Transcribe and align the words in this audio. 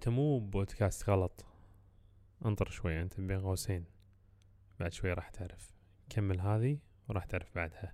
انت 0.00 0.08
مو 0.08 0.38
بودكاست 0.38 1.10
غلط. 1.10 1.46
انطر 2.46 2.70
شوي 2.70 3.02
انت 3.02 3.20
بين 3.20 3.40
قوسين. 3.40 3.84
بعد 4.78 4.92
شوي 4.92 5.12
راح 5.12 5.30
تعرف. 5.30 5.74
كمل 6.10 6.40
هذه 6.40 6.78
وراح 7.08 7.24
تعرف 7.24 7.54
بعدها. 7.54 7.92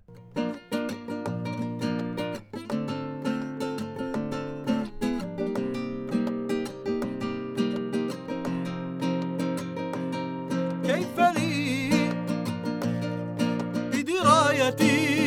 كيف 10.83 11.19
لي 11.19 11.89
بدرايتي؟ 13.93 15.17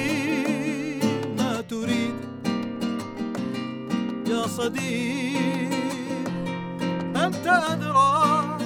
ما 1.39 1.61
تريد 1.61 2.15
يا 4.28 4.47
صديق. 4.47 5.50
أنت 7.30 7.47
أدرى 7.47 8.59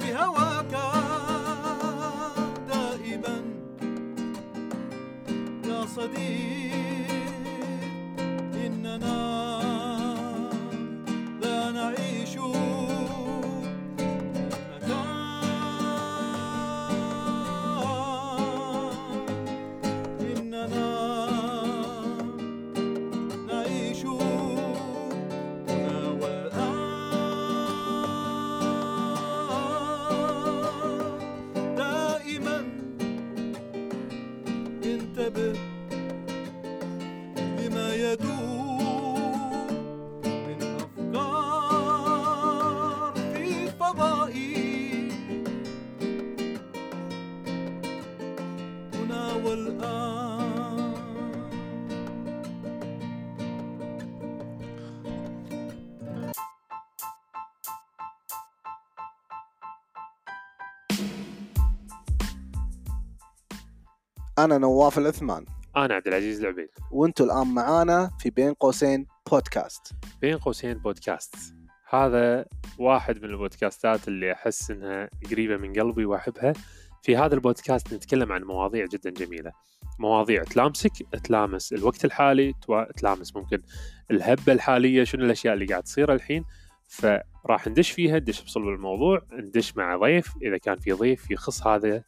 بهواك 0.00 0.74
دائما 2.68 3.36
يا 5.64 5.86
صديق 5.86 7.16
إننا 8.66 9.35
أنا 64.46 64.58
نواف 64.58 64.98
العثمان 64.98 65.44
أنا 65.76 65.94
عبد 65.94 66.08
العزيز 66.08 66.40
العبيد 66.40 66.68
وأنتم 66.90 67.24
الآن 67.24 67.46
معانا 67.46 68.10
في 68.20 68.30
بين 68.30 68.52
قوسين 68.52 69.06
بودكاست. 69.30 69.92
بين 70.20 70.38
قوسين 70.38 70.74
بودكاست. 70.74 71.34
هذا 71.90 72.44
واحد 72.78 73.18
من 73.22 73.30
البودكاستات 73.30 74.08
اللي 74.08 74.32
أحس 74.32 74.70
إنها 74.70 75.08
قريبة 75.30 75.56
من 75.56 75.72
قلبي 75.72 76.04
وأحبها. 76.04 76.52
في 77.02 77.16
هذا 77.16 77.34
البودكاست 77.34 77.94
نتكلم 77.94 78.32
عن 78.32 78.42
مواضيع 78.42 78.86
جدا 78.86 79.10
جميلة. 79.10 79.52
مواضيع 79.98 80.44
تلامسك 80.44 80.92
تلامس 81.24 81.72
الوقت 81.72 82.04
الحالي 82.04 82.54
تلامس 82.96 83.36
ممكن 83.36 83.62
الهبة 84.10 84.52
الحالية 84.52 85.04
شنو 85.04 85.24
الأشياء 85.24 85.54
اللي 85.54 85.66
قاعد 85.66 85.82
تصير 85.82 86.12
الحين. 86.12 86.44
فراح 86.88 87.68
ندش 87.68 87.90
فيها 87.90 88.18
ندش 88.18 88.42
بصلب 88.42 88.68
الموضوع 88.68 89.22
ندش 89.32 89.76
مع 89.76 89.96
ضيف. 89.96 90.32
إذا 90.42 90.58
كان 90.58 90.76
في 90.76 90.92
ضيف 90.92 91.30
يخص 91.30 91.66
هذا 91.66 92.02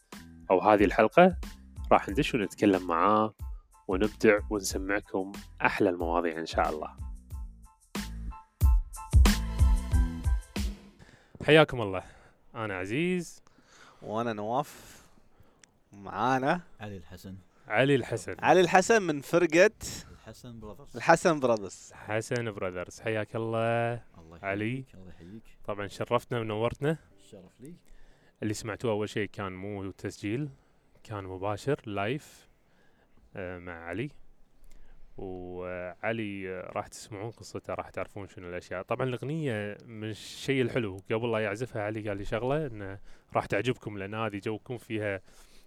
أو 0.51 0.61
هذه 0.61 0.85
الحلقة 0.85 1.37
راح 1.93 2.09
ندش 2.09 2.35
ونتكلم 2.35 2.87
معاه 2.87 3.35
ونبدع 3.89 4.39
ونسمعكم 4.51 5.33
أحلى 5.63 5.91
المواضيع 5.91 6.39
إن 6.39 6.47
شاء 6.47 6.71
الله. 6.71 6.97
حياكم 11.47 11.83
الله. 11.83 12.03
أنا 12.55 12.75
عزيز. 12.79 13.43
وأنا 14.03 14.33
نواف. 14.33 15.03
معانا 15.93 16.61
علي 16.81 16.97
الحسن. 16.97 17.37
علي 17.69 17.95
الحسن. 17.95 18.37
علي 18.39 18.61
الحسن 18.61 19.03
من 19.03 19.21
فرقة 19.21 19.71
الحسن 20.11 20.61
براذرز 20.61 20.97
الحسن 20.97 21.41
براذرز 21.41 21.93
حسن 21.93 22.53
براذرز 22.53 23.01
حياك 23.01 23.37
الله. 23.37 24.03
الله 24.19 24.39
علي. 24.43 24.85
الله 24.95 25.09
يحييك. 25.09 25.43
طبعا 25.65 25.87
شرفتنا 25.87 26.41
ونورتنا. 26.41 26.97
الشرف 27.25 27.61
لي. 27.61 27.75
اللي 28.43 28.55
سمعتوه 28.55 28.93
أول 28.93 29.09
شيء 29.09 29.29
كان 29.29 29.53
مو 29.53 29.91
تسجيل 29.91 30.49
كان 31.09 31.25
مباشر 31.25 31.81
لايف 31.87 32.49
آه، 33.37 33.59
مع 33.59 33.73
علي. 33.73 34.11
وعلي 35.17 36.51
آه، 36.51 36.73
راح 36.73 36.87
تسمعون 36.87 37.31
قصته 37.31 37.75
راح 37.75 37.91
تعرفون 37.91 38.29
شنو 38.29 38.49
الأشياء. 38.49 38.83
طبعا 38.83 39.09
الأغنية 39.09 39.79
من 39.87 40.11
الشيء 40.11 40.63
الحلو 40.63 40.97
قبل 41.11 41.33
لا 41.33 41.39
يعزفها 41.39 41.83
علي 41.83 42.09
قال 42.09 42.17
لي 42.17 42.25
شغلة 42.25 42.67
إنه 42.67 42.99
راح 43.35 43.47
تعجبكم 43.47 43.99
لأن 43.99 44.15
هذه 44.15 44.39
جوكم 44.39 44.79
فيها 44.79 45.21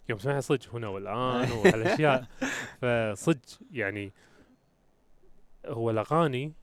يوم 0.09 0.19
سمعها 0.19 0.39
صدق 0.39 0.75
هنا 0.75 0.87
والآن 0.87 1.51
وهالأشياء. 1.57 2.27
فصدق 2.81 3.59
يعني 3.71 4.11
هو 5.65 5.89
الأغاني 5.89 6.53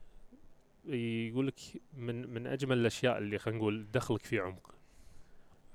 يقول 0.85 1.47
لك 1.47 1.59
من 1.93 2.33
من 2.33 2.47
أجمل 2.47 2.77
الأشياء 2.77 3.17
اللي 3.17 3.37
خلينا 3.37 3.59
نقول 3.59 3.91
دخلك 3.91 4.25
في 4.25 4.39
عمق. 4.39 4.78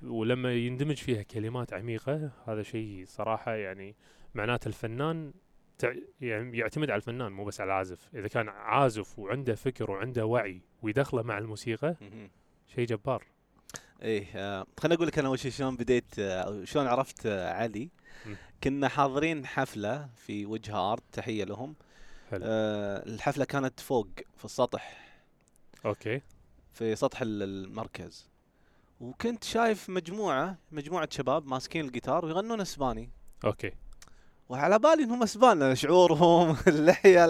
ولما 0.07 0.55
يندمج 0.55 0.97
فيها 0.97 1.23
كلمات 1.23 1.73
عميقة 1.73 2.31
هذا 2.47 2.63
شيء 2.63 3.05
صراحة 3.07 3.55
يعني 3.55 3.97
معناته 4.35 4.69
الفنان 4.69 5.33
تع- 5.79 5.95
يعني 6.21 6.59
يعتمد 6.59 6.91
على 6.91 6.97
الفنان 6.97 7.33
مو 7.33 7.45
بس 7.45 7.61
على 7.61 7.69
العازف. 7.69 8.09
إذا 8.15 8.29
كان 8.29 8.49
عازف 8.49 9.19
وعنده 9.19 9.55
فكر 9.55 9.91
وعنده 9.91 10.27
وعي 10.27 10.61
ويدخله 10.83 11.23
مع 11.23 11.39
الموسيقى 11.39 11.97
شيء 12.75 12.87
جبار. 12.87 13.25
إيه 14.03 14.27
آه، 14.37 14.67
خليني 14.81 14.95
أقول 14.95 15.07
لك 15.09 15.19
أنا 15.19 15.29
اول 15.29 15.39
شيء 15.39 15.51
شلون 15.51 15.77
بديت 15.77 16.19
آه، 16.19 16.65
شلون 16.65 16.87
عرفت 16.87 17.27
آه، 17.27 17.53
علي. 17.53 17.91
كنا 18.65 18.89
حاضرين 18.89 19.47
حفلة 19.47 20.09
في 20.17 20.47
وجه 20.47 20.93
ارت 20.93 21.03
تحية 21.13 21.45
لهم. 21.45 21.75
حلو. 22.31 22.41
آه، 22.45 23.07
الحفلة 23.07 23.45
كانت 23.45 23.81
فوق 23.81 24.09
في 24.37 24.45
السطح. 24.45 25.05
Okay. 25.87 26.21
في 26.73 26.97
سطح 26.97 27.23
ال- 27.23 27.43
المركز. 27.43 28.31
وكنت 29.05 29.45
شايف 29.45 29.91
مجموعة 29.91 30.59
مجموعة 30.73 31.09
شباب 31.11 31.47
ماسكين 31.47 31.85
الجيتار 31.85 32.25
ويغنون 32.25 32.61
إسباني. 32.61 33.11
Okay. 33.45 33.73
وعلى 34.49 34.79
بالي 34.79 35.03
إنهم 35.05 35.23
إسبان 35.23 35.75
شعورهم 35.75 36.57
اللحية 36.69 37.27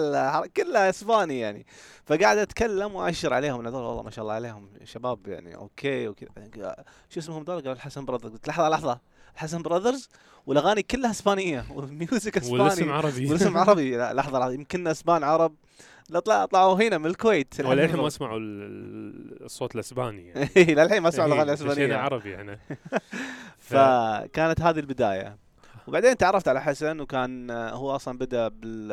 كلها 0.47 0.89
إسباني 0.89 1.39
يعني. 1.39 1.65
فقاعد 2.05 2.37
أتكلم 2.37 2.95
وأشر 2.95 3.33
عليهم 3.33 3.67
هذول 3.67 3.83
والله 3.83 4.03
ما 4.03 4.09
شاء 4.09 4.23
الله 4.23 4.33
عليهم 4.33 4.69
شباب 4.83 5.27
يعني 5.27 5.55
okay 5.55 6.07
وكذا. 6.07 6.75
شو 7.09 7.19
اسمهم 7.19 7.43
ذول 7.43 7.61
قالوا 7.61 7.73
الحسن 7.73 8.05
Brothers. 8.05 8.31
قلت 8.31 8.47
لحظة 8.47 8.69
لحظة. 8.69 8.99
الحسن 9.33 9.61
Brothers 9.61 10.09
والأغاني 10.45 10.83
كلها 10.83 11.11
إسبانية 11.11 11.65
وال 11.73 11.91
music 11.91 12.37
إسباني. 12.37 12.63
والاسم 12.63 12.91
عربي. 12.91 13.27
والاسم 13.27 13.57
عربي. 13.57 13.95
لا 13.97 14.13
لحظة 14.13 14.39
لحظة. 14.39 14.53
يمكن 14.53 14.87
إسبان 14.87 15.23
عرب. 15.23 15.55
لا 16.09 16.19
طلع 16.19 16.45
طلعوا 16.45 16.75
هنا 16.75 16.97
من 16.97 17.05
الكويت 17.05 17.65
وللحين 17.65 17.95
ما 17.99 18.07
اسمعوا 18.07 18.39
ال- 18.39 18.61
ال- 18.61 19.43
الصوت 19.45 19.75
الأسباني 19.75 20.27
يعني. 20.27 20.49
للحين 20.73 21.01
ما 21.01 21.09
اسمعوا 21.09 21.33
إيه، 21.33 21.43
دشينا 21.43 21.43
الأسبانية. 21.43 21.95
عربي 21.95 22.35
إحنا. 22.35 22.59
فكانت 23.59 24.61
هذه 24.61 24.79
البداية. 24.79 25.37
وبعدين 25.87 26.17
تعرفت 26.17 26.47
على 26.47 26.61
حسن 26.61 26.99
وكان 26.99 27.49
آه، 27.51 27.69
هو 27.71 27.95
أصلا 27.95 28.17
بدأ 28.17 28.47
بال 28.47 28.91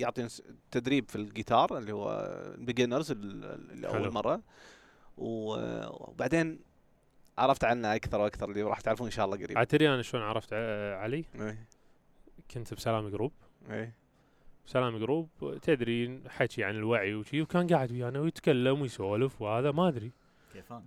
يعطي 0.00 0.28
نس- 0.28 0.42
تدريب 0.70 1.08
في 1.10 1.16
الجيتار 1.16 1.78
اللي 1.78 1.92
هو 1.92 2.32
beginners 2.58 3.10
اللي. 3.10 3.88
اول 3.88 4.10
مرة. 4.12 4.40
و- 5.18 5.86
وبعدين 6.10 6.58
عرفت 7.38 7.64
عنه 7.64 7.94
أكثر 7.94 8.20
وأكثر 8.20 8.50
اللي 8.50 8.62
راح 8.62 8.80
تعرفون 8.80 9.06
إن 9.06 9.10
شاء 9.10 9.24
الله 9.24 9.36
قريب. 9.36 9.64
تدري 9.64 9.88
أنا 9.94 10.02
شلون 10.02 10.22
عرفت 10.22 10.52
علي؟ 10.98 11.24
إيه، 11.34 11.66
كنت 12.50 12.74
بسلام 12.74 13.08
group. 13.08 13.32
إيه. 13.70 14.03
سلام 14.66 14.98
group 14.98 15.28
تدري 15.62 16.20
حكي 16.28 16.64
عن 16.64 16.74
الوعي 16.74 17.14
وشي 17.14 17.42
وكان 17.42 17.66
قاعد 17.66 17.92
ويانا 17.92 18.20
ويتكلم 18.20 18.80
ويسولف 18.80 19.42
وهذا 19.42 19.70
ما 19.70 19.88
أدري. 19.88 20.12
كيفان؟ 20.52 20.82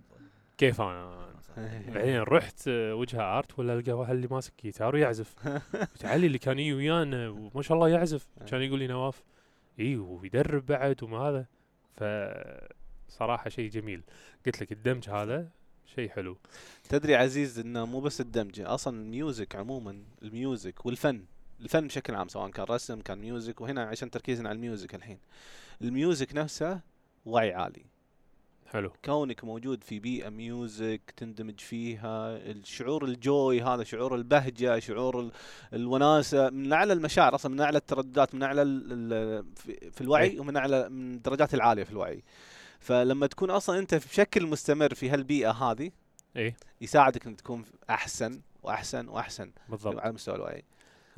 كيفان 0.58 1.28
إيه. 1.58 1.90
بعدين 1.90 2.20
رحت 2.20 2.68
آه، 2.68 2.94
وجهه 2.94 3.38
art 3.38 3.58
ولا 3.58 3.74
القى 3.78 3.92
واحد 3.92 4.14
اللي 4.14 4.28
ماسك 4.30 4.52
جيتار 4.62 4.94
ويعزف. 4.94 5.34
علي 6.04 6.26
اللي 6.26 6.38
كان 6.38 6.58
يجي 6.58 6.74
ويانا 6.74 7.28
وما 7.28 7.62
شاء 7.62 7.74
الله 7.76 7.88
يعزف. 7.88 8.26
كان 8.46 8.62
يقول 8.62 8.78
لي 8.78 8.86
نواف 8.86 9.22
اي 9.80 9.96
ويدرب 9.96 10.66
بعد 10.66 11.02
وما 11.02 11.18
هذا. 11.18 11.46
ف 11.96 12.04
صراحة 13.08 13.50
شيء 13.50 13.70
جميل. 13.70 14.02
قلت 14.46 14.62
لك 14.62 14.72
الدمج 14.72 15.08
هذا 15.08 15.48
شيء 15.86 16.08
حلو. 16.08 16.38
تدري 16.88 17.16
عزيز 17.16 17.58
إنه 17.58 17.86
مو 17.86 18.00
بس 18.00 18.20
الدمج 18.20 18.60
أصلا 18.60 19.00
ال 19.00 19.09
music 19.09 19.56
عموما 19.56 20.02
ال 20.22 20.33
music 20.33 20.86
والفن. 20.86 21.24
الفن 21.60 21.86
بشكل 21.86 22.14
عام 22.14 22.28
سواء 22.28 22.50
كان 22.50 22.64
رسم 22.70 23.00
كان 23.00 23.18
music 23.18 23.60
وهنا 23.60 23.82
عشان 23.82 24.10
تركيزنا 24.10 24.48
على 24.48 24.56
ال 24.56 24.62
music 24.62 24.94
الحين. 24.94 25.18
ال 25.82 25.91
music 25.91 26.34
نفسه 26.34 26.80
وعي 27.26 27.54
عالي. 27.54 27.84
حلو. 28.66 28.92
كونك 29.04 29.44
موجود 29.44 29.84
في 29.84 29.98
بيئة 29.98 30.28
music 30.28 31.00
تندمج 31.16 31.60
فيها 31.60 32.36
الشعور 32.36 33.04
الجوي 33.04 33.62
هذا 33.62 33.84
شعور 33.84 34.14
البهجة 34.14 34.78
شعور 34.78 35.20
ال- 35.20 35.32
الوناسة 35.72 36.50
من 36.50 36.72
أعلى 36.72 36.92
المشاعر 36.92 37.34
أصلا 37.34 37.52
من 37.52 37.60
أعلى 37.60 37.78
الترددات 37.78 38.34
من 38.34 38.42
أعلى 38.42 38.62
ال- 38.62 39.44
في 39.92 40.00
الوعي 40.00 40.30
أي. 40.30 40.38
ومن 40.38 40.56
أعلى 40.56 40.88
من 40.88 41.14
الدرجات 41.14 41.54
العالية 41.54 41.84
في 41.84 41.90
الوعي. 41.90 42.22
فلما 42.80 43.26
تكون 43.26 43.50
أصلا 43.50 43.78
أنت 43.78 43.94
بشكل 43.94 44.46
مستمر 44.46 44.94
في 44.94 45.10
هالبيئة 45.10 45.50
هذه 45.50 45.90
اي 46.36 46.54
يساعدك 46.80 47.26
إنك 47.26 47.40
تكون 47.40 47.64
أحسن 47.90 48.40
وأحسن 48.62 49.08
وأحسن 49.08 49.50
بالضبط. 49.68 49.98
على 49.98 50.12
مستوى 50.12 50.34
الوعي. 50.36 50.64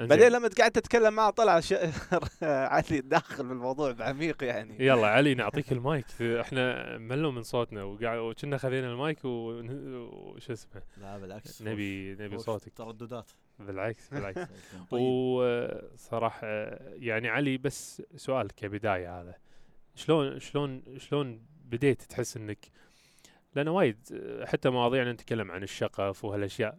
بعدين 0.06 0.28
لما 0.28 0.50
قعدت 0.60 0.74
تتكلم 0.78 1.14
معه 1.14 1.30
طلع 1.30 1.60
ش... 1.60 1.74
علي 2.42 3.00
داخل 3.00 3.46
بالموضوع 3.46 3.92
بعميق 3.92 4.44
يعني. 4.44 4.86
يلا 4.86 5.06
علي 5.06 5.34
نعطيك 5.34 5.72
المايك. 5.72 6.06
إحنا 6.22 6.98
ملوا 6.98 7.32
من 7.32 7.42
صوتنا 7.42 7.82
وقاعد 7.84 8.18
وكنا 8.18 8.58
خذينا 8.58 8.92
المايك 8.92 9.18
وش 9.24 10.50
اسمه؟ 10.50 10.82
لا 10.96 11.18
بالعكس. 11.18 11.62
نبي 11.62 12.14
نبي 12.14 12.38
صوتك. 12.38 12.72
ترددات. 12.72 13.30
بالعكس 13.58 14.08
بالعكس. 14.14 14.40
طيب. 14.90 15.00
وصراحة 15.02 16.46
يعني 16.82 17.28
علي 17.28 17.58
بس 17.58 18.02
سؤال 18.16 18.54
كبداية 18.54 19.20
هذا. 19.20 19.34
شلون 19.94 20.38
شلون 20.38 20.82
شلون 20.98 21.42
بديت 21.64 22.02
تحس 22.02 22.36
انك 22.36 22.66
لأن 23.54 23.68
وايد 23.68 23.98
حتى 24.44 24.70
مواضيعنا 24.70 25.12
نتكلم 25.12 25.50
عن 25.50 25.62
الشغف 25.62 26.24
وهالأشياء 26.24 26.78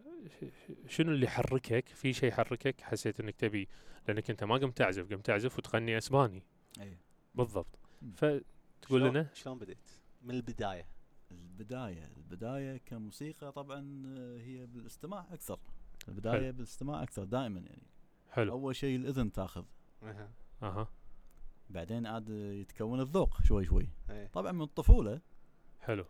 شنو 0.88 1.12
اللي 1.12 1.28
حركك 1.28 1.88
في 1.88 2.12
شيء 2.12 2.30
حركك 2.30 2.80
حسيت 2.80 3.20
إنك 3.20 3.36
تبي 3.36 3.68
لأنك 4.08 4.30
أنت 4.30 4.44
ما 4.44 4.56
قمت 4.56 4.76
تعزف 4.76 5.12
قمت 5.12 5.26
تعزف 5.26 5.58
وتغني 5.58 5.98
أسباني. 5.98 6.42
أي. 6.80 6.98
بالضبط. 7.34 7.78
فتقول 8.14 9.02
لنا؟ 9.02 9.28
شلون 9.34 9.58
بديت؟ 9.58 9.90
من 10.22 10.34
البداية. 10.34 10.86
البداية 11.30 12.10
البداية 12.16 12.76
كموسيقى 12.76 13.52
طبعا 13.52 14.02
آه، 14.06 14.38
هي 14.38 14.66
بالاستماع 14.66 15.26
أكثر. 15.32 15.58
البداية 16.08 16.40
حلو. 16.40 16.52
بالاستماع 16.52 17.02
أكثر 17.02 17.24
دائما 17.24 17.60
يعني. 17.60 17.86
حلو. 18.30 18.52
أول 18.52 18.76
شيء 18.76 18.96
الإذن 18.96 19.32
تأخذ. 19.32 19.64
أها. 20.02 20.30
أها. 20.62 20.88
بعدين 21.70 22.06
عاد 22.06 22.28
يتكون 22.28 23.00
الذوق 23.00 23.42
شوي 23.42 23.64
شوي. 23.64 23.88
إيه. 24.10 24.26
طبعا 24.26 24.52
من 24.52 24.62
الطفولة 24.62 25.20
حلو. 25.80 26.04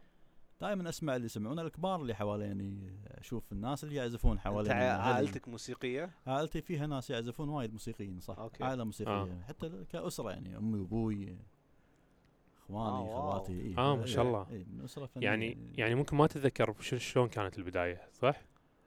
دائما 0.63 0.89
أسمع 0.89 1.17
اللي 1.17 1.27
يسمعون 1.27 1.59
الكبار 1.59 2.03
اللي 2.03 2.15
حواليني 2.15 2.93
أشوف 3.07 3.53
الناس 3.53 3.85
اللي 3.85 3.95
يعزفون 3.95 4.33
أنت 4.33 4.41
حواليني. 4.41 4.75
عائلتك 4.75 5.49
موسيقية؟ 5.49 6.11
عائلتي 6.27 6.61
فيها 6.63 6.87
ناس 6.87 7.11
يعزفون 7.11 7.49
وايد 7.49 7.73
موسيقيين 7.73 8.21
صح 8.21 8.39
أوكي. 8.39 8.65
عائلة 8.65 8.85
موسيقية 8.85 9.13
آه. 9.13 9.43
حتى 9.49 9.85
كأسرة 9.93 10.31
يعني 10.31 10.57
أمي 10.57 10.79
وأبوي 10.79 11.37
إخواني 12.59 13.11
آه،. 13.11 13.21
خواتي 13.21 13.53
إيه. 13.53 13.79
آه، 13.79 13.97
ما 13.97 14.07
شاء 14.07 14.25
إيه، 14.25 14.29
الله. 14.29 14.47
إيه، 14.51 14.65
من 14.65 14.85
أسرة 14.85 15.07
فنية 15.07 15.25
يعني 15.25 15.59
يعني 15.75 15.95
ممكن 15.95 16.17
ما 16.17 16.27
تتذكر 16.27 16.75
ش- 16.81 16.95
شلون 16.95 17.29
كانت 17.29 17.59
البداية 17.59 18.01
صح؟ 18.13 18.43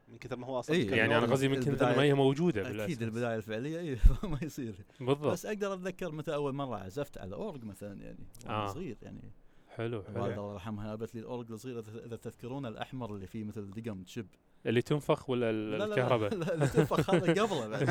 من 0.08 0.18
كثر 0.18 0.36
ما 0.36 0.48
هو 0.48 0.60
أصلا 0.60 0.76
إيه، 0.76 0.92
يعني 0.92 1.18
أنا 1.18 1.26
قصدي 1.26 1.48
من 1.48 1.60
كثر 1.60 1.96
ما 1.96 2.02
هي 2.04 2.14
موجودة 2.14 2.62
أكيد 2.62 2.74
بالأساس. 2.74 3.02
البداية 3.02 3.36
الفعلية 3.36 3.80
اي 3.80 3.98
ما 4.32 4.40
يصير 4.42 4.76
بالضبط 5.00 5.32
بس 5.32 5.46
أقدر 5.46 5.74
أتذكر 5.74 6.12
متى 6.12 6.34
أول 6.34 6.54
مرة 6.54 6.78
عزفت 6.78 7.18
على 7.18 7.36
أورج 7.36 7.64
مثلا 7.64 8.02
يعني 8.02 8.28
وأنا 8.46 8.64
آه. 8.64 8.68
صغير 8.68 8.98
يعني 9.02 9.32
حلو 9.76 10.04
حلو. 10.04 10.26
الله 10.26 10.54
يرحمها 10.54 10.88
جابت 10.96 11.16
لي 11.16 11.22
الاورج 11.22 11.52
الصغير 11.52 11.84
اذا 12.06 12.16
تذكرون 12.16 12.66
الأحمر 12.66 13.16
اللي 13.16 13.28
فيه 13.28 13.44
مثل 13.44 13.72
دقم 13.72 14.04
تشب. 14.04 14.26
اللي 14.66 14.82
تنفخ 14.82 15.30
ولا 15.30 15.50
ال- 15.50 15.72
لا 15.72 15.78
لا 15.78 15.84
لا، 15.86 15.92
الكهرباء؟ 15.94 16.34
لا 16.36 16.46
لا 16.46 16.66
تنفخ 16.66 17.10
هذا 17.10 17.32
قبله 17.44 17.68
بعد. 17.68 17.90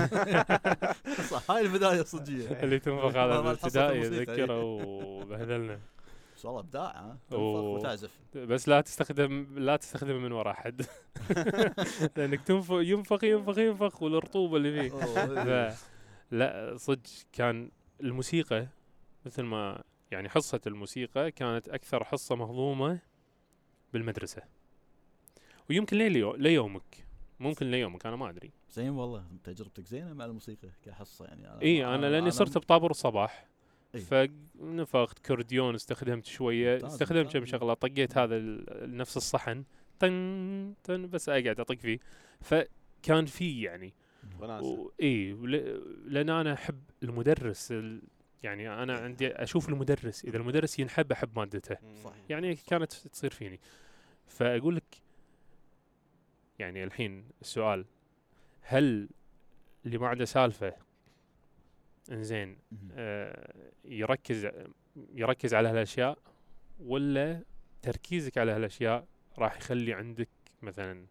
صح 1.31 1.51
هاي 1.51 1.61
البداية 1.61 2.01
الصجيه 2.01 2.63
اللي 2.63 2.79
تنفخ 2.79 3.17
هذا 3.17 3.41
بالابتدائي 3.41 4.03
الموسيقى، 4.07 4.23
اتذكره 4.33 4.63
وبهدلنا 4.63 5.81
بس 6.37 6.45
والله 6.45 6.61
أبداع 6.61 6.91
ها. 7.01 7.19
تنفخ 7.31 7.41
وتعزف. 7.43 8.11
بس 8.35 8.69
لا 8.69 8.81
تستخدم 8.81 9.47
لا 9.59 9.77
تستخدمه 9.77 10.19
من 10.19 10.33
وراء 10.33 10.55
حد. 10.55 10.83
لأنك 12.17 12.41
تنفخ 12.41 12.73
ينفخ 12.75 13.25
ينفخ 13.25 13.59
ينفخ 13.59 14.03
والرطوبة 14.03 14.57
اللي 14.57 14.81
فيه. 14.91 14.97
ف- 14.99 15.85
لا 16.31 16.75
صدق 16.77 17.01
كان 17.33 17.71
الموسيقى 18.01 18.67
مثل 19.27 19.43
ما 19.43 19.83
يعني 20.14 20.28
حصة 20.28 20.61
الموسيقى 20.66 21.31
كانت 21.31 21.69
أكثر 21.69 22.05
حصة 22.05 22.37
مهضومة 22.37 22.99
بالمدرسة. 23.93 24.43
ويمكن 25.70 25.99
ليليو 25.99 26.34
ليومك. 26.34 27.06
ممكن 27.40 27.70
ليومك 27.70 28.06
أنا 28.06 28.16
ما 28.16 28.31
أدري. 28.31 28.50
زين 28.70 28.88
والله 28.90 29.25
تجربتك 29.44 29.87
زينة 29.87 30.12
مع 30.12 30.25
الموسيقى 30.25 30.69
كحصة 30.84 31.25
يعني. 31.25 31.49
أنا 31.49 31.62
إي 31.62 31.84
أنا 31.84 32.06
لأني 32.06 32.31
صرت 32.31 32.58
بطابور 32.58 32.90
الصباح 32.90 33.46
إي. 33.94 34.00
فنفخت 34.00 35.26
كورديون 35.26 35.75
استخدمت 35.75 36.26
شوية 36.26 36.72
ممتاز، 36.75 36.93
استخدمت 36.93 37.37
كم. 37.37 37.44
شغلة 37.46 37.75
طقيت 37.75 38.19
هذا 38.19 38.37
ال- 38.37 38.96
نفس 38.96 39.16
الصحن. 39.16 39.64
طن 39.99 40.75
طن 40.84 41.08
بس 41.08 41.28
أقعد 41.28 41.61
أطق 41.61 41.78
فيه. 41.78 41.99
فكان 42.40 43.26
في 43.26 43.62
يعني 43.62 43.94
و- 44.62 44.90
إي 45.02 45.32
ول- 45.32 45.82
لأن 46.12 46.31
أنا 46.31 46.52
أحب 46.52 46.78
المدرس 47.02 47.72
ال- 47.72 48.02
يعني 48.44 48.82
أنا 48.82 48.99
عندي 48.99 49.29
أشوف 49.29 49.69
المدرس 49.69 50.25
إذا 50.25 50.37
المدرس 50.37 50.79
ينحب 50.79 51.12
أحب 51.12 51.38
مادته 51.38 51.76
مم. 51.82 51.94
صح. 52.05 52.12
يعني 52.29 52.55
كانت 52.55 52.93
تصير 52.93 53.31
فيني 53.31 53.61
فأقول 54.26 54.76
لك 54.76 55.02
يعني 56.58 56.85
الحين 56.85 57.25
السؤال 57.41 57.85
هل 58.61 59.08
اللي 59.87 59.99
ما 59.99 60.08
عنده 60.08 60.25
سالفة 60.25 60.75
إنزين. 62.11 62.58
آه 62.93 63.52
يركز 63.85 64.49
يركز 65.14 65.55
على 65.55 65.69
هالأشياء 65.69 66.19
ولا 66.81 67.43
تركيزك 67.82 68.38
على 68.38 68.52
هالأشياء 68.52 69.06
راح 69.38 69.56
يخلي 69.56 69.93
عندك 69.93 70.29
مثلا 70.62 71.06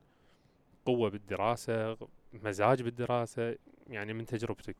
قوة 0.85 1.09
بالدراسة 1.09 1.97
مزاج 2.33 2.81
بالدراسة 2.81 3.55
يعني 3.87 4.13
من 4.13 4.25
تجربتك 4.25 4.75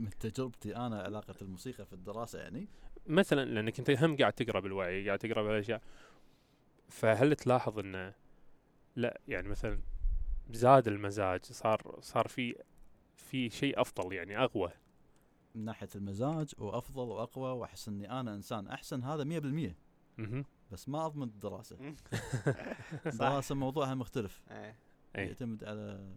من 0.00 0.10
تجربتي 0.10 0.76
أنا 0.76 1.02
علاقة 1.02 1.34
الموسيقى 1.42 1.86
في 1.86 1.92
الدراسة 1.92 2.38
يعني. 2.38 2.68
مثلا 3.06 3.44
لأنك 3.44 3.78
أنت 3.78 3.90
هم 3.90 4.16
قاعد 4.16 4.32
تقرأ 4.32 4.60
بالوعي 4.60 5.06
قاعد 5.06 5.18
تقرأ 5.18 5.42
بهالأشياء. 5.42 5.82
فهل 6.88 7.34
تلاحظ 7.36 7.78
إنه 7.78 8.14
لا 8.96 9.20
يعني 9.28 9.48
مثلا 9.48 9.80
زاد 10.50 10.88
المزاج 10.88 11.44
صار 11.44 11.98
صار 12.00 12.28
في 12.28 12.54
في 13.16 13.50
شيء 13.50 13.80
أفضل 13.80 14.12
يعني 14.12 14.44
أقوى؟ 14.44 14.70
من 15.54 15.64
ناحية 15.64 15.88
المزاج 15.94 16.52
وأفضل 16.58 17.08
وأقوى 17.08 17.50
وأحس 17.50 17.88
إني 17.88 18.20
أنا 18.20 18.34
إنسان 18.34 18.68
أحسن 18.68 19.02
هذا 19.02 19.24
100% 19.24 19.74
أها 20.18 20.44
بس 20.72 20.88
ما 20.88 21.06
أضمن 21.06 21.28
الدراسة. 21.28 21.76
الدراسة 23.06 23.54
موضوعها 23.54 23.94
مختلف. 23.94 24.42
إيه. 24.50 24.76
اي 25.16 25.26
يعتمد 25.26 25.64
على 25.64 26.12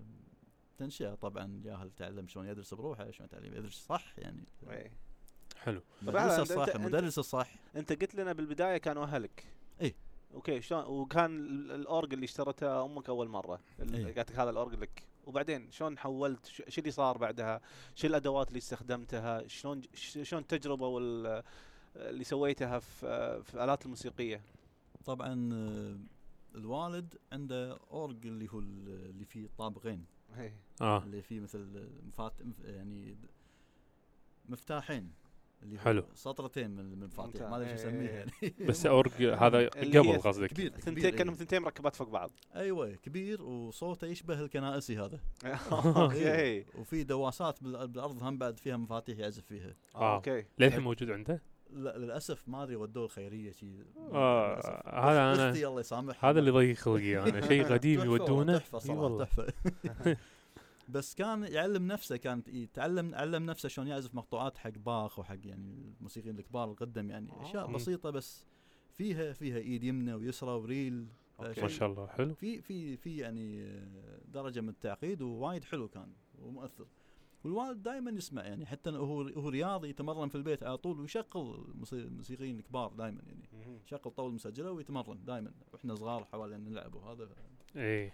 تنشئة. 0.77 1.13
طبعا 1.15 1.62
جاهل 1.63 1.91
تعلم 1.91 2.27
شلون 2.27 2.48
يدرس 2.48 2.74
بروحه 2.74 3.12
شلون 3.12 3.29
تعلم 3.29 3.53
يدرس 3.53 3.86
صح 3.86 4.13
يعني 4.20 4.44
إيه. 4.70 4.91
حلو. 5.58 5.82
المدرس 6.01 6.36
أنت- 6.36 6.39
الصح 6.39 6.75
المدرس 6.75 7.20
الصح. 7.20 7.55
أنت 7.75 7.91
قلت 8.01 8.15
لنا 8.15 8.34
بالبداية 8.34 8.77
كانوا 8.77 9.03
أهلك. 9.03 9.44
إيه. 9.82 9.96
Okay 10.34 10.62
شلون؟ 10.62 10.84
وكان 10.86 11.36
ال- 11.39 11.72
الأورج 11.72 12.13
اللي 12.13 12.24
اشترته 12.24 12.86
أمك 12.86 13.10
أول 13.10 13.27
مرة. 13.29 13.60
إيه. 13.79 14.05
قالت 14.15 14.32
لك 14.32 14.39
هذا 14.39 14.50
الأورج 14.50 14.75
لك. 14.75 15.03
وبعدين 15.25 15.72
شلون 15.72 15.98
حولت؟ 15.98 16.46
ش- 16.46 16.62
شو 16.67 16.82
اللي 16.82 16.91
صار 16.91 17.17
بعدها؟ 17.17 17.62
شو 17.96 18.08
الأدوات 18.08 18.48
اللي 18.48 18.58
استخدمتها؟ 18.58 19.48
شلون 19.48 19.82
شلون 20.24 20.41
التجربه 20.41 20.88
وال 20.88 21.44
اللي 21.96 22.24
سويتها 22.24 22.79
في 22.79 23.44
في 23.44 23.53
الالات 23.53 23.86
الموسيقية؟ 23.86 24.41
طبعا 25.05 25.50
آه، 25.53 25.98
الوالد 26.58 27.15
عنده 27.32 27.77
أورج 27.91 28.27
اللي 28.27 28.48
هو 28.53 28.60
ال- 28.60 29.10
اللي 29.10 29.25
فيه 29.25 29.48
طابقين. 29.58 30.05
آه. 30.82 31.04
اللي 31.04 31.22
فيه 31.22 31.39
مثل 31.39 31.89
مفات 32.08 32.42
مف- 32.42 32.65
يعني 32.65 33.18
مفتاحين. 34.50 35.12
اللي 35.63 35.80
حلو. 35.80 36.04
سطرتين 36.15 36.72
من 36.72 36.80
المفاتيح. 36.80 37.42
ما 37.50 37.58
أدري 37.58 37.68
شو 37.77 37.84
إيه. 37.84 37.88
اسميه 37.89 38.10
يعني 38.20 38.32
بس 38.68 38.86
اورج 38.86 39.12
هذا 39.24 39.68
قبل 39.70 40.20
قصدك. 40.22 40.50
كبير. 40.50 40.72
ثنتين 40.72 41.06
إيه. 41.06 41.34
ثنتين 41.34 41.62
مركبات 41.62 41.96
فوق 41.96 42.10
بعض. 42.10 42.32
أيوه. 42.56 42.96
كبير 42.96 43.42
وصوته 43.42 44.08
يشبه 44.08 44.39
الكنائسي 44.42 44.98
هذا. 45.00 45.20
Okay. 45.72 46.34
إيه. 46.36 46.65
وفي 46.75 47.04
دواسات 47.04 47.63
بال- 47.63 47.88
بالأرض 47.88 48.24
هم 48.24 48.38
بعد 48.38 48.60
فيها 48.60 48.77
مفاتيح 48.77 49.18
يعزف 49.20 49.46
فيها. 49.46 49.75
آه. 49.96 50.15
Okay. 50.15 50.46
للحين 50.60 50.82
موجود 50.82 51.10
عنده؟ 51.12 51.42
لا 51.75 51.98
للأسف 51.98 52.50
ما 52.50 52.63
أدري 52.63 52.75
ودوه 52.75 53.05
الخيرية 53.05 53.51
شي. 53.51 53.67
آه،. 53.98 54.60
هذا 54.86 55.50
أختي 55.50 55.67
الله 55.67 55.79
يسامحها. 55.79 56.29
هذا 56.29 56.39
اللي 56.39 56.51
ضيق 56.51 56.75
خلقي 56.75 57.17
أنا. 57.17 57.41
شيء 57.48 57.63
قديم 57.63 58.01
يودونه؟ 58.01 58.58
تحفة 58.58 58.79
صراحة 58.79 59.24
تحفة. 59.24 59.53
بس 60.89 61.15
كان 61.15 61.44
يعلم 61.44 61.88
نفسه 61.88 62.17
كان 62.17 62.44
يتعلم 62.48 63.15
علم 63.15 63.46
نفسه 63.46 63.70
شلون 63.70 63.88
يعزف 63.88 64.15
مقطوعات 64.15 64.58
حق 64.58 64.70
باخ 64.70 65.20
وحق 65.20 65.38
يعني 65.46 65.94
الموسيقيين 65.98 66.39
الكبار 66.39 66.72
القدم 66.72 67.10
يعني. 67.10 67.29
أشياء 67.41 67.70
آه. 67.70 67.72
بسيطة 67.72 68.10
بس 68.10 68.46
فيها 68.94 69.34
فيها 69.34 69.58
إيد 69.58 69.84
يمنى 69.84 70.13
ويسرى 70.13 70.51
وريل. 70.51 71.08
ما 71.39 71.53
شيء 71.53 71.67
شاء 71.67 71.89
الله 71.89 72.08
حلو. 72.08 72.34
في 72.34 72.62
في 72.62 72.98
في 72.98 73.17
يعني 73.17 73.63
آه، 73.63 74.20
درجة 74.27 74.62
من 74.62 74.70
التعقيد 74.70 75.22
ووايد 75.22 75.63
حلو 75.63 75.88
كان 75.88 76.13
ومؤثر. 76.39 76.86
والوالد 77.46 77.84
دائما 77.84 78.12
يسمع 78.12 78.44
يعني 78.46 78.66
حتى 78.66 78.90
هو 78.90 79.22
هو 79.22 79.50
رياضي 79.50 79.90
يتمرن 79.90 80.30
في 80.30 80.36
البيت 80.36 80.64
على 80.64 80.78
طول 80.78 81.00
ويشغل 81.00 81.25
موسي- 81.75 81.94
الموسيقيين 81.96 82.60
الكبار 82.60 82.94
دائما 82.94 83.22
يعني. 83.28 83.80
يشغل 83.86 84.00
طاولة 84.18 84.34
مسجلة 84.34 84.72
ويتمرن 84.72 85.25
دائما 85.25 85.52
وإحنا 85.74 85.96
صغار 85.96 86.25
حوالي 86.25 86.58
نلعب 86.58 86.96
وهذا 86.96 87.30
إيه 87.75 88.14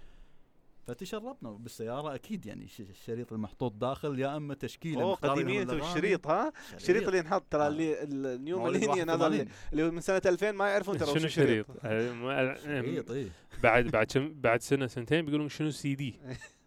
فتشربنا 0.88 1.52
بالسيارة 1.52 2.16
أكيد 2.16 2.46
يعني 2.46 2.68
الشريط 2.80 3.34
المحطوط 3.34 3.74
داخل 3.74 4.20
يا 4.20 4.38
أما 4.38 4.54
تشكيلة 4.54 5.02
أوه 5.02 5.18
الأغاني. 5.24 5.62
الشريط 5.64 6.28
ها 6.28 6.54
الشريط 6.76 7.04
اللي 7.08 7.18
ينحط 7.18 7.44
ترى 7.50 7.64
آه. 7.64 7.68
اللي 7.68 8.04
ال 8.36 8.42
new 8.42 8.60
مواليد 8.60 8.82
millennium 8.82 9.10
هذا 9.10 9.28
اللي 9.28 9.38
81. 9.40 9.48
اللي 9.72 9.84
هو 9.84 9.92
من 9.92 10.02
سنة 10.02 10.22
2000 10.26 10.52
ما 10.52 10.70
يعرفون 10.70 10.98
ترى 10.98 11.20
شنو 11.20 11.28
شريط؟ 11.28 11.66
آه، 11.84 12.12
ما- 12.14 12.56
شريط 12.56 13.12
إيه 13.12 13.30
بعد 13.64 13.88
بعد 13.88 14.12
شم 14.12 14.34
بعد 14.42 14.62
سنة 14.62 14.88
سنتين 14.88 15.26
بيقولون 15.26 15.50
شنو 15.50 15.70
سي 15.72 15.96
دي 15.96 16.16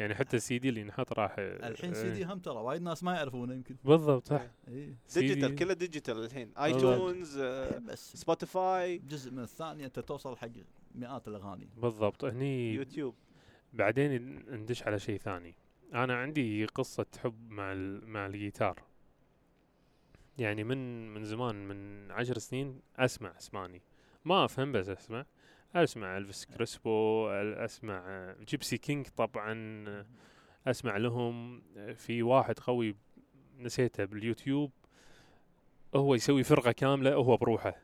يعني 0.00 0.14
حتى 0.14 0.36
السي 0.36 0.58
دي 0.58 0.68
اللي 0.68 0.80
ينحط 0.80 1.12
راح 1.12 1.34
الحين 1.38 1.94
سي 1.94 2.10
دي 2.10 2.24
هم 2.24 2.38
ترى 2.38 2.54
وايد 2.56 2.82
ناس 2.82 3.02
ما 3.04 3.14
يعرفونه 3.14 3.54
يمكن. 3.54 3.76
بالضبط 3.84 4.28
صح. 4.28 4.42
إيه. 4.68 4.94
CD 5.08 5.18
digital 5.18 5.54
كله 5.54 5.72
digital 5.74 6.24
الحين. 6.24 6.52
iTunes 6.58 7.38
آه، 7.38 7.78
بس 7.78 8.16
Spotify 8.16 8.98
جزء 8.98 9.30
من 9.30 9.38
الثانية 9.42 9.84
أنت 9.86 9.98
توصل 10.00 10.36
حق 10.36 10.48
مئات 10.94 11.28
الأغاني. 11.28 11.68
بالضبط. 11.76 12.24
هني 12.24 12.74
يوتيوب. 12.74 13.14
بعدين 13.72 14.38
ندش 14.50 14.82
على 14.82 14.98
شيء 14.98 15.18
ثاني. 15.18 15.54
أنا 15.94 16.14
عندي 16.16 16.64
قصة 16.66 17.06
حب 17.22 17.50
مع 17.50 17.72
ال- 17.72 18.06
مع 18.06 18.26
الجيتار. 18.26 18.82
يعني 20.38 20.64
من 20.64 21.08
من 21.14 21.24
زمان 21.24 21.68
من 21.68 22.10
عشر 22.10 22.38
سنين 22.38 22.80
أسمع 22.96 23.32
اسباني 23.38 23.82
ما 24.24 24.44
أفهم 24.44 24.72
بس 24.72 24.88
أسمع. 24.88 25.26
أسمع 25.74 26.16
ألفيس 26.16 26.44
كريسبو 26.44 27.28
أسمع 27.28 28.02
آه، 28.06 28.36
جيبسي 28.48 28.78
كينج 28.78 29.06
طبعا 29.16 29.84
آه، 29.88 30.06
أسمع 30.66 30.96
لهم 30.96 31.62
آه، 31.76 31.92
في 31.92 32.22
واحد 32.22 32.58
قوي 32.58 32.94
نسيته 33.58 34.04
باليوتيوب 34.04 34.70
هو 35.94 36.14
يسوي 36.14 36.42
فرقة 36.44 36.72
كاملة 36.72 37.14
هو 37.14 37.36
بروحه 37.36 37.74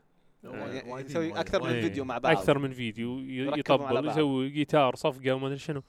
يعني 0.45 0.91
وايد- 0.93 1.07
يسوي 1.11 1.41
أكثر 1.41 1.63
من. 1.63 1.81
فيديو 1.81 2.05
مع 2.05 2.19
بعض 2.19 2.37
أكثر 2.37 2.59
من 2.59 2.73
فيديو 2.73 3.19
يطبل. 3.19 4.09
يسوي 4.09 4.49
جيتار 4.51 4.95
صفقة 4.95 5.33
وما 5.33 5.47
أدري 5.47 5.59
شنو 5.59 5.83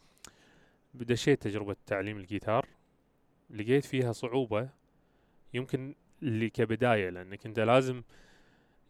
دشيت 0.93 1.41
تجربة 1.41 1.75
تعليم 1.85 2.17
الجيتار 2.17 2.65
لقيت 3.49 3.85
فيها 3.85 4.11
صعوبة 4.11 4.69
يمكن 5.53 5.95
اللي 6.23 6.49
كبداية 6.49 7.09
لأنك 7.09 7.45
أنت 7.45 7.59
لازم 7.59 8.03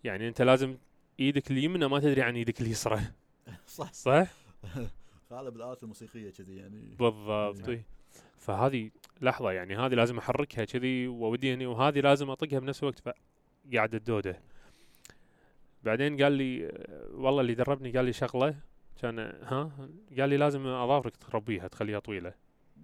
يعني 0.03 0.27
أنت 0.27 0.41
لازم 0.41 0.77
إيدك 1.19 1.51
اليمنى 1.51 1.87
ما 1.87 1.99
تدري 1.99 2.21
عن 2.21 2.35
إيدك 2.35 2.61
اليسرى. 2.61 2.99
صح. 3.67 3.93
صح؟ 3.93 4.27
غالب 5.31 5.55
الالات 5.55 5.83
الموسيقية 5.83 6.29
كذي 6.29 6.55
يعني. 6.55 6.95
بالضبط. 6.99 7.69
إيه. 7.69 7.85
فهذه 8.37 8.91
لحظة 9.21 9.51
يعني 9.51 9.77
هذه 9.77 9.93
لازم 9.93 10.17
أحركها 10.17 10.65
كذي 10.65 11.07
ووديني 11.07 11.65
وهذه 11.65 11.99
لازم 11.99 12.29
أطقها 12.29 12.59
بنفس 12.59 12.83
الوقت 12.83 12.99
فقاعد 12.99 13.95
الدودة. 13.95 14.41
بعدين 15.83 16.23
قال 16.23 16.31
لي 16.31 16.71
والله 17.11 17.41
اللي 17.41 17.53
دربني 17.53 17.91
قال 17.91 18.05
لي 18.05 18.13
شغلة 18.13 18.55
كان 19.01 19.19
ها؟ 19.19 19.71
قال 20.19 20.29
لي 20.29 20.37
لازم 20.37 20.67
أظافرك 20.67 21.17
تربيها 21.17 21.67
تخليها 21.67 21.99
طويلة. 21.99 22.33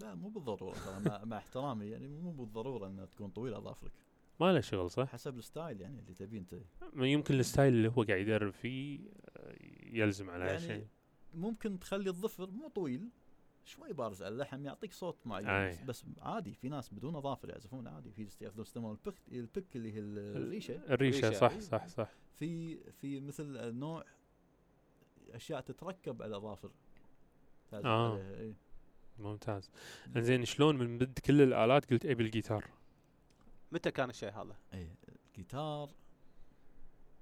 لا 0.01 0.15
مو 0.15 0.29
بالضرورة 0.29 0.75
مع 1.23 1.37
احترامي 1.37 1.85
يعني 1.85 2.07
مو 2.07 2.31
بالضرورة 2.31 2.87
إنها 2.87 3.05
تكون 3.05 3.29
طويلة 3.29 3.57
أظافرك. 3.57 3.91
ما 4.39 4.53
له 4.53 4.59
شغل 4.59 4.91
صح؟ 4.91 5.07
حسب 5.07 5.37
ال 5.37 5.45
style 5.45 5.81
يعني 5.81 5.99
اللي 5.99 6.13
تبيه 6.13 6.39
أنت 6.39 6.55
ما 6.93 7.07
يمكن 7.07 7.39
ال 7.39 7.45
style 7.45 7.73
اللي 7.73 7.87
هو 7.87 8.03
قاعد 8.03 8.19
يدرب 8.21 8.53
فيه 8.53 8.99
آه، 9.37 9.55
يلزم 9.83 10.29
على 10.29 10.45
يعني 10.45 10.57
هالشيء 10.57 10.87
ممكن 11.33 11.79
تخلي 11.79 12.09
الظفر 12.09 12.49
مو 12.49 12.67
طويل 12.67 13.09
شوي 13.65 13.93
بارز 13.93 14.23
على 14.23 14.33
اللحم 14.33 14.65
يعطيك 14.65 14.93
صوت 14.93 15.17
معين 15.25 15.47
أي. 15.47 15.85
بس 15.85 16.05
عادي 16.21 16.53
في 16.53 16.69
ناس 16.69 16.93
بدون 16.93 17.15
أظافر 17.15 17.49
يعزفون 17.49 17.87
عادي 17.87 18.11
في 18.11 18.23
يستخدمون 18.23 18.61
يستخدمون 18.61 18.91
ال 18.91 18.96
pick 18.96 19.15
ال 19.31 19.40
pick 19.40 19.75
اللي 19.75 19.93
هي 19.93 19.99
الريشة 19.99 20.75
الريشة 20.75 21.29
ريشة. 21.29 21.39
صح 21.39 21.59
صح 21.59 21.87
صح 21.87 22.09
في 22.39 22.77
في 22.91 23.19
مثل 23.19 23.73
نوع 23.73 24.05
أشياء 25.31 25.61
تتركب 25.61 26.21
على 26.21 26.29
الاظافر 26.29 26.71
آه. 27.73 28.53
ممتاز 29.19 29.69
إنزين 30.15 30.45
شلون 30.45 30.77
من 30.77 30.97
بد 30.97 31.19
كل 31.19 31.41
الآلات 31.41 31.93
قلت 31.93 32.05
أبي 32.05 32.23
الجيتار 32.23 32.69
متى 33.73 33.91
كان 33.91 34.09
الشيء 34.09 34.29
هذا؟ 34.29 34.55
إيه 34.73 34.95
الجيتار. 35.29 35.89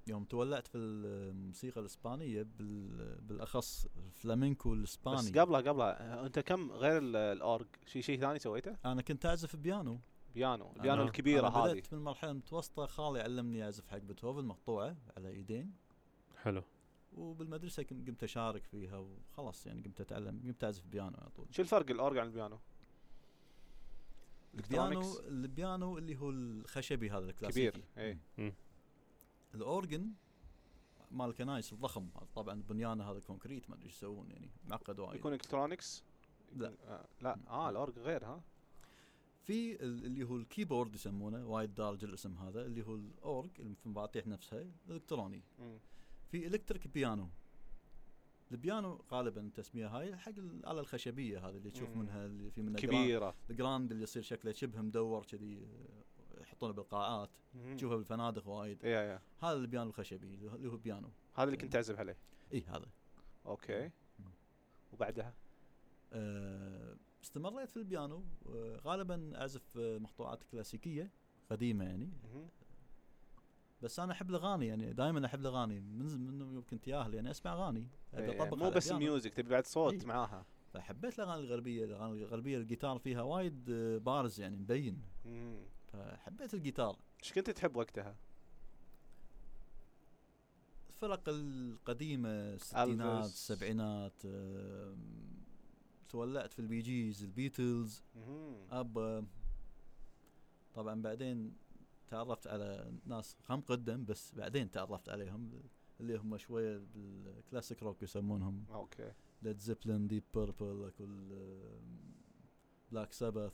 يوم 0.07 0.23
تولعت 0.23 0.67
في 0.67 0.77
الموسيقى 0.77 1.81
الإسبانية 1.81 2.43
بال 2.43 3.15
بالأخص 3.21 3.85
الفلامينكو 3.97 4.73
الإسباني. 4.73 5.17
بس 5.17 5.37
قبله 5.37 5.57
قبله 5.57 5.85
آه، 5.85 6.25
أنت 6.25 6.39
كم 6.39 6.71
غير 6.71 6.97
ال- 6.97 7.15
الأورج؟ 7.15 7.67
في 7.85 8.01
شيء 8.01 8.19
ثاني 8.19 8.39
سويته؟ 8.39 8.77
أنا 8.85 9.01
كنت 9.01 9.25
أعزف 9.25 9.55
بيانو. 9.55 9.99
بيانو. 10.33 10.73
البيانو 10.75 11.03
الكبيرة 11.03 11.47
هذه 11.47 11.71
بدأت 11.71 11.93
من 11.93 11.99
مرحلة 12.03 12.33
متوسطة 12.33 12.85
خالي 12.85 13.19
علمني 13.21 13.63
أعزف 13.63 13.87
حق 13.87 13.97
بيتهوفن 13.97 14.45
مقطوعة 14.45 14.95
على 15.17 15.29
إيدين. 15.29 15.73
حلو. 16.37 16.63
وبالمدرسة 17.13 17.83
كنت 17.83 18.07
قمت 18.07 18.23
أشارك 18.23 18.63
فيها 18.63 18.97
وخلاص 18.97 19.67
يعني 19.67 19.81
قمت 19.81 20.01
أتعلم 20.01 20.41
قمت 20.43 20.63
أعزف 20.63 20.85
بيانو 20.85 21.17
على 21.17 21.29
طول. 21.29 21.47
شو 21.51 21.61
الفرق 21.61 21.89
الأورج 21.91 22.17
عن 22.17 22.27
البيانو؟ 22.27 22.59
البيانو 24.55 25.01
Electronics. 25.01 25.21
البيانو 25.25 25.97
اللي 25.97 26.17
هو 26.17 26.29
الخشبي 26.29 27.09
هذا 27.09 27.19
كبير 27.19 27.29
الكلاسيكي 27.29 27.83
اي 27.97 28.53
ال 29.55 29.65
organ 29.65 30.11
مال 31.11 31.29
الكنايس 31.29 31.73
الضخم. 31.73 32.09
طبعا 32.35 32.61
بنيانه 32.61 33.11
هذا 33.11 33.19
concrete 33.19 33.69
ما 33.69 33.75
أدري 33.75 33.85
إيش 33.85 33.93
يسوون 33.95 34.31
يعني 34.31 34.49
معقد 34.67 34.99
وايد. 34.99 35.19
يكون 35.19 35.33
electronics 35.33 36.03
لا. 36.55 36.73
آه 36.83 37.07
لا. 37.21 37.37
آه 37.47 37.69
الأورج 37.69 37.99
غير 37.99 38.25
ها؟ 38.25 38.41
في 39.43 39.83
ال- 39.83 40.05
اللي 40.05 40.23
هو 40.23 40.35
ال 40.37 40.44
keyboard 40.44 40.95
يسمونه 40.95 41.47
وايد 41.47 41.73
دارج 41.75 42.03
الاسم 42.03 42.37
هذا 42.37 42.65
اللي 42.65 42.85
هو 42.87 42.95
الأورج 42.95 43.49
المفاتيح 43.59 44.27
نفسها 44.27 44.65
إلكتروني. 44.89 45.43
في 46.31 46.47
electric 46.47 46.87
piano. 46.87 47.29
البيانو 48.51 49.01
غالبا 49.11 49.41
التسمية 49.41 49.87
هاي 49.87 50.15
حق 50.17 50.31
الاله 50.37 50.79
الخشبية 50.79 51.47
هذه 51.49 51.57
اللي 51.57 51.71
تشوف. 51.71 51.89
منها 51.95 52.25
اللي 52.25 52.51
في 52.51 52.61
منها 52.61 52.79
كبيرة. 52.81 53.35
ال 53.49 53.56
grand 53.56 53.91
اللي 53.91 54.03
يصير 54.03 54.21
شكله 54.23 54.51
شبه 54.51 54.81
مدور 54.81 55.25
كذي 55.25 55.57
آه، 55.57 56.41
يحطونه 56.41 56.73
بالقاعات. 56.73 57.29
تشوفه 57.77 57.95
بالفنادق 57.95 58.47
وايد. 58.47 58.83
يا 58.83 58.89
يا. 59.01 59.21
هذا 59.39 59.53
البيانو 59.57 59.89
الخشبي 59.89 60.27
اللي 60.33 60.69
هو- 60.71 60.77
بيانو. 60.77 61.09
هذا 61.35 61.43
اللي 61.43 61.57
كنت 61.57 61.73
تعزف 61.73 61.99
عليه؟ 61.99 62.17
اي 62.53 62.61
هذا. 62.67 62.85
okay. 63.45 63.91
وبعدها؟ 64.93 65.33
آه، 66.13 66.95
استمريت 67.23 67.69
في 67.69 67.77
البيانو. 67.77 68.23
آه، 68.49 68.77
غالبا 68.85 69.31
أعزف 69.41 69.77
مقطوعات 69.77 70.43
كلاسيكية 70.43 71.09
قديمة 71.49 71.85
يعني. 71.85 72.09
بس 73.81 73.99
أنا 73.99 74.11
أحب 74.13 74.29
الأغاني 74.29 74.67
يعني 74.67 74.93
دائما 74.93 75.25
أحب 75.25 75.39
الأغاني 75.39 75.79
من 75.79 76.05
من 76.05 76.53
يوم 76.53 76.63
كنت 76.69 76.87
ياهل 76.87 77.13
يعني 77.13 77.31
أسمع 77.31 77.53
أغاني 77.53 77.87
أبي 78.13 78.31
إيه، 78.31 78.43
أطبق 78.43 78.57
مو 78.57 78.69
بس. 78.69 78.91
ال 78.91 78.98
music 78.98 79.33
تبي 79.33 79.49
بعد 79.49 79.65
صوت 79.65 79.93
إيه. 79.93 80.05
معاها 80.05 80.45
فحبيت 80.73 81.19
الأغاني 81.19 81.41
الغربية 81.41 81.85
الأغاني 81.85 82.13
الغربية 82.13 82.57
الجيتار 82.57 82.97
فيها 82.99 83.21
وايد 83.21 83.69
آه، 83.69 83.97
بارز 83.97 84.41
يعني 84.41 84.57
مبين 84.57 85.01
مم. 85.25 85.59
فحبيت 85.93 86.53
الجيتار 86.53 86.97
إيش 87.23 87.33
كنت 87.33 87.49
تحب 87.49 87.75
وقتها؟ 87.75 88.15
الفرق 90.89 91.23
القديمة 91.27 92.29
الستينات. 92.29 93.25
السبعينات 93.25 94.21
تولعت 96.09 96.53
في 96.53 96.59
البي 96.59 96.81
جيز 96.81 97.23
البيتلز. 97.23 98.03
اب 98.71 99.25
طبعا 100.73 101.01
بعدين 101.01 101.53
تعرفت 102.11 102.47
على 102.47 102.93
ناس 103.05 103.37
هم 103.49 103.61
قدم 103.61 104.05
بس 104.05 104.35
بعدين 104.35 104.71
تعرفت 104.71 105.09
عليهم 105.09 105.61
اللي 105.99 106.17
هم 106.17 106.37
شوية 106.37 106.77
بال 106.95 107.15
classic 107.15 107.83
rock 107.83 108.03
يسمونهم. 108.03 108.65
okay. 108.69 109.11
ليد 109.41 109.57
زيبلين 109.57 110.07
ديب 110.07 110.23
بيربل 110.33 110.91
بلاك 112.91 113.11
ساباث 113.13 113.53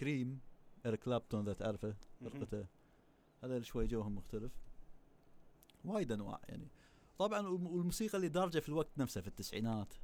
كريم 0.00 0.40
ايريك 0.86 1.00
كلابتون 1.00 1.40
إذا 1.40 1.52
تعرفه. 1.52 1.94
فرقته. 2.20 2.66
هذا 3.44 3.60
شوي 3.60 3.86
جوهم 3.86 4.14
مختلف. 4.14 4.52
وايد 5.84 6.12
أنواع 6.12 6.40
يعني. 6.48 6.68
طبعا 7.18 7.40
والم- 7.48 7.66
والموسيقى 7.66 8.16
اللي 8.16 8.28
دارجة 8.28 8.58
في 8.58 8.68
الوقت 8.68 8.98
نفسه 8.98 9.20
في 9.20 9.28
التسعينات 9.28 9.94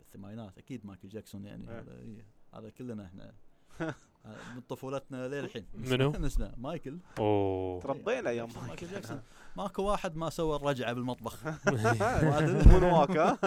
الثمانينات 0.00 0.58
أكيد 0.58 0.86
مايكل 0.86 1.08
جاكسون 1.08 1.44
يعني 1.44 1.70
إيه. 1.70 1.80
هذا 1.80 1.98
إيه 2.00 2.26
هذا 2.54 2.70
كلنا 2.70 3.06
إحنا. 3.06 3.34
من 4.24 4.60
طفولتنا 4.68 5.28
للحين. 5.28 5.66
منو؟ 5.90 6.10
نسمع. 6.26 6.50
مايكل. 6.56 6.98
أوه. 7.18 7.80
تربينا 7.80 8.30
أيام 8.30 8.48
مايكل 8.48 8.66
مايكل. 8.68 8.86
جاكسون. 8.86 9.22
ماكو 9.56 9.82
واحد 9.82 10.16
ما 10.16 10.30
سوى 10.30 10.56
الرجعة 10.56 10.92
بالمطبخ. 10.92 11.44
moonwalk 12.66 13.16
ها 13.16 13.38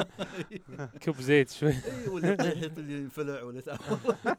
كب 1.01 1.13
زيت 1.22 1.50
شوي. 1.50 1.69
إي 1.91 2.07
واللي 2.07 2.31
يطيح 2.31 2.72
واللي 2.77 2.93
ينفلع 2.93 3.43
واللي. 3.43 3.62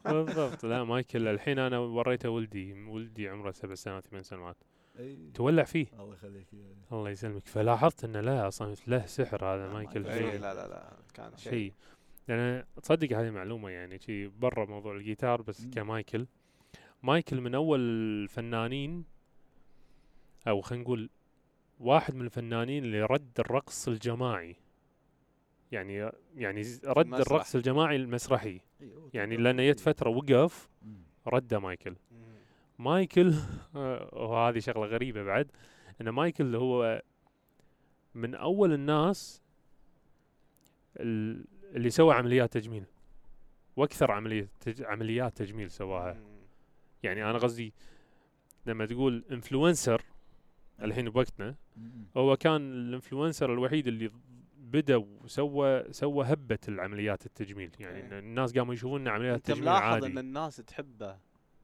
بالضبط. 0.05 0.65
لا 0.65 0.83
مايكل 0.83 1.27
الحين 1.27 1.59
أنا 1.59 1.79
وريته 1.79 2.29
ولدي 2.29 2.73
ولدي 2.87 3.29
عمره 3.29 3.51
سبع 3.51 3.75
سنوات 3.75 4.05
ثمان 4.07 4.23
سنوات. 4.23 4.57
تولع 5.33 5.63
فيه. 5.63 5.87
الله 5.99 6.13
يخليك 6.13 6.53
يا- 6.53 6.75
الله 6.97 7.09
يسلمك. 7.09 7.47
فلاحظت 7.47 8.03
إنه 8.03 8.21
لا 8.21 8.47
أصلا 8.47 8.75
له 8.87 9.05
سحر 9.05 9.45
هذا 9.45 9.73
مايكل. 9.73 10.05
شيء 10.05 10.39
لا 10.39 10.53
لا 10.53 10.67
لا 10.67 10.93
كان 11.13 11.37
شيء. 11.37 11.51
شيء. 11.51 11.73
لأن 12.29 12.63
تصدق 12.83 13.17
هذه 13.17 13.29
معلومة 13.29 13.69
يعني 13.69 13.99
شي 13.99 14.27
برا 14.27 14.65
موضوع 14.65 14.95
الجيتار 14.95 15.41
بس. 15.41 15.65
كمايكل 15.67 16.25
مايكل 17.03 17.41
من 17.41 17.55
أول 17.55 17.79
الفنانين 17.79 19.03
أو 20.47 20.61
خلينا 20.61 20.83
نقول 20.83 21.09
واحد 21.79 22.15
من 22.15 22.25
الفنانين 22.25 22.83
اللي 22.83 23.01
رد 23.01 23.39
الرقص 23.39 23.87
الجماعي 23.87 24.55
يعني 25.71 26.11
يعني 26.35 26.61
رد 26.85 27.05
المسرح. 27.05 27.27
الرقص 27.31 27.55
الجماعي 27.55 27.95
المسرحي 27.95 28.61
يعني. 29.13 29.37
لأنه 29.37 29.69
جت 29.71 29.79
فترة 29.79 30.09
وقف. 30.09 30.69
رده 31.27 31.59
مايكل. 31.59 31.95
مايكل 32.79 33.33
آه، 33.75 34.09
وهذه 34.13 34.59
شغلة 34.59 34.85
غريبة 34.85 35.23
بعد 35.23 35.51
إن 36.01 36.09
مايكل 36.09 36.55
هو 36.55 37.01
من 38.15 38.35
أول 38.35 38.73
الناس 38.73 39.41
ال- 40.97 41.45
اللي 41.75 41.89
سوى 41.89 42.13
عمليات 42.13 42.53
تجميل 42.53 42.83
وأكثر 43.75 44.11
عملية 44.11 44.49
تج... 44.59 44.83
عمليات 44.83 45.37
تجميل 45.37 45.71
سواها. 45.71 46.21
يعني 47.03 47.29
أنا 47.29 47.37
قصدي 47.37 47.73
لما 48.65 48.85
تقول 48.85 49.23
انفلونسر 49.31 50.01
الحين 50.81 51.09
بوقتنا. 51.09 51.55
هو 52.17 52.37
كان 52.37 52.71
ال 52.71 52.78
influencer 52.78 53.53
الوحيد 53.53 53.87
اللي 53.87 54.11
بدأ 54.57 54.95
وسوى 54.95 55.93
سوى 55.93 56.25
هبة 56.25 56.59
العمليات 56.67 57.25
التجميل 57.25 57.71
يعني 57.79 58.13
إيه. 58.13 58.19
الناس 58.19 58.57
قاموا 58.57 58.73
يشوفون 58.73 59.07
عمليات 59.07 59.35
أنت 59.35 59.49
التجميل 59.49 59.69
ملاحظ 59.69 59.93
عادي 59.93 60.07
إن 60.07 60.17
الناس 60.17 60.55
تحبه 60.55 61.17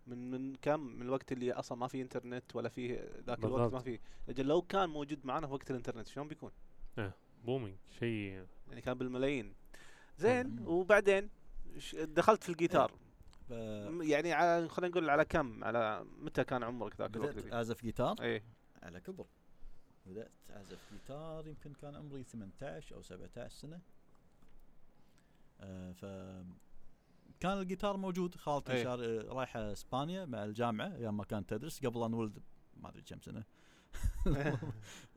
من 0.08 0.32
من 0.32 0.56
كم 0.56 0.80
من 0.80 1.02
الوقت 1.02 1.32
اللي 1.32 1.54
أصلا 1.54 1.78
ما 1.78 1.88
في 1.88 2.02
انترنت 2.02 2.56
ولا 2.56 2.70
في 2.70 3.10
ذاك 3.28 3.46
الوقت. 3.46 3.74
ما 3.74 3.80
في 3.80 4.00
أجل 4.30 4.46
لو 4.46 4.62
كان 4.62 4.90
موجود 4.90 5.20
معنا 5.24 5.48
في 5.48 5.54
وقت 5.54 5.72
الانترنت 5.72 6.08
شلون 6.08 6.28
بيكون؟ 6.28 6.52
booming 7.44 7.76
شيء 8.00 8.46
يعني 8.70 8.82
كان 8.82 8.94
بالملايين 8.98 9.54
زين. 10.18 10.60
وبعدين 10.68 11.30
دخلت 11.96 12.44
في 12.44 12.50
الجيتار. 12.50 12.92
ف- 13.50 13.54
م- 13.54 14.02
يعني 14.02 14.34
على 14.34 14.70
خلينا 14.70 14.92
نقول 14.92 15.10
على 15.10 15.26
كم؟ 15.26 15.64
على 15.64 16.06
متى 16.20 16.44
كان 16.44 16.64
عمرك 16.64 16.96
ذاك 17.02 17.16
الوقت 17.16 17.36
بدأت؟ 17.36 17.54
أعزف 17.54 17.82
جيتار؟ 17.82 18.22
إيه. 18.22 18.44
على 18.84 19.00
كبر. 19.02 19.26
بدأت 20.06 20.32
أعزف 20.50 20.80
جيتار 20.92 21.48
يمكن 21.48 21.74
كان 21.74 21.96
عمري 21.96 22.24
18 22.24 22.96
أو 22.96 23.02
17 23.02 23.56
سنة. 23.56 23.80
آه 25.62 25.92
ف 25.92 26.06
كان 27.40 27.58
الجيتار 27.58 27.98
موجود 27.98 28.36
خالتي 28.36 28.72
أي. 28.74 28.84
شار... 28.84 29.26
رايحة 29.28 29.72
إسبانيا 29.72 30.26
مع 30.26 30.44
الجامعة 30.44 30.96
أيام 30.96 31.18
ما 31.18 31.24
كانت 31.24 31.50
تدرس 31.50 31.86
قبل 31.86 32.04
أن 32.04 32.14
ولد 32.14 32.40
ما 32.78 32.90
أدري 32.90 33.02
كم 33.02 33.20
سنة. 33.22 33.44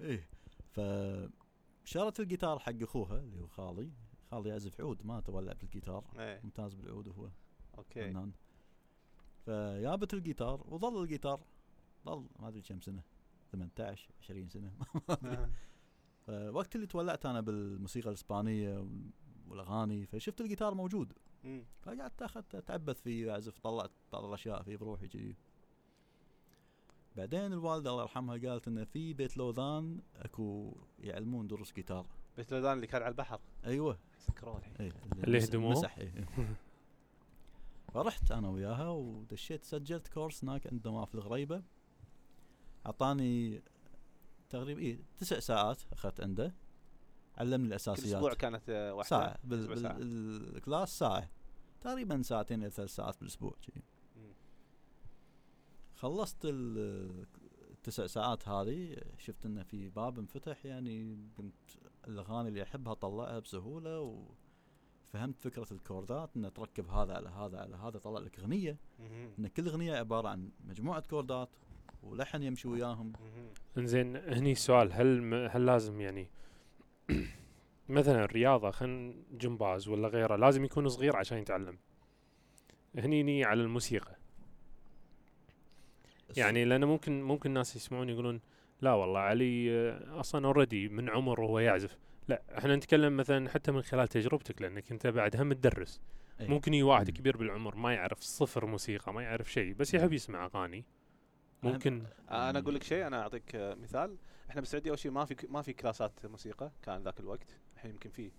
إيه. 0.01 0.29
ف 0.73 0.81
شرت 1.85 2.21
الجيتار 2.21 2.59
حق 2.59 2.83
أخوها 2.83 3.19
اللي 3.21 3.41
هو 3.41 3.47
خالي. 3.47 3.91
خالي 4.31 4.49
يعزف 4.51 4.81
عود 4.81 5.07
ما 5.07 5.21
تولع 5.21 5.53
بالجيتار 5.53 6.05
إيه. 6.19 6.41
ممتاز 6.45 6.75
بالعود 6.75 7.09
هو. 7.09 7.29
okay. 7.79 8.11
فنان. 8.11 8.33
فجابت 9.47 10.15
الجيتار 10.15 10.65
وظل 10.69 11.03
الجيتار 11.03 11.41
ظل 12.07 12.27
ما 12.39 12.49
أدري 12.49 12.63
كم 12.63 12.81
سنة 12.81 13.03
18 13.53 14.11
20 14.23 14.49
سنة 14.49 14.73
آه. 15.25 15.51
فوقت 16.27 16.75
اللي 16.77 16.87
تولعت 16.87 17.27
أنا 17.27 17.41
بالموسيقى 17.41 18.09
الإسبانية 18.09 18.79
وال- 18.79 19.11
والأغاني 19.49 20.07
فشفت 20.07 20.41
الجيتار 20.41 20.75
موجود. 20.75 21.13
فقعدت 21.81 22.23
أخذت 22.23 22.55
أتعبث 22.55 23.01
فيه 23.03 23.27
واعزف 23.27 23.59
طلعت 23.59 23.91
بعض 24.13 24.25
الأشياء 24.25 24.63
فيه 24.63 24.77
بروحي 24.77 25.09
كذي. 25.09 25.37
بعدين 27.17 27.53
الوالدة 27.53 27.91
الله 27.91 28.03
يرحمها 28.03 28.37
قالت 28.39 28.69
إنه 28.69 28.85
في 28.85 29.15
بيت 29.15 29.37
لوذان 29.37 30.01
أكو 30.17 30.77
يعلمون 30.99 31.47
دروس 31.47 31.73
جيتار. 31.73 32.07
بيت 32.37 32.53
لودان 32.53 32.73
اللي 32.77 32.87
كان 32.87 33.03
على 33.03 33.11
البحر. 33.11 33.41
أيوه. 33.67 33.99
سكروه 34.19 34.59
الحين 34.59 34.75
إيه 34.81 34.93
اللي 35.25 35.39
يهدموه؟ 35.39 35.71
مسح 35.71 35.99
إيه. 35.99 36.13
فرحت 37.95 38.33
أنا 38.33 38.49
وياها 38.49 38.89
ودشيت 38.89 39.65
سجلت 39.65 40.09
كورس 40.09 40.45
هناك 40.45 40.67
عندنا 40.67 41.05
في 41.05 41.15
الغريبة 41.15 41.63
أعطاني 42.87 43.63
تقريبا 44.51 44.81
إيه 44.81 44.99
تسع 45.19 45.39
ساعات 45.39 45.79
أخذت 45.93 46.21
عنده 46.21 46.55
علمني 47.37 47.69
كل 47.69 47.75
أسبوع 47.75 47.95
الاساسيات 47.95 48.35
كانت 48.37 48.71
واحدة 48.71 49.09
ساعة 49.09 49.39
ساعة. 49.77 49.99
بالكلاس 49.99 50.99
ساعة 50.99 51.29
تقريبا 51.81 52.23
ساعتين 52.23 52.63
إلى 52.63 52.71
ثلاث 52.71 52.95
ساعات 52.95 53.19
بالأسبوع. 53.21 53.55
مم. 54.17 54.33
خلصت 55.95 56.45
ال- 56.45 57.27
التسع 57.71 58.07
ساعات 58.07 58.49
هذه 58.49 58.97
شفت 59.19 59.47
إنه 59.47 59.63
في 59.63 59.89
باب 59.89 60.19
انفتح 60.19 60.67
يعني 60.67 61.19
قمت 61.39 61.55
الأغاني 62.09 62.49
اللي 62.49 62.63
أحبها 62.63 62.93
أطلعها 62.93 63.39
بسهولة 63.39 64.01
وفهمت 65.11 65.41
فكرة 65.41 65.67
الكوردات 65.73 66.31
ان 66.37 66.53
تركب 66.53 66.89
هذا 66.89 67.15
على 67.15 67.29
هذا 67.29 67.59
على 67.61 67.77
هذا 67.77 67.99
طلع 67.99 68.21
لك 68.21 68.39
أغنية. 68.39 68.77
إن 69.39 69.47
كل 69.57 69.69
أغنية 69.69 69.97
عبارة 69.97 70.29
عن 70.29 70.51
مجموعة 70.69 71.01
كوردات 71.01 71.49
ولحن 72.03 72.43
يمشي 72.43 72.69
وياهم. 72.69 73.13
إنزين 73.79 74.17
هني 74.17 74.55
سؤال 74.55 74.93
هل 74.93 75.23
م- 75.23 75.49
هل 75.51 75.67
لازم 75.67 76.01
يعني 76.01 76.29
مثلا 77.89 78.25
الرياضة 78.25 78.71
خن 78.71 79.15
جمباز 79.33 79.89
ولا 79.89 80.09
غيره 80.09 80.37
لازم 80.37 80.65
يكون 80.65 80.89
صغير 80.89 81.17
عشان 81.17 81.39
يتعلم 81.39 81.79
هني 82.99 83.23
ني 83.23 83.45
على 83.45 83.63
الموسيقى 83.63 84.17
يعني 86.37 86.65
لأن 86.65 86.85
ممكن 86.85 87.23
ممكن 87.23 87.51
ناس 87.51 87.77
يسمعون 87.77 88.09
يقولون 88.09 88.41
لا 88.81 88.93
والله 88.93 89.21
علي 89.21 89.71
آه، 89.71 90.21
أصلا 90.21 90.47
already 90.47 90.89
من 90.89 91.11
عمر 91.11 91.41
وهو 91.41 91.59
يعزف. 91.59 91.99
لا 92.29 92.43
إحنا 92.59 92.77
نتكلم 92.77 93.17
مثلا 93.17 93.49
حتى 93.49 93.73
من 93.73 93.83
خلال 93.83 94.09
تجربتك 94.09 94.63
لأنك 94.63 94.93
أنت 94.93 95.07
بعد 95.07 95.37
هم 95.37 95.53
تدرس. 95.53 96.01
إيه. 96.41 96.49
ممكن 96.49 96.75
يجي 96.75 96.83
واحد. 96.83 97.11
كبير 97.11 97.37
بالعمر 97.37 97.77
ما 97.77 97.95
يعرف 97.95 98.21
صفر 98.21 98.67
موسيقى 98.67 99.13
ما 99.13 99.23
يعرف 99.23 99.53
شيء 99.53 99.75
بس 99.75 99.95
يحب 99.95 100.13
يسمع 100.13 100.45
أغاني. 100.45 100.85
ممكن 101.63 102.03
آه، 102.31 102.51
أنا 102.51 102.59
أقول 102.59 102.75
لك 102.75 102.83
شيء 102.83 103.07
أنا 103.07 103.23
أعطيك 103.23 103.55
آه، 103.55 103.75
مثال. 103.75 104.17
إحنا 104.51 104.61
بالسعودية 104.61 104.91
أول 104.91 104.99
شيء 104.99 105.11
ما 105.11 105.25
في 105.25 105.37
ما 105.49 105.63
في 105.63 105.73
كلاسات 105.73 106.27
موسيقى 106.27 106.73
كان 106.83 107.03
ذاك 107.03 107.21
الوقت. 107.21 107.59
الحين 107.75 107.91
يمكن 107.91 108.11
في. 108.11 108.31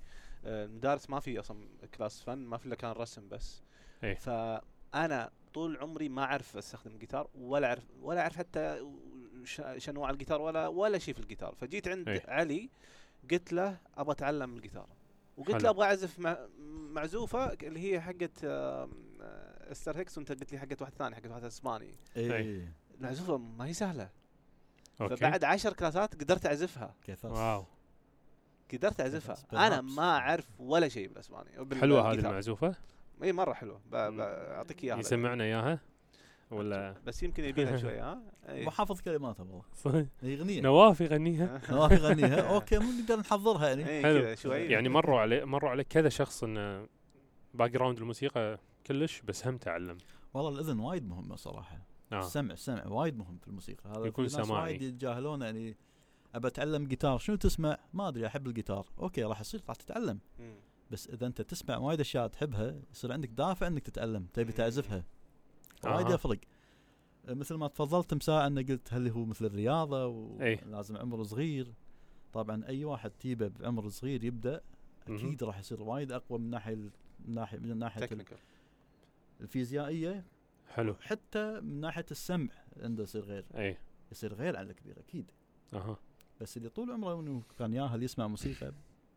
آه، 0.45 0.65
المدارس 0.65 1.09
ما 1.09 1.19
في 1.19 1.39
أصلا 1.39 1.67
class 1.97 2.23
فن 2.23 2.37
ما 2.37 2.57
في 2.57 2.65
إلا 2.65 2.75
كان 2.75 2.91
رسم 2.91 3.29
بس. 3.29 3.63
إيه. 4.03 4.15
فأنا 4.15 5.31
طول 5.53 5.77
عمري 5.77 6.09
ما 6.09 6.23
أعرف 6.23 6.57
أستخدم 6.57 6.91
الجيتار 6.91 7.29
ولا 7.35 7.67
أعرف 7.67 7.83
ولا 8.01 8.21
أعرف 8.21 8.37
حتى 8.37 8.79
ش- 9.45 9.61
شو 9.77 9.91
انواع 9.91 10.09
الجيتار 10.09 10.41
ولا 10.41 10.67
ولا 10.67 10.97
شيء 10.97 11.13
في 11.13 11.19
الجيتار. 11.19 11.55
فجيت 11.55 11.87
عند 11.87 12.09
إيه. 12.09 12.23
علي 12.27 12.69
قلت 13.31 13.53
له 13.53 13.77
أبغى 13.97 14.11
أتعلم 14.11 14.55
الجيتار. 14.55 14.87
وقلت. 15.37 15.63
له 15.63 15.69
أبغى 15.69 15.85
أعزف 15.85 16.19
مع 16.19 16.37
معزوفة 16.91 17.53
اللي 17.53 17.79
هي 17.93 18.01
حقت 18.01 18.43
آم، 18.43 18.91
آه، 19.21 19.71
استر 19.71 19.97
هيكس 19.97 20.17
وأنت 20.17 20.31
قلت 20.31 20.51
لي 20.53 20.59
حقت 20.59 20.81
واحد 20.81 20.93
ثاني 20.93 21.15
حقت 21.15 21.25
واحد 21.27 21.43
إسباني. 21.43 21.95
إيه. 22.17 22.33
إيه. 22.33 22.73
المعزوفه 22.97 23.37
ما 23.37 23.65
هي 23.65 23.73
سهلة. 23.73 24.09
okay. 25.01 25.15
فبعد 25.15 25.43
عشر 25.43 25.73
كلاسات 25.73 26.15
قدرت 26.15 26.45
أعزفها. 26.45 26.95
كيف؟ 27.05 27.25
wow. 27.25 27.65
قدرت 28.73 29.01
أعزفها. 29.01 29.35
أنا. 29.53 29.81
ما 29.81 30.17
أعرف 30.17 30.47
ولا 30.59 30.87
شيء 30.87 31.07
بالإسباني. 31.07 31.63
بال- 31.63 31.77
حلوة 31.77 32.11
هذه. 32.11 32.19
المعزوفة؟ 32.19 32.75
اي 33.23 33.33
مرة 33.33 33.53
حلوة. 33.53 33.81
أعطيك 33.93 34.83
إياها. 34.83 34.97
يسمعنا 34.97 35.43
إياها؟ 35.43 35.79
ولا 36.51 36.95
بس 37.05 37.23
يمكن 37.23 37.43
يبي 37.43 37.63
لها 37.63 37.77
شوية 37.83 38.11
ها؟ 38.11 38.21
إي. 38.49 38.65
مو 38.65 38.71
حافظ 38.71 39.01
كلماتها 39.01 39.43
والله 39.43 39.63
صحيح. 39.75 40.05
هي 40.21 40.35
اغنيه 40.35 40.61
نواف 40.61 41.01
يغنيها 41.01 41.61
نواف 41.71 41.91
يغنيها 41.91 42.41
أوكي 42.55 42.79
مو 42.79 42.91
نقدر 42.91 43.19
نحضرها 43.19 43.67
يعني. 43.69 43.87
إي 43.89 44.03
حلو. 44.03 44.35
شوي. 44.35 44.57
يعني 44.65 44.89
مروا 44.89 45.19
عليه 45.19 45.45
مروا 45.45 45.69
عليه 45.69 45.83
كذا 45.83 46.09
شخص 46.09 46.43
انه 46.43 46.87
background 47.53 47.97
الموسيقى 47.97 48.59
كلش 48.87 49.21
بس 49.21 49.47
هم 49.47 49.57
تعلم. 49.57 49.97
والله 50.33 50.49
الأذن 50.49 50.79
وايد 50.79 51.07
مهمه 51.07 51.35
صراحة. 51.35 51.87
آه. 52.13 52.19
السمع 52.19 52.53
السمع 52.53 52.87
وايد 52.87 53.17
مهم 53.17 53.37
في 53.37 53.47
الموسيقى. 53.47 53.89
هذا 53.89 54.05
يكون 54.05 54.27
في 54.27 54.37
ناس 54.37 54.47
سماعي. 54.47 54.63
وايد 54.63 54.81
يتجاهلون 54.81 55.41
يعني 55.41 55.77
أبى 56.35 56.47
أتعلم 56.47 56.85
جيتار 56.85 57.17
شنو 57.17 57.35
تسمع؟ 57.35 57.77
ما 57.93 58.07
أدري 58.07 58.27
أحب 58.27 58.47
الجيتار 58.47 58.85
okay 58.99 59.23
راح 59.23 59.39
يصير 59.41 59.61
راح 59.69 59.75
تتعلم. 59.75 60.19
بس 60.91 61.07
إذا 61.09 61.27
أنت 61.27 61.41
تسمع 61.41 61.77
وايد 61.77 61.99
أشياء 61.99 62.27
تحبها 62.27 62.75
يصير 62.91 63.11
عندك 63.11 63.29
دافع 63.29 63.67
إنك 63.67 63.83
تتعلم 63.83 64.27
تبي. 64.33 64.51
تعزفها. 64.51 65.03
وايد 65.85 66.07
آها. 66.07 66.13
يفرق. 66.15 66.39
مثل 67.27 67.55
ما 67.55 67.67
تفضلت 67.67 68.13
مساء 68.13 68.47
انه 68.47 68.61
قلت 68.61 68.93
هل 68.93 69.07
هو 69.07 69.25
مثل 69.25 69.45
الرياضة. 69.45 70.07
ولازم 70.07 70.97
عمر 70.97 71.23
صغير. 71.23 71.73
طبعا 72.33 72.65
أي 72.67 72.85
واحد 72.85 73.11
تجيبه 73.11 73.47
بعمر 73.47 73.89
صغير 73.89 74.23
يبدأ. 74.23 74.61
أكيد 75.07 75.43
راح 75.43 75.59
يصير 75.59 75.83
وايد 75.83 76.11
أقوى 76.11 76.39
من 76.39 76.49
ناحية 76.49 76.75
من 76.75 77.33
ناحيه 77.33 77.57
من 77.57 77.77
ناحية 77.77 78.09
الفيزيائية. 79.41 80.23
حلو. 80.69 80.93
حتى 80.93 81.59
من 81.61 81.79
ناحية 81.79 82.05
السمع 82.11 82.49
عنده 82.77 83.03
يصير 83.03 83.23
غير. 83.23 83.45
إي. 83.55 83.77
يصير 84.11 84.33
غير 84.33 84.57
عن 84.57 84.69
الكبير 84.69 84.99
أكيد. 84.99 85.31
أها. 85.73 85.97
بس 86.41 86.57
اللي 86.57 86.69
طول 86.69 86.91
عمره 86.91 87.19
إنه 87.19 87.43
كان 87.59 87.73
ياهل 87.73 88.03
يسمع 88.03 88.27
موسيقى 88.27 88.73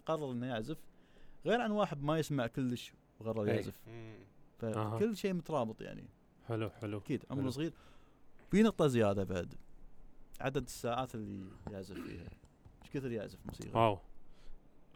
قرر 0.06 0.32
إنه 0.32 0.46
يعزف. 0.46 0.78
غير 1.46 1.60
عن 1.60 1.70
واحد 1.70 2.02
ما 2.02 2.18
يسمع 2.18 2.46
كلش 2.46 2.92
وقرر. 3.20 3.48
يعزف. 3.48 3.80
فكل 4.58 5.16
شيء 5.16 5.32
مترابط 5.32 5.80
يعني. 5.80 6.04
حلو 6.48 6.70
حلو 6.70 6.98
أكيد 6.98 7.24
عمره. 7.30 7.50
صغير 7.50 7.72
في 8.50 8.62
نقطة 8.62 8.86
زيادة 8.86 9.24
بعد 9.24 9.54
عدد 10.40 10.62
الساعات 10.62 11.14
اللي 11.14 11.46
يعزف 11.70 11.94
فيها 11.94 12.30
إيش 12.82 12.90
كثر 12.92 13.12
يعزف 13.12 13.38
موسيقى 13.46 13.80
واو 13.80 13.98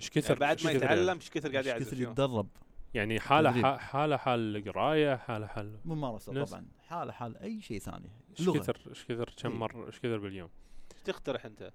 إيش 0.00 0.10
كثر 0.10 0.28
يعني 0.28 0.40
بعد 0.40 0.64
ما 0.64 0.72
كثر 0.72 0.84
يتعلم 0.84 1.14
إيش 1.14 1.30
كثر 1.30 1.52
قاعد 1.52 1.66
إيش 1.66 1.66
يعزف 1.66 1.86
كثر 1.86 1.96
فيهم؟ 1.96 2.10
يتدرب 2.10 2.48
يعني 2.94 3.20
حالة 3.20 3.50
تدريب. 3.50 3.64
حالة 3.64 4.16
حال 4.16 4.56
القرايه 4.56 5.16
حالة 5.16 5.46
حال 5.46 5.78
ممارسه 5.84 6.44
طبعا 6.44 6.66
حالة 6.88 7.12
حال 7.12 7.36
أي 7.36 7.60
شيء 7.60 7.78
ثاني 7.78 8.10
إيش. 8.40 8.50
كثر 8.50 8.80
إيش 8.88 9.04
كثر 9.04 9.34
كم 9.36 9.50
إيه. 9.50 9.58
مره 9.58 9.86
إيش 9.86 9.98
كثر 9.98 10.18
باليوم 10.18 10.50
إيش 10.94 11.02
تقترح 11.02 11.44
أنت؟ 11.46 11.72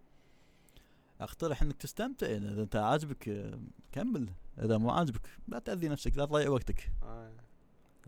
أقترح 1.22 1.62
إنك 1.62 1.78
تستمتع 1.78 2.28
إذا 2.28 2.62
أنت 2.62 2.76
عاجبك 2.76 3.54
كمل 3.92 4.30
إذا 4.60 4.78
مو 4.78 4.90
عاجبك 4.90 5.30
لا 5.48 5.60
تأذي 5.60 5.90
نفسك 5.90 6.18
لا 6.18 6.26
تضيع 6.26 6.50
وقتك 6.50 6.92
آه. 7.04 7.32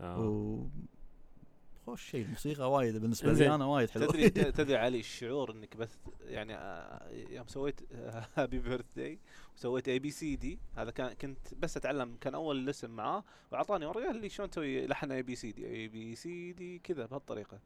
آه. 0.00 0.20
و 0.20 0.66
خوش 1.86 2.10
شيء 2.10 2.24
الموسيقى 2.24 2.70
وايد 2.70 2.96
بالنسبة. 2.96 3.32
لي 3.32 3.54
أنا 3.54 3.64
وايد 3.64 3.90
حلو 3.90 4.06
تدري 4.06 4.30
تدري 4.58 4.76
علي 4.76 5.00
الشعور 5.00 5.50
إنك 5.50 5.76
بس 5.76 5.98
يعني 6.26 6.54
آه، 6.54 7.08
يوم 7.30 7.46
سويت 7.46 7.80
happy 8.36 8.58
birthday 8.58 9.18
وسويت 9.56 9.88
ABCD 9.88 10.58
هذا 10.76 10.90
كان 10.90 11.12
كنت 11.12 11.54
بس 11.54 11.76
أتعلم 11.76 12.16
كان 12.20 12.34
أول 12.34 12.66
lesson 12.66 12.90
معاه 12.90 13.24
وأعطاني 13.52 13.86
ورقة 13.86 14.10
اللي 14.10 14.28
شلون 14.28 14.50
تسوي 14.50 14.86
لحن 14.86 15.12
اي 15.12 15.22
بي 15.22 15.36
سي 15.36 15.52
دي 15.52 15.66
اي 15.66 15.88
بي 15.88 16.14
سي 16.14 16.52
دي 16.52 16.78
كذا 16.78 17.06
بهالطريقة 17.06 17.58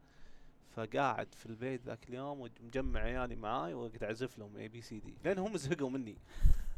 فقاعد 0.76 1.34
في 1.34 1.46
البيت 1.46 1.82
ذاك 1.86 2.08
اليوم 2.08 2.40
ومجمع 2.40 3.00
عيالي 3.00 3.36
معاي 3.36 3.74
وقاعد 3.74 4.02
أعزف 4.02 4.38
لهم 4.38 4.56
ABCD 4.56 5.14
لأن 5.24 5.38
هم 5.38 5.56
زهقوا 5.56 5.90
مني. 5.90 6.16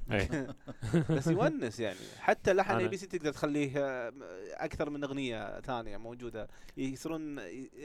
بس 1.16 1.26
يونس 1.26 1.80
يعني. 1.80 1.98
حتى 2.18 2.52
لحن 2.52 2.76
ABC 2.76 3.06
تقدر 3.06 3.32
تخليه 3.32 3.72
آه، 3.76 4.12
أكثر 4.52 4.90
من 4.90 5.04
أغنية 5.04 5.60
ثانية 5.60 5.96
موجودة. 5.96 6.48
يصيرون 6.76 7.38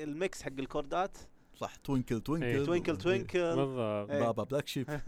ال 0.03 0.13
mix 0.13 0.41
حق 0.43 0.51
الكوردات. 0.59 1.17
صح. 1.55 1.75
twinkle 1.75 2.15
إيه. 2.15 2.21
twinkle 2.21 2.65
twinkle 2.65 2.97
twinkle 2.97 3.55
بالضبط. 3.55 4.11
إيه. 4.11 4.19
Baa 4.19 4.43
Baa 4.43 4.52
Black 4.52 4.67
Sheep 4.67 5.01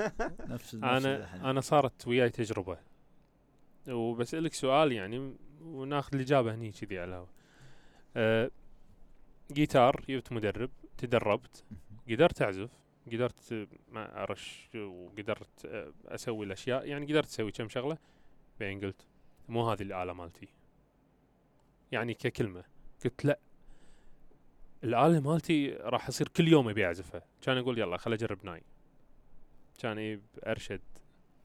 نفس 0.48 0.76
أنا. 0.76 1.50
أنا 1.50 1.62
صارت 1.62 2.08
وياي 2.08 2.30
تجربة. 2.30 2.78
وبسالك 3.90 4.54
سؤال 4.54 4.92
يعني 4.92 5.34
وناخذ 5.62 6.16
الاجابه 6.16 6.56
هني 6.56 6.72
كذي 6.72 7.00
على 7.00 7.10
الهواء. 7.10 7.30
أه 8.16 8.52
جيتار 9.52 10.06
جبت 10.10 10.32
مدرب 10.32 10.70
تدربت. 10.98 11.64
قدرت 12.10 12.42
اعزف 12.42 12.70
قدرت 13.08 13.68
ما 13.92 14.24
أرش 14.24 14.70
وقدرت 14.76 15.66
أسوي 16.06 16.46
الأشياء 16.46 16.86
يعني 16.86 17.06
قدرت 17.06 17.26
أسوي 17.26 17.52
كم 17.52 17.70
شغلة 17.70 17.98
بعدين 18.60 18.82
قلت 18.82 19.08
مو 19.50 19.72
هذه 19.72 19.82
الآلة 19.82 20.14
مالتي. 20.14 20.48
يعني 21.92 22.14
ككلمة 22.14 22.64
قلت 23.06 23.26
لا 23.26 23.40
الآلة 24.84 25.20
مالتي 25.20 25.74
راح 25.74 26.08
أصير 26.08 26.28
كل 26.28 26.48
يوم 26.48 26.70
أبي 26.70 26.86
أعزفها. 26.86 27.24
كان 27.42 27.58
أقول 27.58 27.80
يلا 27.80 27.98
خل 27.98 28.14
أجرب 28.14 28.46
ناي. 28.46 28.64
كان 29.80 30.22
أرشد 30.48 30.82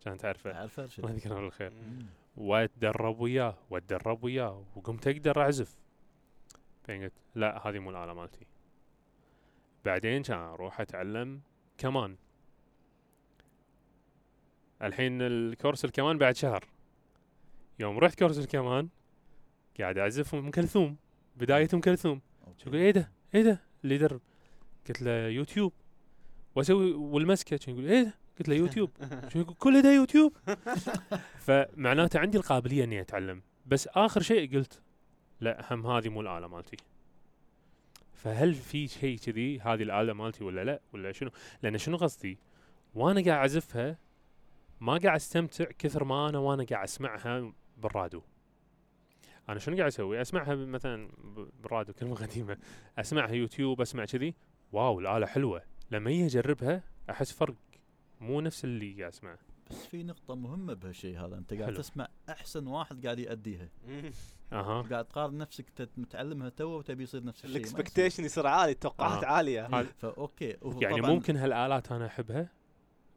كان 0.04 0.18
تعرفه. 0.18 0.54
عارفه 0.54 0.82
الله 0.82 1.10
أرشد. 1.10 1.14
يذكره 1.14 1.40
بالخير. 1.40 1.72
واتدرب 2.36 3.20
وياه 3.20 3.58
واتدرب 3.70 4.24
وياه 4.24 4.64
وقمت 4.76 5.08
أقدر 5.08 5.42
أعزف. 5.42 5.78
بعدين 6.88 7.04
قلت 7.04 7.12
لا 7.34 7.68
هذه 7.68 7.78
مو 7.78 7.90
الآلة 7.90 8.14
مالتي. 8.14 8.46
بعدين 9.84 10.22
كان 10.22 10.38
أروح 10.38 10.80
أتعلم 10.80 11.40
كمان 11.78 12.16
الحين 14.82 15.22
ال 15.22 15.31
course 15.31 15.84
الكمان 15.84 16.18
بعد 16.18 16.36
شهر. 16.36 16.64
يوم 17.78 17.98
رحت 17.98 18.18
course 18.18 18.38
الكمان 18.38 18.88
قاعد 19.80 19.98
اعزف 19.98 20.34
ام 20.34 20.50
كلثوم 20.50 20.96
بدايه 21.36 21.68
ام 21.74 21.80
كلثوم 21.80 22.20
يقول 22.66 22.76
إيه 22.76 22.90
ده؟ 22.90 23.12
إيه 23.34 23.42
ده؟ 23.42 23.60
اللي 23.84 23.94
يدرب 23.94 24.20
قلت 24.88 25.02
له 25.02 25.28
يوتيوب. 25.28 25.72
واسوي 26.54 26.92
والمسكة. 26.92 27.70
يقول؟ 27.70 27.86
إيه 27.86 28.02
ده؟ 28.02 28.14
قلت 28.38 28.48
له 28.48 28.54
يوتيوب. 28.54 28.90
يقول؟ 29.36 29.54
كل 29.54 29.82
ده 29.82 29.92
يوتيوب. 29.94 30.36
فمعناته 31.46 32.18
عندي 32.18 32.38
القابلية 32.38 32.84
إني 32.84 33.00
أتعلم. 33.00 33.42
بس 33.66 33.88
آخر 33.88 34.22
شيء 34.22 34.56
قلت 34.56 34.80
لا 35.40 35.74
هم 35.74 35.86
هذه 35.86 36.08
مو 36.08 36.20
الآلة 36.20 36.48
مالتي. 36.48 36.76
فهل 38.22 38.54
في 38.54 38.88
شيء 38.88 39.18
كذي؟ 39.18 39.60
هذه 39.60 39.82
الآلة 39.82 40.12
مالتي 40.12 40.44
ولا 40.44 40.64
لا؟ 40.64 40.80
ولا 40.92 41.12
شنو؟ 41.12 41.30
لأن 41.62 41.78
شنو 41.78 41.96
قصدي؟ 41.96 42.38
وأنا 42.94 43.20
قاعد 43.24 43.38
أعزفها 43.38 43.98
ما 44.80 44.92
قاعد 44.92 45.16
أستمتع 45.16 45.64
كثر 45.64 46.04
ما 46.04 46.28
أنا 46.28 46.38
وأنا 46.38 46.64
قاعد 46.64 46.84
أسمعها 46.84 47.52
بالراديو. 47.76 48.22
أنا 49.48 49.58
شنو 49.58 49.76
قاعد 49.76 49.86
أسوي؟ 49.86 50.20
أسمعها 50.20 50.54
مثلا 50.54 51.08
بالراديو 51.62 51.94
كلمة 51.94 52.14
قديمة. 52.26 52.58
اسمعها 52.98 53.30
يوتيوب 53.32 53.80
أسمع 53.80 54.04
كذي. 54.04 54.34
واو 54.72 55.00
الآلة 55.00 55.26
حلوة. 55.26 55.62
لما 55.90 56.10
يجي 56.10 56.26
أجربها 56.26 56.82
أحس 57.10 57.32
فرق 57.32 57.54
مو 58.20 58.40
نفس 58.40 58.64
اللي 58.64 58.92
قاعد 58.92 59.12
أسمعه. 59.12 59.38
بس 59.70 59.86
في 59.86 60.02
نقطة 60.02 60.34
مهمة 60.34 60.74
بهالشيء 60.74 61.18
هذا. 61.18 61.38
أنت 61.38 61.54
قاعد 61.54 61.64
حلو. 61.66 61.76
تسمع 61.76 62.08
أحسن 62.28 62.66
واحد 62.66 63.04
قاعد 63.06 63.18
يأديها. 63.18 63.68
أها. 64.52 64.82
قاعد 64.82 65.04
تقارن 65.04 65.38
نفسك 65.38 65.66
انت 65.80 65.88
متعلمها 65.96 66.48
تو 66.48 66.64
وتبي 66.78 67.02
يصير 67.02 67.24
نفس 67.24 67.44
الشيء. 67.44 67.56
ال 67.56 67.62
expectation 67.62 68.24
يصير 68.24 68.46
عالي 68.46 68.72
التوقعات 68.72 69.24
آه. 69.24 69.26
عالية. 69.28 69.66
هذا- 69.66 69.92
ف 69.98 70.08
okay. 70.08 70.56
يعني 70.64 71.00
ممكن 71.00 71.36
هالآلات 71.36 71.92
أنا 71.92 72.06
أحبها 72.06 72.48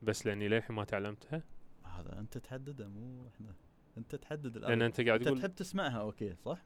بس 0.01 0.25
لأني 0.25 0.47
للحين 0.47 0.75
ما 0.75 0.83
تعلمتها. 0.83 1.43
هذا 1.83 2.19
أنت 2.19 2.37
تحدده 2.37 2.87
مو 2.87 3.27
إحنا. 3.27 3.53
أنت 3.97 4.15
تحدد 4.15 4.57
لأن 4.57 4.65
الآلة 4.71 4.85
أنت 4.85 5.01
قاعد 5.01 5.19
أنت 5.19 5.27
تقول 5.27 5.39
تحب 5.39 5.55
تسمعها 5.55 6.01
okay 6.01 6.35
صح؟ 6.35 6.57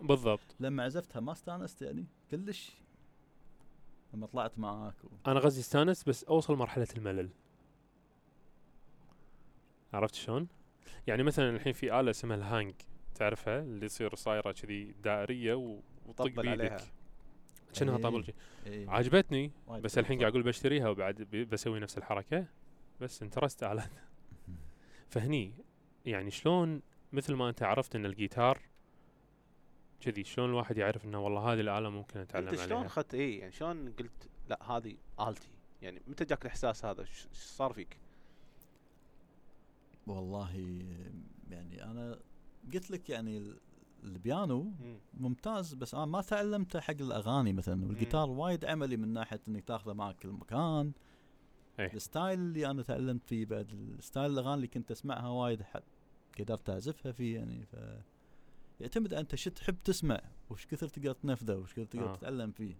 بالضبط. 0.00 0.56
لما 0.60 0.82
عزفتها 0.82 1.20
ما 1.20 1.32
استانست 1.32 1.82
يعني 1.82 2.06
كلش. 2.30 2.72
لما 4.14 4.26
طلعت 4.26 4.58
معاك 4.58 4.94
و... 5.04 5.08
أنا 5.26 5.40
قصدي 5.40 5.60
استانس 5.60 6.04
بس 6.04 6.24
أوصل 6.24 6.56
مرحلة 6.56 6.86
الملل. 6.96 7.28
عرفت 9.92 10.14
شلون؟ 10.14 10.48
يعني 11.06 11.22
مثلا 11.22 11.50
الحين 11.50 11.72
في 11.72 12.00
آلة 12.00 12.10
اسمها 12.10 12.36
ال 12.36 12.42
hang. 12.42 12.74
تعرفها 13.14 13.60
اللي 13.60 13.88
تصير 13.88 14.14
صايرة 14.14 14.52
كذي 14.52 14.94
دائرية 15.02 15.54
وطق. 16.06 16.26
بيدك 16.26 16.80
شنها 17.72 17.96
إيه. 17.96 18.02
طبل 18.02 18.24
شي. 18.24 18.32
إيه. 18.66 18.90
عجبتني 18.90 19.50
بس 19.68 19.98
الحين. 19.98 20.18
قاعد 20.18 20.30
أقول 20.30 20.42
بشتريها 20.42 20.88
وبعد 20.88 21.22
بسوي 21.52 21.80
نفس 21.80 21.98
الحركة 21.98 22.46
بس 23.00 23.22
interest 23.22 23.62
الات 23.62 23.90
فهني 25.10 25.54
يعني 26.06 26.30
شلون 26.30 26.82
مثل 27.12 27.34
ما 27.34 27.48
أنت 27.48 27.62
عرفت 27.62 27.96
إن 27.96 28.06
الجيتار 28.06 28.60
كذي 30.00 30.24
شلون 30.24 30.50
الواحد 30.50 30.78
يعرف 30.78 31.04
إنه 31.04 31.20
والله 31.20 31.52
هذه 31.52 31.60
الآلة 31.60 31.90
ممكن 31.90 32.20
أتعلم 32.20 32.48
أنت 32.48 32.60
شلون 32.60 32.84
اخذت 32.84 33.14
إيه 33.14 33.40
يعني 33.40 33.52
شلون 33.52 33.92
قلت 33.92 34.28
لا 34.48 34.70
هذه 34.70 34.96
آلتي 35.20 35.48
يعني 35.82 36.02
متى 36.06 36.24
جاك 36.24 36.42
الإحساس 36.42 36.84
هذا 36.84 37.00
إيش 37.00 37.26
صار 37.32 37.72
فيك؟ 37.72 37.96
والله 40.06 40.50
يعني 41.50 41.84
أنا 41.84 42.18
قلت 42.74 42.90
لك 42.90 43.10
يعني 43.10 43.38
ال- 43.38 43.58
البيانو 44.04 44.72
ممتاز 45.14 45.74
بس 45.74 45.94
أنا 45.94 46.04
ما 46.04 46.20
تعلمته 46.22 46.80
حق 46.80 46.94
الأغاني 47.00 47.52
مثلا 47.52 47.86
والجيتار 47.86 48.30
وايد 48.30 48.64
عملي 48.64 48.96
من 48.96 49.08
ناحية 49.08 49.40
إنك 49.48 49.64
تاخذه 49.64 49.92
معك 49.92 50.16
كل 50.18 50.28
مكان. 50.28 50.92
إيه. 51.80 51.92
ال 51.94 52.01
style 52.01 52.38
اللي 52.38 52.70
أنا 52.70 52.82
تعلمت 52.82 53.24
فيه 53.26 53.46
بعد 53.46 53.70
ال 53.72 53.82
style 53.82 54.30
الأغاني 54.32 54.54
اللي 54.54 54.66
كنت 54.66 54.90
أسمعها 54.90 55.28
وايد 55.28 55.62
ح- 55.62 55.80
قدرت 56.38 56.70
أعزفها 56.70 57.12
فيه 57.12 57.34
يعني 57.36 57.64
ف 57.66 57.76
يعتمد 58.80 59.14
أنت 59.14 59.34
شو 59.34 59.50
تحب 59.50 59.76
تسمع 59.84 60.20
وش 60.50 60.66
كثر 60.66 60.88
تقدر 60.88 61.12
تنفذه 61.12 61.54
وش 61.56 61.72
كثر 61.72 61.84
تقدر 61.84 62.10
آه. 62.12 62.16
تتعلم 62.16 62.50
فيه. 62.52 62.74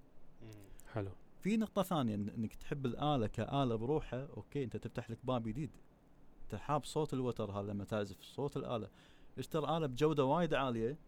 حلو. 0.93 1.11
في 1.41 1.57
نقطة 1.57 1.83
ثانية 1.83 2.17
إن- 2.17 2.35
إنك 2.35 2.55
تحب 2.55 2.87
الآلة 2.87 3.27
كآلة 3.27 3.75
بروحها 3.77 4.27
okay 4.37 4.65
أنت 4.65 4.77
تفتح 4.77 5.11
لك 5.11 5.19
باب 5.25 5.49
جديد. 5.49 5.71
انت 6.45 6.55
حاب 6.55 6.85
صوت 6.85 7.15
الوتر 7.15 7.51
هذا 7.51 7.73
لما 7.73 7.85
تعزف 7.85 8.21
صوت 8.23 8.57
الآلة. 8.57 8.89
اشتري 9.39 9.77
آلة 9.77 9.87
بجودة 9.87 10.25
وايد 10.25 10.55
عالية. 10.55 10.99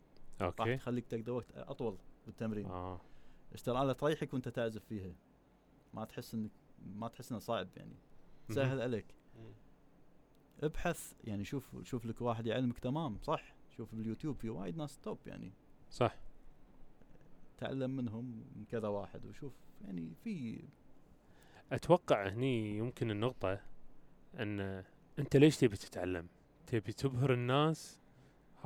راح 0.40 0.54
okay 0.60 0.76
تخليك 0.76 1.06
تقدر 1.06 1.32
وقت 1.32 1.52
أطول 1.56 1.98
بالتمرين. 2.26 2.66
آه. 2.66 3.00
اشتري 3.52 3.82
آلة 3.82 3.92
تريحك 3.92 4.34
وأنت 4.34 4.48
تعزف 4.48 4.84
فيها. 4.84 5.14
ما 5.94 6.04
تحس 6.04 6.34
انك 6.34 6.50
ما 6.86 7.08
تحس 7.08 7.30
إنه 7.30 7.40
صعب 7.40 7.68
يعني. 7.76 7.96
سهل 8.50 8.80
عليك. 8.80 9.06
ابحث 10.62 11.12
يعني 11.24 11.44
شوف 11.44 11.76
شوف 11.82 12.06
لك 12.06 12.22
واحد 12.22 12.46
يعلمك. 12.46 12.78
تمام 12.78 13.18
صح. 13.22 13.54
شوف 13.76 13.94
باليوتيوب 13.94 14.36
في 14.36 14.48
وايد 14.48 14.76
ناس 14.76 14.98
توب 14.98 15.18
يعني. 15.26 15.52
صح. 15.90 16.16
تعلم 17.58 17.90
منهم 17.90 18.24
من 18.56 18.64
كذا 18.64 18.88
واحد 18.88 19.26
وشوف 19.26 19.52
يعني 19.84 20.14
في 20.24 20.64
أتوقع 21.72 22.28
هني 22.28 22.78
يمكن 22.78 23.10
النقطة 23.10 23.60
إن 24.34 24.84
أنت 25.18 25.36
ليش 25.36 25.56
تبي 25.56 25.76
تتعلم؟ 25.76 26.28
تبي 26.66 26.92
تبهر 26.92 27.32
الناس 27.32 28.00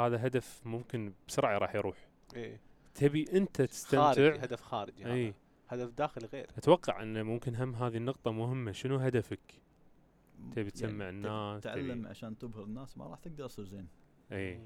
هذا 0.06 0.26
هدف 0.26 0.60
ممكن 0.64 1.12
بسرعة 1.28 1.58
راح 1.58 1.74
يروح. 1.74 2.08
إيه. 2.36 2.60
تبي 2.94 3.24
أنت 3.32 3.56
خارجي 3.56 3.72
تستمتع؟ 3.72 4.34
هدف 4.34 4.60
خارجي 4.62 5.06
اي 5.12 5.34
هذا 5.66 5.84
هدف 5.84 5.94
داخلي 5.94 6.26
غير. 6.26 6.46
أتوقع 6.58 7.02
أن 7.02 7.22
ممكن 7.22 7.56
هم 7.56 7.74
هذه 7.74 7.96
النقطة 7.96 8.30
مهمة. 8.30 8.72
شنو 8.72 8.96
هدفك؟ 8.96 9.40
تبي 10.52 10.60
يعني 10.60 10.70
تسمع 10.70 10.88
تبي 10.90 11.08
الناس 11.08 11.62
تتعلم 11.62 11.98
تبي 12.00 12.08
عشان 12.08 12.38
تبهر 12.38 12.64
الناس 12.64 12.98
ما 12.98 13.06
راح 13.06 13.18
تقدر 13.18 13.48
تصير 13.48 13.64
زين. 13.64 13.88
اي. 14.32 14.60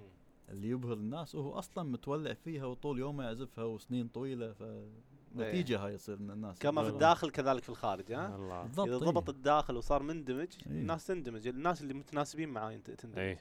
اللي 0.48 0.68
يبهر 0.68 0.92
الناس 0.92 1.34
وهو 1.34 1.58
أصلا 1.58 1.84
متولع 1.84 2.32
فيها 2.34 2.64
وطول 2.64 2.98
يومه 2.98 3.24
يعزفها 3.24 3.64
وسنين 3.64 4.08
طويلة 4.08 4.52
فنتيجه 4.52 5.78
هاي 5.86 5.94
يصير 5.94 6.16
ان 6.16 6.30
الناس. 6.30 6.58
كما 6.58 6.82
في. 6.82 6.88
الداخل 6.88 7.30
كذلك 7.30 7.62
في 7.62 7.68
الخارج 7.68 8.12
ها؟ 8.12 8.36
الله 8.36 8.62
بالضبط 8.62 8.88
إذا 8.88 8.96
إيه. 8.96 9.02
ضبط 9.02 9.28
الداخل 9.28 9.76
وصار 9.76 10.02
مندمج 10.02 10.48
إيه. 10.66 10.72
الناس 10.72 11.06
تندمج. 11.06 11.48
الناس 11.48 11.82
اللي 11.82 11.94
متناسبين 11.94 12.48
معاه 12.48 12.72
ينت- 12.72 12.90
تندمج. 12.90 13.18
اي 13.18 13.38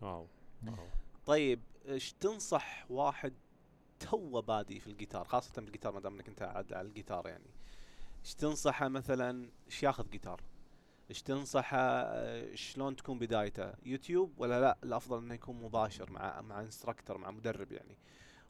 واو. 0.00 0.26
طيب 1.26 1.60
إيش 1.88 2.12
تنصح 2.12 2.90
واحد 2.90 3.32
تو 4.00 4.40
بادي 4.40 4.80
في 4.80 4.86
الجيتار 4.86 5.24
خاصة 5.24 5.62
بالجيتار 5.62 5.92
ما 5.92 6.00
دام 6.00 6.14
إنك 6.14 6.28
أنت 6.28 6.42
عاد 6.42 6.72
على 6.72 6.88
الجيتار 6.88 7.28
يعني. 7.28 7.50
إيش 8.24 8.34
تنصحه 8.34 8.88
مثلا 8.88 9.50
إيش 9.66 9.82
ياخذ 9.82 10.10
جيتار؟ 10.10 10.40
إيش 11.10 11.22
تنصحه 11.22 12.14
شلون 12.54 12.96
تكون 12.96 13.18
بدايته؟ 13.18 13.72
يوتيوب 13.84 14.32
ولا 14.38 14.60
لا؟ 14.60 14.78
الأفضل 14.84 15.18
إنه 15.18 15.34
يكون 15.34 15.62
مباشر 15.62 16.10
مع 16.10 16.40
مع 16.40 16.60
instructor 16.60 17.18
مع 17.18 17.30
مدرب 17.30 17.72
يعني. 17.72 17.96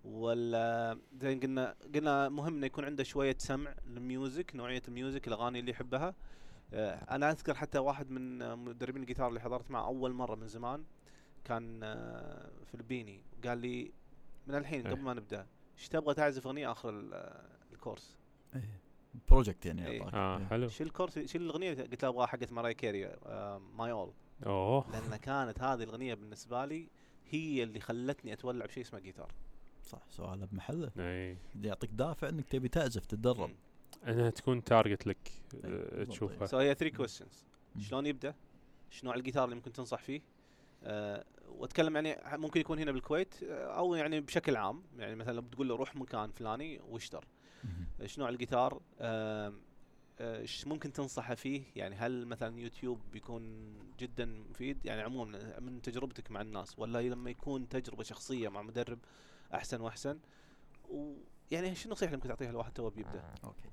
ولا 0.04 0.98
زي 1.20 1.34
قلنا 1.34 1.74
قلنا 1.94 2.28
مهم 2.28 2.56
إنه 2.56 2.66
يكون 2.66 2.84
عنده 2.84 3.04
شوية 3.04 3.36
سمع 3.38 3.74
لل 3.86 4.06
music 4.06 4.56
نوعية 4.56 4.82
ال 4.88 4.95
music 4.95 5.28
الأغاني 5.28 5.60
اللي 5.60 5.70
يحبها. 5.70 6.14
آه، 6.72 6.94
أنا 6.94 7.30
أذكر 7.30 7.54
حتى 7.54 7.78
واحد 7.78 8.10
من 8.10 8.56
مدربين 8.58 9.02
الجيتار 9.02 9.28
اللي 9.28 9.40
حضرت 9.40 9.70
معه 9.70 9.86
أول 9.86 10.12
مرة 10.12 10.34
من 10.34 10.48
زمان. 10.48 10.84
كان 11.48 11.80
آه، 11.82 12.50
فلبيني 12.72 13.22
قال 13.44 13.58
لي 13.58 13.92
من 14.46 14.54
الحين 14.54 14.86
إيه. 14.86 14.92
قبل 14.94 15.02
ما 15.02 15.14
نبدأ 15.14 15.46
إيش 15.78 15.88
تبغى 15.88 16.14
تعزف 16.14 16.46
أغنية 16.46 16.72
آخر 16.72 16.90
ال- 16.90 17.14
آه، 17.14 17.44
ال 17.72 17.79
course 17.79 18.18
إيه. 18.54 18.80
project 19.30 19.66
يعني 19.66 19.86
إيه. 19.86 20.00
أعطاك. 20.02 20.14
آه 20.14 20.38
إيه. 20.38 20.44
حلو 20.46 20.68
شيل 20.68 20.86
ال 20.86 20.91
course 20.91 21.18
شيل 21.18 21.42
الأغنية 21.42 21.74
قلت 21.74 22.02
له 22.02 22.08
أبغاها 22.08 22.26
حقت 22.26 22.52
Mariah 22.52 22.74
Carey 22.74 23.16
My 23.74 23.90
All 23.90 24.12
أوه 24.46 24.90
لأن 24.92 25.16
كانت 25.16 25.60
هذه 25.60 25.82
الأغنية 25.82 26.14
بالنسبة 26.14 26.64
لي 26.64 26.88
هي 27.30 27.62
اللي 27.62 27.80
خلتني 27.80 28.32
أتولع 28.32 28.66
بشيء 28.66 28.82
اسمه 28.82 29.00
جيتار 29.00 29.32
صح 29.82 30.02
سؤاله 30.10 30.46
بمحله 30.46 30.90
اي 30.98 31.36
يعطيك 31.62 31.90
دافع 31.90 32.28
إنك 32.28 32.48
تبي 32.48 32.68
تعزف 32.68 33.06
تتدرب 33.06 33.50
انها 34.08 34.30
تكون 34.30 34.64
target 34.64 35.06
لك 35.06 35.18
إيه، 35.54 35.60
آه، 35.64 35.68
بالضبط، 35.96 36.08
تشوفها 36.16 36.46
so 36.46 36.58
هي 36.58 36.74
3 36.74 36.96
كويستشنز. 36.96 37.44
شلون 37.78 38.06
يبدأ؟ 38.06 38.34
إيش 38.92 39.04
نوع 39.04 39.14
الجيتار 39.14 39.44
اللي 39.44 39.54
ممكن 39.56 39.72
تنصح 39.72 40.02
فيه؟ 40.02 40.20
أه 40.82 41.24
واتكلم 41.48 41.94
يعني 41.96 42.38
ممكن 42.38 42.60
يكون 42.60 42.78
هنا 42.78 42.92
بالكويت 42.92 43.42
آه، 43.42 43.78
أو 43.78 43.94
يعني 43.94 44.20
بشكل 44.20 44.56
عام 44.56 44.82
يعني 44.98 45.14
مثلا 45.14 45.32
لو 45.32 45.42
بتقول 45.42 45.68
له 45.68 45.76
روح 45.76 45.96
مكان 45.96 46.30
فلاني 46.30 46.80
واشتر. 46.88 47.24
إيش 48.00 48.18
نوع 48.18 48.28
الجيتار؟ 48.28 48.74
آم، 49.00 49.60
آه، 50.20 50.40
إيش 50.40 50.66
ممكن 50.66 50.92
تنصحه 50.92 51.34
فيه؟ 51.34 51.62
يعني 51.76 51.96
هل 51.96 52.26
مثلا 52.26 52.60
يوتيوب 52.60 53.00
بيكون 53.12 53.74
جدا 53.98 54.24
مفيد؟ 54.50 54.86
يعني 54.86 55.02
عموما 55.02 55.60
من 55.60 55.82
تجربتك 55.82 56.30
مع 56.30 56.40
الناس 56.40 56.78
ولا 56.78 57.02
لما 57.02 57.30
يكون 57.30 57.68
تجربة 57.68 58.02
شخصية 58.02 58.48
مع 58.48 58.62
مدرب 58.62 58.98
أحسن 59.54 59.80
وأحسن؟ 59.80 60.18
ويعني 60.88 61.74
شو 61.74 61.88
النصيحه 61.88 62.08
اللي 62.08 62.16
ممكن 62.16 62.28
تعطيها 62.28 62.52
لواحد 62.52 62.72
تو 62.72 62.90
بيبدا؟ 62.90 63.22
okay 63.44 63.68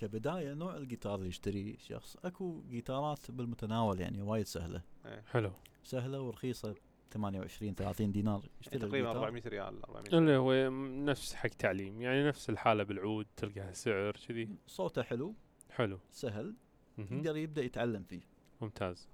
كبداية 0.00 0.54
نوع 0.54 0.76
الجيتار 0.76 1.14
اللي 1.14 1.28
يشتريه 1.28 1.76
شخص. 1.78 2.16
أكو 2.24 2.62
جيتارات 2.68 3.30
بالمتناول 3.30 4.00
يعني 4.00 4.22
وايد 4.22 4.46
سهلة. 4.46 4.82
حلو. 5.26 5.52
سهلة 5.82 6.20
ورخيصة 6.20 6.74
28 7.10 7.74
30 7.74 8.12
دينار 8.12 8.40
يعني 8.40 8.52
يشتري 8.60 8.78
تقريبا 8.78 9.10
الجيتار. 9.10 9.24
400 9.24 9.42
ريال 9.46 9.84
400 9.84 10.18
اللي 10.18 10.36
هو 10.36 10.70
نفس 11.04 11.34
حق 11.34 11.48
تعليم 11.48 12.00
يعني 12.00 12.28
نفس 12.28 12.50
الحالة 12.50 12.82
بالعود 12.82 13.26
تلقاها 13.36 13.72
سعر 13.72 14.16
كذي. 14.28 14.56
صوته 14.66 15.02
حلو. 15.02 15.34
حلو. 15.70 15.98
سهل. 16.10 16.54
يقدر 16.98 17.36
يبدأ 17.36 17.62
يتعلم 17.62 18.02
فيه. 18.02 18.20
ممتاز. 18.60 19.08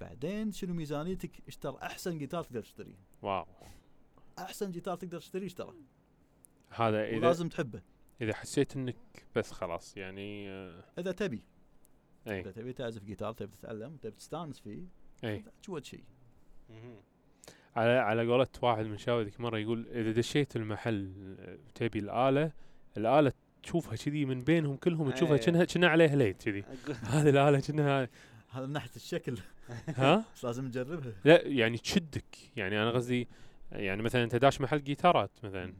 بعدين 0.00 0.52
شنو 0.52 0.74
ميزانيتك؟ 0.74 1.42
اشتر 1.48 1.82
أحسن 1.82 2.18
جيتار 2.18 2.44
تقدر 2.44 2.62
تشتريه. 2.62 2.98
wow. 3.22 3.46
أحسن 4.38 4.70
جيتار 4.70 4.96
تقدر 4.96 5.18
تشتريه 5.18 5.46
اشتره 5.46 5.74
هذا 6.70 7.04
إذا 7.04 7.16
ولازم 7.16 7.48
تحبه. 7.48 7.82
إذا 8.20 8.34
حسيت 8.34 8.76
إنك 8.76 8.96
بس 9.36 9.52
خلاص 9.52 9.96
يعني 9.96 10.50
آه، 10.50 10.84
إذا 10.98 11.12
تبي. 11.12 11.42
إي. 12.28 12.40
إذا 12.40 12.50
تبي 12.50 12.72
تعزف 12.72 13.04
جيتار 13.04 13.32
تبي 13.32 13.56
تتعلم 13.56 13.96
تبي 13.96 14.16
تستانس 14.16 14.60
فيه 14.60 14.82
إي. 15.24 15.44
اجود 15.64 15.84
شيء. 15.84 16.04
على 17.76 17.90
على 17.90 18.26
قولة 18.26 18.46
واحد 18.62 18.86
من 18.86 18.98
شاوي 18.98 19.24
ذيك 19.24 19.40
مرة 19.40 19.58
يقول 19.58 19.86
إذا 19.88 20.12
دشيت 20.12 20.56
المحل 20.56 21.12
آه، 21.40 21.58
تبي 21.74 21.98
الآلة 21.98 22.52
الآلة 22.96 23.32
تشوفها 23.62 23.96
كذي 23.96 24.24
من 24.24 24.40
بينهم 24.40 24.76
كلهم 24.76 25.10
تشوفها. 25.10 25.36
كأنها 25.36 25.64
كأنها 25.64 25.88
عليها 25.88 26.16
ليت 26.16 26.42
كذي. 26.42 26.64
هذه 27.14 27.28
الآلة 27.28 27.60
كأنها 27.60 28.08
هذا 28.50 28.66
من 28.66 28.72
ناحية 28.72 28.96
الشكل. 28.96 29.38
ها؟ 29.88 30.24
لازم 30.44 30.70
تجربها 30.70 31.12
لا 31.24 31.46
يعني 31.46 31.78
تشدك. 31.78 32.36
يعني 32.56 32.82
أنا 32.82 32.90
قصدي 32.90 33.28
يعني 33.72 34.02
مثلا 34.02 34.24
أنت 34.24 34.36
داش 34.36 34.60
محل 34.60 34.84
جيتارات 34.84 35.30
مثلا. 35.42 35.72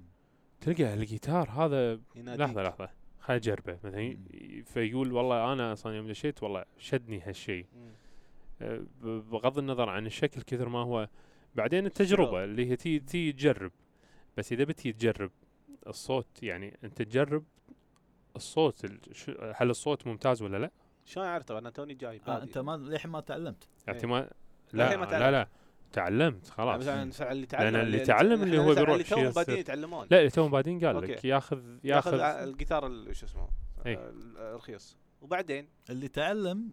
تلقى 0.61 0.95
الجيتار 0.95 1.51
هذا 1.51 2.01
يناديك. 2.17 2.41
لحظة 2.41 2.63
لحظة. 2.63 2.89
خليني 3.21 3.43
أجربه. 3.43 3.79
مثلا 3.85 4.17
فيقول 4.65 5.13
والله 5.13 5.53
أنا 5.53 5.73
أصلا 5.73 5.97
يوم 5.97 6.09
دشيت 6.09 6.43
والله 6.43 6.65
شدني 6.79 7.21
هالشيء 7.21 7.67
ب- 8.61 9.07
بغض 9.31 9.59
النظر 9.59 9.89
عن 9.89 10.07
الشكل 10.07 10.43
كثر 10.43 10.69
ما 10.69 10.79
هو. 10.79 11.09
بعدين 11.55 11.87
التجربة 11.87 12.45
اللي 12.45 12.71
هي 12.71 12.77
تي 12.77 12.99
تي 12.99 13.33
تجرب. 13.33 13.73
بس 14.37 14.53
إذا 14.53 14.65
بتي 14.65 14.93
تجرب 14.93 15.31
الصوت 15.87 16.43
يعني 16.43 16.79
أنت 16.85 17.03
تجرب 17.03 17.45
الصوت 18.37 18.87
هل 19.57 19.71
الصوت 19.71 20.07
ممتاز 20.07 20.43
ولا 20.43 20.57
لا؟ 20.57 20.71
شلون 21.05 21.27
عرفت 21.27 21.49
طبعا 21.49 21.61
أنا 21.61 21.71
توني 21.71 21.95
جاي 21.95 22.21
آه 22.29 22.43
أنت 22.43 22.59
ما 22.59 22.77
للحين 22.77 23.11
ما 23.11 23.21
تعلمت. 23.21 23.69
لا 23.87 24.07
ما 24.07 24.31
لا 24.73 25.11
تعلمت. 25.11 25.13
لا 25.13 25.49
تعلمت 25.93 26.45
يعني 26.45 26.55
خلاص. 26.57 26.81
مثلا 26.81 27.11
فعل 27.11 27.33
اللي 27.33 27.41
لأن 27.41 27.49
تعلم 27.49 27.77
اللي 27.77 28.01
تعلم 28.01 28.43
اللي 28.43 28.59
هو 28.59 28.75
بيروح 28.75 28.89
اللي 28.91 29.05
توهم 29.05 29.23
شيء 29.25 29.33
بادين. 29.33 29.57
يتعلمون 29.59 30.07
لا 30.11 30.19
اللي 30.19 30.31
توم 30.31 30.51
بعدين 30.51 30.87
قال 30.87 31.03
لك. 31.03 31.25
ياخذ 31.25 31.61
ياخذ 31.85 32.21
الجيتار 32.21 32.87
ال- 32.87 33.17
شو 33.17 33.27
اسمه؟ 33.27 33.49
إيه. 33.87 33.99
آه، 33.99 34.11
ال- 34.11 34.37
الرخيص. 34.39 34.97
وبعدين؟ 35.23 35.69
اللي 35.91 36.09
تعلم 36.09 36.71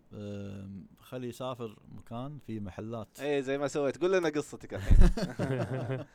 خليه 0.99 1.27
يسافر 1.29 1.75
مكان 1.91 2.39
في 2.47 2.59
محلات. 2.59 3.19
اي 3.19 3.41
زي 3.43 3.57
ما 3.57 3.67
سويت. 3.67 3.97
قول 4.01 4.13
لنا 4.13 4.29
قصتك 4.29 4.73
الحين. 4.73 4.97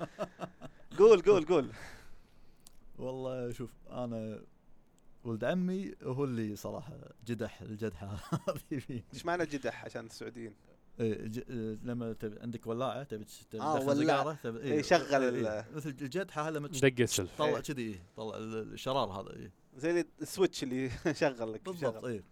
قول 0.99 1.23
قول 1.23 1.45
قول. 1.45 1.73
والله 2.99 3.53
شوف 3.53 3.71
أنا 3.91 4.41
ولد 5.25 5.45
عمي 5.45 5.95
هو 6.03 6.25
اللي 6.25 6.57
صراحة 6.57 6.93
جدح 7.27 7.61
الجدحة 7.63 8.07
هذه 8.73 9.03
إيش 9.15 9.27
معنى 9.27 9.47
جدح 9.47 9.85
عشان 9.85 10.07
السعوديين؟ 10.07 10.55
لما 10.99 12.13
تبي 12.13 12.41
عندك 12.41 12.67
ولاعة 12.67 13.03
تبي 13.03 13.25
آه، 13.25 13.79
تدخل. 13.79 13.97
سيجاره 13.97 14.33
تبي 14.43 14.59
إيه، 14.61 14.83
شغل 14.83 15.01
ال- 15.15 15.47
إيه، 15.47 15.67
مثل 15.75 15.89
الجدحه 15.89 16.49
هذا 16.49 16.59
لما 16.59 16.69
دق 16.69 17.01
السلف. 17.01 17.39
طلع 17.39 17.49
إيه. 17.49 17.61
كذي 17.61 17.83
إيه، 17.83 18.03
طلع 18.17 18.37
ال- 18.37 18.73
الشرار 18.73 19.11
هذا 19.11 19.31
إيه. 19.37 19.53
زي 19.77 20.05
ال 20.23 20.29
switch 20.29 20.63
اللي 20.63 20.91
شغل 21.21 21.53
لك 21.53 21.65
بالضبط. 21.65 22.05
اي 22.05 22.25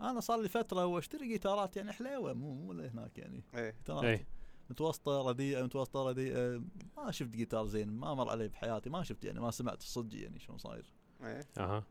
أنا 0.00 0.20
صار 0.20 0.40
لي 0.40 0.48
فترة 0.48 0.86
وأشتري 0.86 1.28
جيتارات 1.28 1.76
يعني 1.76 1.92
حليوة 1.92 2.32
مو 2.32 2.54
مو 2.54 2.72
لهناك 2.72 3.18
يعني. 3.18 3.44
جيتارات. 3.54 4.04
اي 4.04 4.26
متوسطة 4.70 5.28
رديئة 5.28 5.62
متوسطة 5.62 6.08
رديئة. 6.08 6.62
ما 6.96 7.10
شفت 7.10 7.30
جيتار 7.30 7.66
زين 7.66 7.88
ما 7.88 8.14
مر 8.14 8.28
علي 8.30 8.48
بحياتي 8.48 8.90
ما 8.90 9.02
شفت 9.02 9.24
يعني 9.24 9.40
ما 9.40 9.50
سمعت 9.50 9.80
الصدق 9.80 10.18
يعني 10.22 10.38
شلون 10.38 10.58
صاير. 10.58 10.92
إيه. 11.22 11.40
أها. 11.58 11.84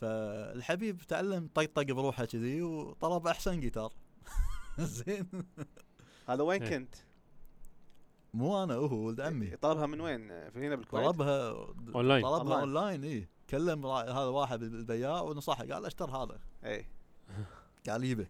فالحبيب 0.00 0.98
تعلم 0.98 1.48
طقطق 1.54 1.82
بروحه 1.82 2.24
كذي 2.24 2.62
وطلب 2.62 3.26
أحسن 3.26 3.60
جيتار. 3.60 3.92
زين 4.80 5.28
هذا 6.28 6.42
وين 6.42 6.62
إيه. 6.62 6.70
كنت؟ 6.78 6.94
مو 8.34 8.62
أنا 8.64 8.74
هو 8.74 8.94
ولد 8.96 9.20
عمي 9.20 9.56
طلبها 9.56 9.86
من 9.86 10.00
وين؟ 10.00 10.28
في 10.50 10.66
هنا 10.66 10.76
بالكويت؟ 10.76 11.04
طلبها 11.06 11.50
أونلاين. 11.94 12.22
طلبها 12.22 12.60
online. 12.60 12.60
online 12.60 13.04
اي 13.04 13.28
كلم 13.50 13.86
را- 13.86 14.02
هذا 14.12 14.24
واحد 14.28 14.62
البياع 14.62 15.20
ونصحه 15.20 15.64
قال 15.66 15.86
اشتر 15.86 16.10
هذا 16.10 16.40
إيه 16.64 16.88
قال 17.88 18.04
يبه 18.04 18.26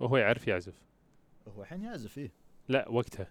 وهو 0.00 0.16
يعرف 0.16 0.48
يعزف 0.48 0.82
هو 1.48 1.62
الحين 1.62 1.82
يعزف 1.82 2.12
فيه 2.12 2.32
لا 2.68 2.88
وقتها 2.88 3.28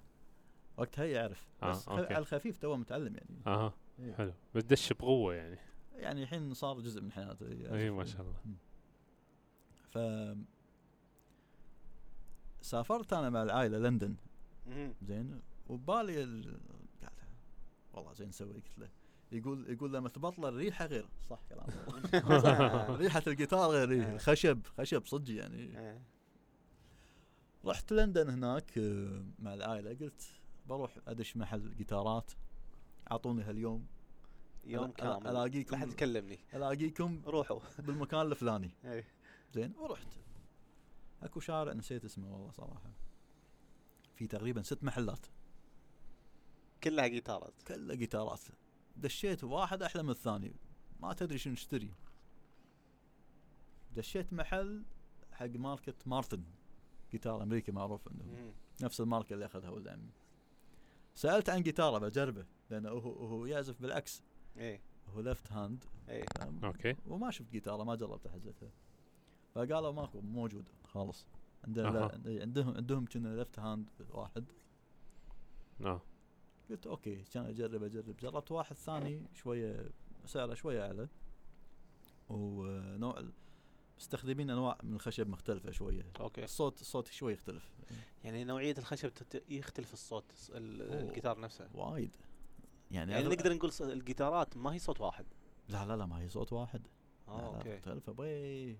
وقتها 0.78 1.06
يعرف 1.06 1.47
آه، 1.63 1.69
بس 1.69 1.88
okay. 1.89 2.13
على 2.13 2.17
الخفيف 2.17 2.58
تو 2.58 2.75
متعلم 2.78 3.15
يعني 3.15 3.41
أها 3.47 3.73
إيه. 3.99 4.13
حلو 4.13 4.34
بس 4.56 4.63
دش 4.63 4.93
بقوة 4.93 5.34
يعني 5.36 5.58
يعني 5.95 6.23
الحين 6.23 6.54
صار 6.54 6.80
جزء 6.80 7.02
من 7.02 7.12
حياته. 7.12 7.75
اي 7.75 7.89
ما 7.89 8.06
شاء 8.06 8.21
الله 8.21 8.36
ف 9.89 9.97
سافرت 12.62 13.13
أنا 13.13 13.30
مع 13.30 13.43
العائلة 13.43 13.78
لندن. 13.78 14.15
زين 15.02 15.41
وبالي 15.67 16.24
ال... 16.24 16.60
قال 17.02 17.12
والله 17.93 18.13
زين 18.13 18.32
سوي 18.32 18.54
قلت 18.54 18.78
له 18.80 18.89
يقول 19.32 19.69
يقول 19.69 19.93
لما 19.93 20.10
تبطل 20.10 20.45
الريحة 20.45 20.86
غير. 20.86 21.06
صح 21.30 21.39
كلام 21.50 21.67
ريحة 23.02 23.24
الجيتار 23.28 23.69
غير 23.69 23.91
إيه، 23.91 24.17
خشب 24.17 24.62
خشب 24.78 25.06
صدق 25.06 25.34
يعني. 25.34 25.58
إيه. 25.80 26.02
رحت 27.65 27.93
لندن 27.93 28.30
هناك 28.30 28.78
آه، 28.78 29.24
مع 29.39 29.54
العائلة 29.54 29.89
قلت 29.93 30.22
بروح 30.65 30.98
أدش 31.08 31.38
محل 31.38 31.76
جيتارات 31.76 32.32
أعطوني 33.12 33.43
هاليوم. 33.43 33.88
يوم 34.65 34.91
كامل. 34.91 35.28
ألاقيكم- 35.28 35.72
لا 35.72 35.78
حد 35.78 35.91
يكلمني. 35.91 36.39
ألاقيكم 36.54 37.22
روحوا. 37.26 37.60
بالمكان 37.80 38.22
الفلاني. 38.22 38.72
إيه. 38.86 39.08
زين 39.54 39.74
ورحت. 39.78 40.08
اكو 41.23 41.39
شارع 41.39 41.73
نسيت 41.73 42.05
اسمه 42.05 42.34
والله 42.34 42.51
صراحة. 42.51 42.91
في 44.15 44.27
تقريبا 44.27 44.62
ست 44.62 44.84
محلات. 44.84 45.25
كلها 46.84 47.08
جيتارات. 47.08 47.53
كلها 47.67 47.95
جيتارات. 47.95 48.41
دشيت 48.97 49.43
واحد 49.43 49.84
أحلى 49.84 50.03
من 50.03 50.10
الثاني. 50.10 50.55
ما 50.99 51.13
تدري 51.13 51.38
شنو 51.38 51.55
تشتري 51.55 51.93
دشيت 53.95 54.34
محل 54.34 54.84
حق 55.32 55.45
ماركة 55.45 55.93
مارتن. 56.05 56.43
جيتار 57.12 57.43
أمريكي 57.43 57.71
معروف 57.71 58.08
انه. 58.08 58.53
نفس 58.82 59.01
الماركة 59.01 59.34
اللي 59.34 59.45
أخذها 59.45 59.69
ولد 59.69 59.88
عمي. 59.88 60.12
سألت 61.15 61.49
عن 61.49 61.63
جيتاره 61.63 61.97
بجربه. 61.97 62.45
لأنه 62.69 62.89
هو 62.89 63.25
هو 63.27 63.45
يعزف 63.45 63.82
بالعكس. 63.82 64.23
إيه. 64.58 64.82
هو 65.08 65.21
left 65.21 65.52
hand 65.52 65.84
إيه. 66.10 66.25
okay. 66.63 66.95
وما 67.05 67.32
شفت 67.32 67.51
جيتاره 67.51 67.84
ما 67.84 67.95
جربت 67.95 68.27
احزتها 68.27 68.71
فقالوا 69.55 69.91
ماكو 69.91 70.21
مو 70.21 70.41
موجود. 70.41 70.69
خالص. 70.93 71.28
عندنا. 71.63 71.88
لا- 71.88 72.41
عندهم 72.41 72.78
عندهم 72.78 73.06
كنا 73.06 73.36
left 73.36 73.60
hand 73.60 73.89
واحد. 74.10 74.45
آه. 75.86 76.02
قلت 76.69 76.88
okay 76.88 77.23
كان 77.23 77.45
اجرب 77.45 77.84
أجرب. 77.84 78.17
جربت 78.17 78.52
واحد 78.52 78.75
ثاني 78.75 79.23
شوية 79.34 79.89
سعره 80.25 80.54
شوية 80.54 80.82
أعلى. 80.86 81.08
ونوع 82.30 83.23
مستخدمين 83.97 84.49
أنواع 84.49 84.78
من 84.84 84.93
الخشب 84.95 85.28
مختلفة 85.30 85.71
شوية. 85.71 86.06
okay. 86.19 86.43
الصوت 86.43 86.82
الصوت 86.82 87.08
شوي 87.08 87.34
يختلف. 87.34 87.69
يعني 88.23 88.43
نوعية 88.43 88.75
الخشب 88.78 89.10
تت- 89.10 89.43
يختلف 89.49 89.93
الصوت. 89.93 90.25
الجيتار 90.49 91.39
نفسه. 91.39 91.69
وايد. 91.73 92.15
يعني, 92.91 93.12
يعني 93.12 93.28
نقدر 93.28 93.54
نقول 93.56 93.71
الجيتارات 93.82 94.58
ما 94.58 94.73
هي 94.73 94.80
صوت 94.80 95.02
واحد. 95.02 95.25
لا 95.69 95.86
لا 95.86 95.97
لا 95.97 96.06
ما 96.06 96.19
هي 96.21 96.30
صوت 96.30 96.54
واحد. 96.54 96.88
آه 97.28 97.58
okay. 97.58 97.75
مختلفه 97.75 98.13
بي 98.13 98.80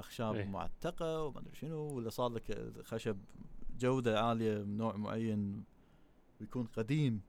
أخشاب 0.00 0.34
إيه. 0.34 0.44
معتقة 0.44 1.24
وما 1.24 1.40
أدري 1.40 1.54
شنو 1.54 1.78
ولا 1.78 2.10
صار 2.10 2.28
لك 2.32 2.72
خشب 2.84 3.18
جودة 3.78 4.20
عالية 4.20 4.58
من 4.58 4.76
نوع 4.76 4.96
معين 4.96 5.64
ويكون 6.40 6.66
قديم 6.66 7.20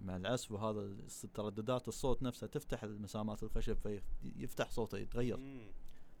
مع 0.00 0.16
العزف 0.16 0.52
وهذا 0.52 0.96
ترددات 1.34 1.88
الصوت 1.88 2.22
نفسها 2.22 2.46
تفتح 2.46 2.82
المسامات 2.84 3.42
الخشب 3.42 3.76
فيفتح 3.76 4.70
صوته 4.70 4.98
يتغير. 4.98 5.36
مم. 5.36 5.66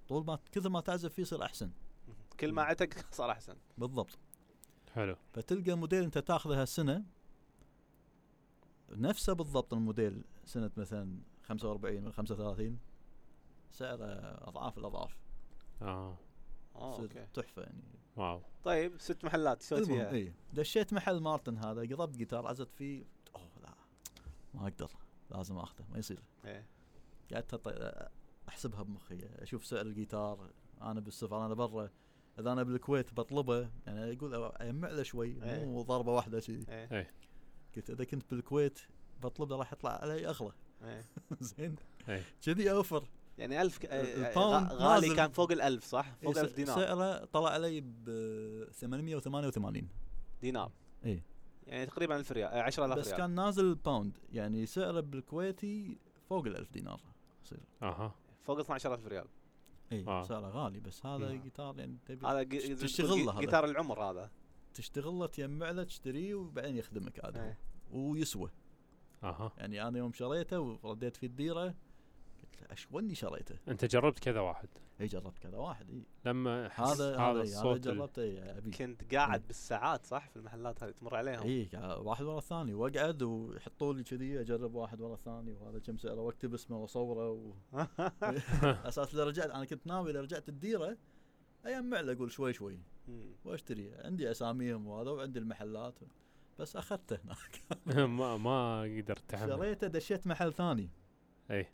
طول 0.08 0.24
ما 0.24 0.38
كثر 0.52 0.68
ما 0.68 0.80
تعزف 0.80 1.12
فيه 1.12 1.22
يصير 1.22 1.42
أحسن. 1.42 1.70
كل 2.40 2.52
ما 2.52 2.62
عتق 2.62 2.88
صار 3.14 3.30
أحسن. 3.30 3.56
بالضبط. 3.78 4.18
حلو. 4.92 5.16
فتلقى 5.32 5.74
موديل 5.74 6.02
أنت 6.02 6.18
تاخذه 6.18 6.62
هالسنة 6.62 7.04
نفسه 8.90 9.32
بالضبط 9.32 9.74
الموديل 9.74 10.24
سنة 10.44 10.70
مثلا 10.76 11.20
45 11.42 12.02
ولا 12.04 12.12
35 12.12 12.78
سعره 13.70 14.04
أضعاف 14.48 14.78
الأضعاف. 14.78 15.16
آه. 15.82 16.16
آه 16.76 16.92
يصير 16.94 17.04
okay. 17.04 17.26
تحفة 17.34 17.62
يعني. 17.62 17.82
wow. 18.16 18.42
طيب 18.64 19.00
ست 19.00 19.24
محلات 19.24 19.62
سويت 19.62 19.84
فيها؟ 19.86 20.10
اي 20.10 20.32
دشيت 20.52 20.92
محل 20.92 21.20
مارتن 21.20 21.56
هذا 21.58 21.96
جربت 21.96 22.16
جيتار 22.16 22.46
عزفت 22.46 22.72
فيه. 22.72 23.04
أوه 23.36 23.50
لا. 23.62 23.74
ما 24.54 24.62
أقدر. 24.62 24.90
لازم 25.30 25.58
آخذه 25.58 25.84
ما 25.92 25.98
يصير. 25.98 26.22
إيه. 26.44 26.66
قعدت 27.32 27.66
أحسبها 28.48 28.82
بمخي 28.82 29.18
أشوف 29.38 29.66
سعر 29.66 29.80
الجيتار. 29.80 30.50
أنا 30.82 31.00
بالسفر 31.00 31.46
أنا 31.46 31.54
برا. 31.54 31.90
إذا 32.38 32.52
أنا 32.52 32.62
بالكويت 32.62 33.14
بطلبه 33.14 33.70
يعني 33.86 34.16
أقول 34.16 34.34
اجمع 34.34 34.88
له 34.88 35.02
شوي 35.02 35.44
إيه. 35.44 35.64
مو 35.64 35.82
ضربه 35.82 36.12
واحدة 36.12 36.40
شي. 36.40 36.64
إيه. 36.68 37.10
قلت 37.76 37.90
إذا 37.90 38.04
كنت 38.04 38.30
بالكويت 38.30 38.80
بطلبه 39.22 39.56
راح 39.56 39.72
يطلع 39.72 39.90
علي 39.90 40.26
أغلى. 40.28 40.52
إيه. 40.82 41.04
زين. 41.40 41.76
إيه. 42.08 42.24
كذي 42.42 42.70
أوفر. 42.70 43.08
يعني 43.40 43.62
ألف 43.62 43.78
ك... 43.78 43.86
آه، 43.86 44.28
ال 44.28 44.35
pound 44.35 44.72
غ- 44.72 44.74
غالي 44.74 45.06
نازل. 45.06 45.16
كان 45.16 45.30
فوق 45.30 45.52
الألف 45.52 45.84
صح؟ 45.84 46.14
فوق 46.22 46.36
إيه، 46.36 46.44
ألف 46.44 46.54
دينار 46.56 46.76
سعره 46.76 47.24
طلع 47.24 47.50
علي 47.50 47.80
ب 47.80 48.04
888 48.72 49.88
دينار 50.40 50.72
إيه. 51.04 51.24
يعني 51.66 51.86
تقريبا 51.86 52.16
1000 52.16 52.32
ريال 52.32 52.48
آه، 52.50 52.62
10000 52.62 52.98
بس 52.98 53.06
ريال 53.08 53.16
كان 53.18 53.30
نازل 53.30 53.74
pound 53.74 54.18
يعني 54.32 54.66
سعره 54.66 55.00
بالكويتي 55.00 55.98
فوق 56.28 56.46
ال 56.46 56.56
1000 56.56 56.70
دينار 56.72 57.00
يصير 57.44 57.58
أها 57.82 58.14
فوق 58.42 58.58
12000 58.58 59.06
ريال 59.06 59.26
إي 59.92 60.04
آه. 60.06 60.22
سعره 60.22 60.48
غالي 60.48 60.80
بس 60.80 61.06
هذا. 61.06 61.32
جيتار 61.32 61.78
يعني 61.78 61.96
تبي 62.06 62.26
هذا 62.26 62.42
تشتغل 62.74 63.26
له. 63.26 63.40
جيتار 63.40 63.64
العمر 63.64 64.02
هذا 64.02 64.30
تشتغل 64.74 65.12
له 65.14 65.26
تجمع 65.26 65.70
له 65.70 65.82
تشتريه 65.84 66.34
وبعدين 66.34 66.76
يخدمك 66.76 67.24
هذا 67.24 67.44
إيه. 67.44 67.58
ويسوى 67.90 68.50
أها 69.22 69.52
يعني 69.58 69.88
أنا 69.88 69.98
يوم 69.98 70.12
شريته 70.12 70.60
ورديت 70.82 71.16
في 71.16 71.26
الديرة 71.26 71.74
اشوني 72.72 73.14
شريته. 73.14 73.56
أنت 73.68 73.84
جربت 73.84 74.18
كذا 74.18 74.40
واحد؟ 74.40 74.68
إي 75.00 75.06
جربت 75.06 75.38
كذا 75.38 75.56
واحد 75.58 75.90
إي. 75.90 76.02
لما 76.24 76.66
هذا 76.66 76.84
هذا 76.92 77.16
هذا 77.16 77.30
هذا 77.30 77.42
الصوت 77.42 77.76
ال- 77.76 77.80
جربته 77.96 78.22
إي، 78.22 78.58
أبي. 78.58 78.70
كنت 78.70 79.14
قاعد. 79.14 79.46
بالساعات 79.46 80.06
صح؟ 80.06 80.28
في 80.28 80.36
المحلات 80.36 80.82
هذه 80.82 80.90
تمر 80.90 81.16
عليهم. 81.16 81.42
إي 81.42 81.68
واحد 81.98 82.24
ورا 82.24 82.38
الثاني 82.38 82.74
وأقعد 82.74 83.22
ويحطوا 83.22 83.94
لي 83.94 84.02
كذي 84.02 84.40
أجرب 84.40 84.74
واحد 84.74 85.00
ورا 85.00 85.14
الثاني 85.14 85.52
وهذا 85.52 85.78
كم 85.78 85.96
سعره 85.96 86.20
وأكتب 86.20 86.54
اسمه 86.54 86.76
وأصوره 86.78 87.30
و... 87.30 87.52
أساس 88.88 89.14
إذا 89.14 89.24
رجعت 89.24 89.50
أنا 89.50 89.64
كنت 89.64 89.86
ناوي 89.86 90.10
إذا 90.10 90.20
رجعت 90.20 90.48
الديره 90.48 90.96
اجمع 91.64 92.00
له 92.00 92.12
أقول 92.12 92.30
شوي. 92.30 92.52
شوي. 92.52 92.78
وأشتري 93.44 93.94
عندي 93.94 94.30
أساميهم 94.30 94.86
وهذا 94.86 95.10
وعندي 95.10 95.38
المحلات 95.38 95.98
بس 96.58 96.76
أخذته 96.76 97.18
هناك. 97.24 97.62
ما 98.08 98.36
ما 98.36 98.82
قدرت 98.82 99.22
تحمل. 99.30 99.48
شريته 99.48 99.86
دشيت 99.86 100.26
محل 100.26 100.52
ثاني. 100.52 100.90
إي. 101.50 101.66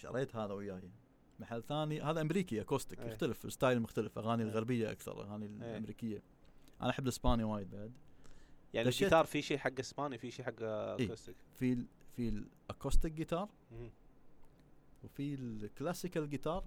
شريت 0.00 0.36
هذا 0.36 0.52
وياي 0.52 0.90
محل 1.38 1.62
ثاني 1.62 2.02
هذا 2.02 2.20
أمريكي 2.20 2.60
acoustic 2.60 3.00
إيه. 3.00 3.06
يختلف 3.06 3.52
style 3.52 3.80
مختلف 3.80 4.18
أغاني 4.18 4.42
إيه. 4.42 4.48
الغربية 4.48 4.90
أكثر 4.90 5.20
أغاني 5.20 5.46
إيه. 5.46 5.70
الأمريكية 5.70 6.22
أنا 6.80 6.90
أحب 6.90 7.04
الإسباني 7.04 7.44
وايد 7.44 7.70
بعد 7.70 7.92
يعني 8.74 8.88
الجيتار 8.88 9.24
في 9.24 9.42
شيء 9.42 9.58
حق 9.58 9.78
إسباني 9.80 10.18
في 10.18 10.30
شيء 10.30 10.44
حق 10.44 10.62
acoustic 10.62 11.36
في 11.54 11.72
ال 11.72 11.86
في 12.16 12.28
ال 12.28 12.37
acoustic 12.37 13.12
guitar 13.12 13.48
مم. 13.72 13.90
وفي 15.04 15.34
ال 15.34 15.44
classical 15.44 16.30
guitar 16.30 16.64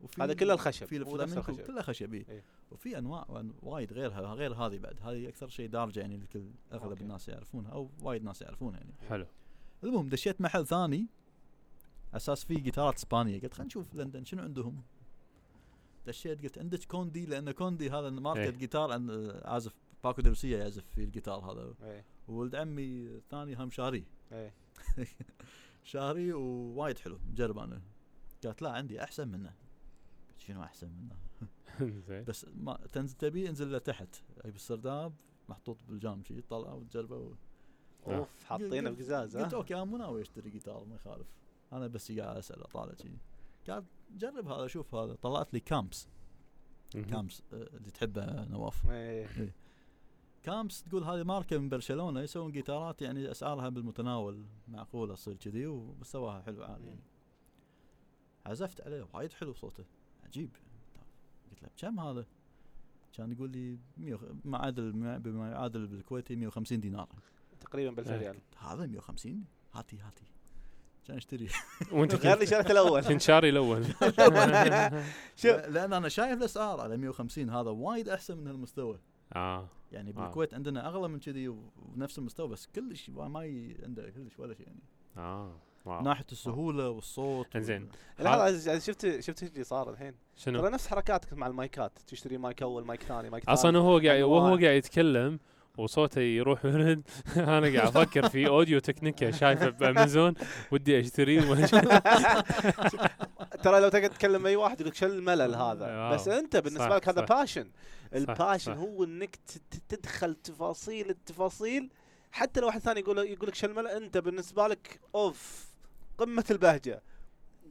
وفي 0.00 0.22
هذا 0.22 0.34
كله 0.34 0.54
الخشب، 0.54 0.86
في 0.86 0.96
الخشب. 0.96 1.60
كله 1.60 1.82
خشب 1.82 2.14
إيه. 2.14 2.28
إيه. 2.28 2.44
وفي 2.70 2.98
أنواع 2.98 3.44
وايد 3.62 3.92
غيرها 3.92 4.34
غير 4.34 4.54
هذه 4.54 4.78
بعد 4.78 5.00
هذه 5.02 5.28
أكثر 5.28 5.48
شيء 5.48 5.68
دارجة 5.68 6.00
يعني 6.00 6.16
الكل 6.16 6.50
أغلب 6.72 6.90
okay. 6.90 7.02
الناس 7.02 7.28
يعرفونها 7.28 7.72
أو 7.72 7.90
وايد 8.02 8.24
ناس 8.24 8.42
يعرفونها 8.42 8.80
يعني 8.80 8.92
حلو 9.08 9.26
المهم 9.84 10.08
دشيت 10.08 10.40
محل 10.40 10.66
ثاني 10.66 11.06
أساس 12.14 12.44
فيه 12.44 12.58
جيتارات 12.60 12.94
إسبانية. 12.96 13.40
قلت 13.40 13.54
خلينا 13.54 13.66
نشوف 13.66 13.94
لندن 13.94 14.24
شنو 14.24 14.42
عندهم؟ 14.42 14.82
دشيت 16.06 16.42
قلت 16.42 16.58
عندك 16.58 16.84
كوندي 16.84 17.26
لأن 17.26 17.50
كوندي 17.50 17.90
هذا 17.90 18.10
ماركه 18.10 18.42
إيه. 18.42 18.50
جيتار 18.50 18.92
عن 18.92 19.30
عازف 19.44 19.74
باكو 20.04 20.22
دي 20.22 20.34
لوسيا 20.34 20.58
يعزف 20.58 20.84
في 20.94 21.04
الجيتار 21.04 21.52
هذا. 21.52 21.74
إيه. 21.82 22.04
وولد 22.28 22.54
عمي 22.54 23.06
الثاني 23.06 23.54
هم 23.54 23.70
شاري 23.70 24.04
إيه. 24.32 24.54
شاري 25.84 26.32
ووايد 26.32 26.98
حلو 26.98 27.18
مجرب 27.30 27.58
أنا. 27.58 27.82
قالت 28.44 28.62
لا 28.62 28.70
عندي 28.72 29.02
أحسن 29.02 29.28
منه. 29.28 29.54
قلت 30.28 30.40
شنو 30.40 30.62
أحسن 30.62 30.88
منه؟ 30.88 31.16
زين. 32.08 32.24
بس 32.24 32.46
ما 32.54 32.78
تنزل 32.92 33.16
تبي 33.16 33.48
انزل 33.48 33.76
لتحت 33.76 34.16
أي 34.44 34.50
بالسرداب 34.50 35.12
محطوط 35.48 35.76
بالجام 35.88 36.22
شي 36.24 36.40
طلع 36.40 36.72
وتجربه 36.72 37.16
و... 37.16 37.34
آه. 38.06 38.16
أوف 38.18 38.44
حاطينه 38.44 38.90
قلت- 38.90 38.98
بقزاز 38.98 39.36
قلت 39.36 39.54
okay 39.54 39.74
أنا 39.74 39.84
مو 39.84 39.96
ناوي 39.96 40.22
أشتري 40.22 40.50
جيتار 40.50 40.84
ما 40.84 40.94
يخالف. 40.94 41.26
أنا 41.72 41.86
بس 41.86 42.12
قاعد 42.12 42.36
أسأل 42.36 42.62
اطالع 42.62 42.94
شي. 42.94 43.08
قال 43.70 43.84
جرب 44.16 44.48
هذا 44.48 44.66
شوف 44.66 44.94
هذا. 44.94 45.14
طلعت 45.14 45.54
لي 45.54 45.60
كامبس. 45.60 46.08
كامبس 46.92 47.42
آه، 47.52 47.56
اللي 47.56 47.90
تحبه 47.90 48.44
نواف. 48.44 48.90
إيه 48.90 49.54
كامبس 50.42 50.82
تقول 50.82 51.04
هذه 51.04 51.22
ماركة 51.22 51.58
من 51.58 51.68
برشلونة 51.68 52.20
يسوون 52.20 52.52
جيتارات 52.52 53.02
يعني 53.02 53.30
أسعارها 53.30 53.68
بالمتناول 53.68 54.44
معقولة 54.68 55.14
تصير 55.14 55.36
كذي 55.36 55.66
ومستواها 55.66 56.42
حلو 56.42 56.62
عالي 56.62 56.86
يعني. 56.86 57.00
عزفت 58.46 58.80
عليه 58.80 59.06
وايد 59.12 59.32
حلو 59.32 59.54
صوته. 59.54 59.84
عجيب. 60.24 60.50
قلت 61.50 61.62
له 61.62 61.68
بكم 61.90 62.00
هذا؟ 62.00 62.26
كان 63.12 63.32
يقول 63.32 63.50
لي 63.50 63.78
100 63.96 64.18
معادل 64.44 65.18
بما 65.18 65.50
يعادل 65.50 65.86
بالكويتي 65.86 66.36
150 66.36 66.80
دينار. 66.80 67.08
تقريبا 67.60 67.90
ب 67.90 67.98
1000 67.98 68.10
إيه. 68.10 68.18
ريال 68.18 68.38
هذا 68.58 68.86
150 68.86 69.44
هاتي 69.72 69.98
هاتي. 69.98 70.31
كان 71.08 71.16
أشتري 71.16 71.48
وأنت 71.92 72.14
غير 72.14 72.34
اللي 72.34 72.44
كنت 72.46 72.54
شريته 72.54 72.72
الأول 72.72 73.02
كنت 73.04 73.20
شاري 73.20 73.48
الأول 73.48 73.84
شوف. 75.36 75.50
لأن 75.68 75.92
أنا 75.92 76.08
شايف 76.08 76.38
الاسعار 76.38 76.80
على 76.80 76.96
150 76.96 77.50
هذا 77.50 77.70
وايد 77.70 78.08
أحسن 78.08 78.36
من 78.38 78.46
هالمستوى 78.46 78.98
آه 79.36 79.68
يعني 79.92 80.10
آه. 80.10 80.12
بالكويت 80.12 80.54
عندنا 80.54 80.86
أغلى 80.88 81.08
من 81.08 81.18
كذي 81.20 81.48
ونفس 81.48 82.18
المستوى 82.18 82.48
بس 82.48 82.68
كلش 82.74 83.10
ما 83.10 83.44
ي- 83.44 83.76
عنده 83.84 84.10
كلش 84.10 84.38
ولا 84.38 84.54
شيء 84.54 84.66
يعني 84.66 84.80
آه 85.16 85.46
من 85.86 85.92
واو 85.92 86.02
ناحية 86.02 86.26
السهولة 86.32 86.88
والصوت 86.88 87.56
إنزين. 87.56 87.82
وال- 87.82 87.88
لا 88.18 88.24
لا 88.24 88.42
عزيز، 88.42 88.86
شفت 88.86 89.20
شفت 89.20 89.42
اللي 89.42 89.64
صار 89.64 89.90
الحين 89.90 90.14
شنو 90.36 90.60
ترى 90.60 90.70
نفس 90.70 90.86
حركاتك 90.86 91.32
مع 91.32 91.46
المايكات 91.46 91.98
تشتري 92.06 92.38
مايك 92.38 92.62
أول 92.62 92.84
مايك 92.86 93.02
ثاني 93.02 93.30
مايك 93.30 93.48
أصلا 93.48 93.72
ثالث. 93.72 93.84
هو 93.84 93.98
قاعد 93.98 94.22
وهو. 94.22 94.48
قاعد 94.48 94.62
يتكلم 94.76 95.38
وصوته 95.78 96.20
يروح 96.20 96.64
ويرد 96.64 97.02
أنا 97.36 97.60
قاعد 97.60 97.76
أفكر 97.76 98.28
في 98.28 98.46
Audio-Technica 98.48 99.30
شايفه 99.30 99.68
بأمازون 99.68 100.34
ودي 100.72 101.00
أشتريه 101.00 101.40
ترى 103.62 103.80
لو 103.80 103.88
تقعد 103.88 104.10
تكلم 104.10 104.46
أي 104.46 104.56
واحد 104.56 104.80
يقول 104.80 104.90
لك 104.90 104.94
شو 104.94 105.06
الملل. 105.06 105.54
هذا 105.54 106.10
بس 106.10 106.28
أنت 106.28 106.56
بالنسبة 106.56 106.96
لك 106.96 107.08
هذا. 107.08 107.20
passion 107.20 107.70
ال 108.14 108.20
passion. 108.20 108.72
هو 108.72 109.04
إنك 109.04 109.38
تدخل 109.88 110.34
تفاصيل 110.34 111.10
التفاصيل 111.10 111.90
حتى 112.32 112.60
لو 112.60 112.66
واحد 112.66 112.80
ثاني 112.80 113.00
يقول 113.00 113.18
يقول 113.18 113.48
لك 113.48 113.54
شو 113.54 113.66
الملل 113.66 113.88
أنت 113.88 114.18
بالنسبة 114.18 114.68
لك 114.68 115.00
أوف 115.14 115.66
قمة 116.18 116.44
البهجة 116.50 117.02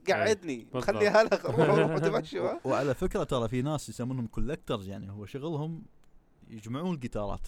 قعدني 0.10 0.68
بالضبط. 0.74 0.84
خليها 0.84 1.24
لك 1.24 1.45
روح 1.60 2.34
روح؟ 2.34 2.66
وعلى 2.66 2.93
فكرة 2.93 3.24
ترى 3.24 3.47
في 3.47 3.62
ناس 3.62 3.89
يسمونهم 3.89 4.28
collectors 4.28 4.88
يعني 4.88 5.12
هو 5.12 5.26
شغلهم 5.26 5.84
يجمعون 6.52 6.93
الجيتارات. 6.95 7.47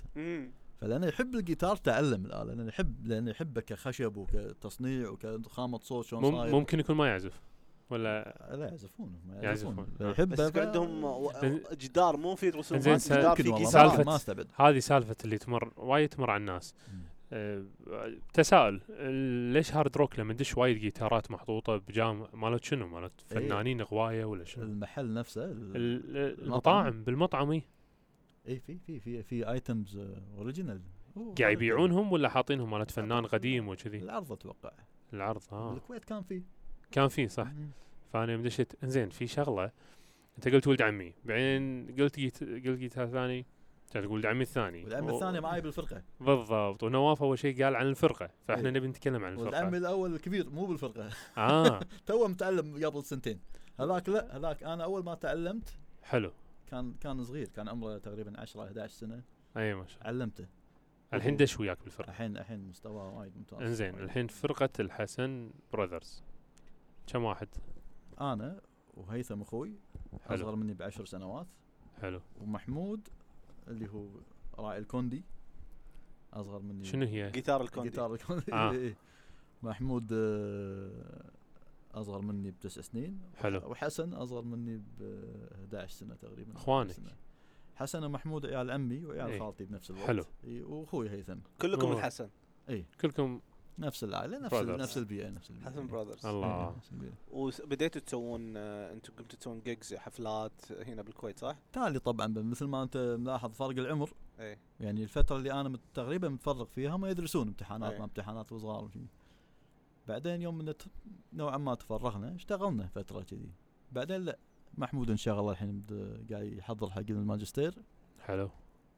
فلأنه 0.81 1.07
يحب 1.07 1.35
الجيتار 1.35 1.75
تعلم 1.75 2.25
الاله 2.25 2.43
لأنه 2.53 2.67
يحب 2.67 3.07
لأنه 3.07 3.31
يحبه 3.31 3.61
كخشب 3.61 4.17
وكتصنيع 4.17 5.09
وكخامه 5.09 5.79
صوت 5.79 6.05
شلون 6.05 6.23
مم- 6.23 6.31
صاير. 6.37 6.51
ممكن 6.51 6.79
يكون 6.79 6.95
ما 6.95 7.07
يعزف 7.07 7.41
ولا؟ 7.89 8.47
لا 8.57 8.65
يعزفون 8.67 9.15
ما 9.27 9.35
يعزفون. 9.41 9.87
آه. 10.01 10.11
يحبه 10.11 10.35
بس 10.35 10.57
عندهم 10.57 11.27
جدار 11.73 12.17
مو 12.17 12.35
في 12.35 12.49
رسومات 12.49 12.83
جدار 13.13 13.35
في 13.35 13.65
سالفة- 13.65 14.05
ما 14.05 14.15
استبعد 14.15 14.47
هذه 14.55 14.79
سالفة 14.79 15.15
اللي 15.25 15.37
تمر 15.37 15.71
وايد 15.77 16.09
تمر 16.09 16.29
على 16.31 16.39
الناس. 16.41 16.73
أه 17.33 17.63
تساءل 18.33 18.81
ال- 18.89 19.53
ليش 19.53 19.73
Hard 19.75 19.97
Rock 19.97 20.19
لما 20.19 20.33
ندش 20.33 20.57
وايد 20.57 20.77
جيتارات 20.77 21.31
محطوطة 21.31 21.77
بجام؟ 21.77 22.27
مالت 22.33 22.63
شنو؟ 22.63 22.87
مالت 22.87 23.11
إيه. 23.31 23.39
فنانين 23.47 23.81
غواية 23.81 24.25
ولا 24.25 24.43
شنو؟ 24.43 24.63
المحل 24.63 25.13
نفسه 25.13 25.45
ال- 25.45 25.75
ال- 25.75 26.43
المطاعم 26.43 27.03
بالمطعم 27.03 27.51
إيه؟ 27.51 27.65
اي 28.47 28.59
في 28.59 28.77
في 28.77 28.99
في 28.99 29.23
في 29.23 29.51
items 29.51 29.97
original 30.37 30.81
قاعد 31.39 31.51
يبيعونهم 31.53 32.11
ولا 32.11 32.29
حاطينهم 32.29 32.71
مالت 32.71 32.91
فنان 32.91 33.25
قديم 33.25 33.67
وكذي؟ 33.67 33.97
العرض 33.97 34.31
أتوقع. 34.31 34.71
العرض 35.13 35.41
آه. 35.51 35.71
بالكويت 35.73 36.05
كان 36.05 36.21
في 36.21 36.43
كان 36.91 37.07
في 37.07 37.27
صح. 37.27 37.47
فأنا 38.13 38.31
يوم 38.33 38.41
دشيت 38.43 38.73
إنزين 38.83 39.09
في 39.09 39.27
شغلة 39.27 39.71
أنت 40.37 40.47
قلت 40.47 40.67
ولد 40.67 40.81
عمي 40.81 41.13
بعدين 41.25 41.87
قلت 41.99 42.19
جيت 42.19 42.43
قلت 42.43 42.79
جيتار 42.79 43.07
ثاني 43.07 43.45
كان 43.93 44.03
تقول 44.03 44.13
ولد 44.15 44.25
عمي 44.25 44.41
الثاني. 44.41 44.83
والعم 44.83 45.05
و- 45.05 45.15
الثاني 45.15 45.41
معي 45.41 45.61
بالفرقة. 45.61 46.03
بالضبط 46.19 46.83
ونواف 46.83 47.23
أول 47.23 47.39
شيء 47.39 47.63
قال 47.63 47.75
عن 47.75 47.85
الفرقة 47.87 48.29
فإحنا 48.47 48.69
إيه. 48.69 48.75
نبي 48.75 48.87
نتكلم 48.87 49.25
عن 49.25 49.33
الفرقة. 49.33 49.67
الأول 49.67 50.13
الكبير 50.13 50.49
مو 50.49 50.65
بالفرقة. 50.65 51.09
آه. 51.37 51.79
تو 52.05 52.27
متعلم 52.27 52.85
قبل 52.85 53.03
سنتين. 53.03 53.39
هذاك 53.79 54.09
لا 54.09 54.37
هذاك 54.37 54.63
أنا 54.63 54.83
أول 54.83 55.03
ما 55.03 55.15
تعلمت 55.15 55.69
حلو. 56.03 56.31
كان 56.73 56.93
كان 56.93 57.23
صغير 57.23 57.47
كان 57.47 57.69
عمره 57.69 57.97
تقريبا 57.97 58.39
10 58.39 58.63
11 58.63 58.93
سنة. 58.93 59.23
أي 59.57 59.73
ما 59.73 59.87
شاء 59.87 59.97
الله. 60.09 60.23
علمته. 60.23 60.47
الحين 61.13 61.37
دش 61.37 61.59
وياك 61.59 61.83
بالفرقة. 61.83 62.09
الحين 62.09 62.37
الحين 62.37 62.69
مستواه 62.69 63.17
وايد 63.17 63.37
ممتاز. 63.37 63.61
إنزين 63.61 63.95
الحين 63.95 64.27
فرقة 64.27 64.69
الحسن 64.79 65.51
براذرز 65.73 66.23
كم 67.07 67.23
واحد؟ 67.23 67.47
أنا 68.21 68.61
وهيثم 68.93 69.41
أخوي. 69.41 69.75
أصغر 70.27 70.55
مني 70.55 70.73
بعشر 70.73 71.05
سنوات. 71.05 71.47
حلو. 72.01 72.21
ومحمود 72.41 73.07
اللي 73.67 73.89
هو 73.89 74.07
راعي 74.59 74.77
الكوندي 74.77 75.23
أصغر 76.33 76.61
مني 76.61 76.85
شنو 76.85 77.05
هي؟ 77.05 77.31
جيتار 77.31 77.61
الكوندي. 77.61 77.89
جيتار 77.89 78.13
الكوندي. 78.13 78.53
آه. 78.53 78.71
إيه. 78.81 78.97
محمود 79.63 80.09
آه، 80.13 81.31
أصغر 81.95 82.21
مني 82.21 82.51
بتسع 82.51 82.81
سنين 82.81 83.19
حلو. 83.35 83.61
وحسن 83.71 84.13
أصغر 84.13 84.41
مني 84.41 84.77
ب 84.77 85.23
11 85.55 85.93
سنة 85.93 86.15
تقريبا 86.15 86.55
إخوانك. 86.55 86.91
سنة. 86.91 87.11
حسن 87.75 88.03
ومحمود 88.03 88.45
عيال 88.45 88.71
عمي 88.71 89.05
وعيال 89.05 89.29
إيه. 89.29 89.39
خالتي 89.39 89.65
بنفس 89.65 89.89
الوقت 89.91 90.07
حلو. 90.07 90.25
وأخوي 90.43 91.09
هيثم 91.09 91.37
كلكم 91.61 91.87
أوه. 91.87 91.97
الحسن 91.97 92.29
كلكم 93.01 93.41
نفس 93.79 94.03
العائلة 94.03 94.39
نفس 94.39 94.53
ال-. 94.53 94.77
نفس 94.77 94.97
البيئة 94.97 95.29
نفس 95.29 95.49
البيئة 95.49 95.65
حسن. 95.65 95.87
براذرز 95.87 96.25
الله. 96.25 96.75
وبديتوا 97.31 98.01
تسوون 98.01 98.53
آه، 98.57 98.93
أنتم 98.93 99.13
قمتوا 99.13 99.39
تسوون 99.39 99.61
جيجز 99.61 99.93
حفلات 99.95 100.71
هنا 100.71 101.01
بالكويت 101.01 101.39
صح؟ 101.39 101.55
تالي 101.73 101.99
طبعا 101.99 102.27
مثل 102.27 102.65
ما 102.65 102.83
أنت 102.83 103.17
ملاحظ 103.19 103.51
فرق 103.51 103.69
العمر 103.69 104.09
إيه 104.39 104.59
يعني 104.79 105.03
الفترة 105.03 105.37
اللي 105.37 105.51
أنا 105.51 105.79
تقريبا 105.93 106.29
متفرغ 106.29 106.65
فيها 106.65 106.95
هم 106.95 107.05
يدرسون 107.05 107.47
امتحانات 107.47 107.91
أي. 107.93 107.99
ما 107.99 108.05
امتحانات 108.05 108.51
وصغار 108.51 108.83
وشي. 108.83 108.99
بعدين 110.07 110.41
يوم 110.41 110.57
من 110.57 110.73
نوعا 111.33 111.57
ما 111.57 111.75
تفرغنا 111.75 112.35
اشتغلنا 112.35 112.87
فترة 112.87 113.21
كذي 113.23 113.51
بعدين 113.91 114.21
لا 114.21 114.37
محمود 114.77 115.09
انشغل 115.09 115.51
الحين 115.51 115.79
بد- 115.81 116.33
قاعد 116.33 116.53
يحضر 116.53 116.89
حق 116.89 116.99
الماجستير 117.09 117.73
حلو 118.19 118.49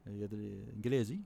يدري 0.08 0.64
إنجليزي. 0.74 1.20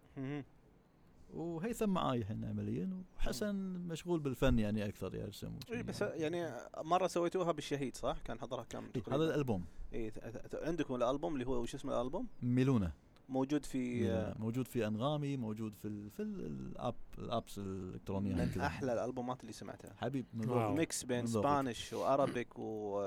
وهيثم 1.34 1.90
معاي 1.90 2.18
الحين 2.18 2.46
عمليا 2.46 3.04
وحسن 3.18 3.56
مشغول 3.88 4.20
بالفن 4.20 4.60
يعني 4.60 4.86
أكثر 4.86 5.16
يرسم. 5.16 5.52
اي 5.72 5.84
بس 5.84 6.02
يعني 6.02 6.52
مرة 6.78 7.08
سويتوها 7.08 7.52
بالشهيد 7.52 7.98
صح؟ 7.98 8.18
كان 8.26 8.40
حضرها 8.40 8.64
كم 8.64 8.90
إيه،؟ 8.96 9.04
هذا 9.16 9.24
الألبوم 9.24 9.66
اي 9.94 10.12
عندكم 10.54 10.96
الألبوم 10.96 11.34
اللي 11.34 11.48
هو 11.48 11.62
وش 11.62 11.76
اسم 11.76 11.90
الألبوم؟ 11.90 12.28
ميلونا 12.42 12.92
موجود 13.30 13.66
في 13.66 14.34
موجود 14.40 14.68
في 14.68 14.88
أنغامي 14.88 15.38
موجود 15.38 15.76
في 15.76 15.86
ال 15.88 16.10
في 16.12 16.22
ال- 16.22 16.46
ال 16.46 16.58
app 16.58 16.96
ال 17.18 17.26
apps 17.26 17.58
الإلكترونية 17.58 18.36
من. 18.36 18.62
أحلى 18.62 18.94
الألبومات 18.94 19.42
اللي 19.42 19.52
سمعتها 19.54 19.94
حبيب. 19.98 20.26
mix 20.34 21.04
بين. 21.04 21.28
Spanish 21.28 22.60
و 22.60 23.00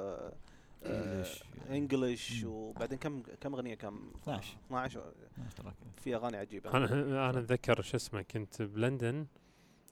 Arabic 0.87 1.09
و 1.09 1.13
English. 1.13 1.43
English 1.71 2.45
مم. 2.45 2.51
وبعدين 2.51 2.99
كم 2.99 3.23
كم 3.41 3.55
أغنية 3.55 3.75
كم 3.75 4.11
12 4.23 4.57
12 4.67 5.13
ما 5.39 5.47
track. 5.47 5.75
في 5.97 6.15
أغاني 6.17 6.37
عجيبة 6.37 6.71
أنا 6.71 6.85
أنا 7.31 7.39
أتذكر 7.39 7.83
شو 7.83 7.97
اسمه 7.97 8.23
كنت 8.23 8.63
بلندن 8.63 9.27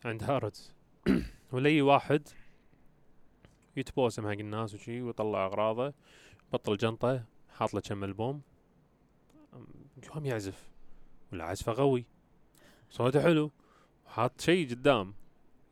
عند 0.05 0.23
هارودز 0.23 0.73
ولي 1.53 1.83
واحد 1.83 2.29
يتبوسم 3.77 4.23
حق 4.23 4.29
الناس 4.39 4.75
وشي 4.75 5.03
ويطلع 5.03 5.47
أغراضه 5.47 5.95
بطل 6.53 6.77
جنطة 6.77 7.25
حاط 7.49 7.75
له 7.75 7.81
كم 7.81 8.05
ألبوم 8.05 8.41
قام 10.09 10.27
يعزف. 10.27 10.71
ولا 11.33 11.45
عزفه 11.45 11.73
قوي 11.73 12.05
صوته 12.91 13.23
حلو. 13.23 13.51
حاط 14.07 14.41
شيء 14.41 14.71
قدام. 14.71 15.15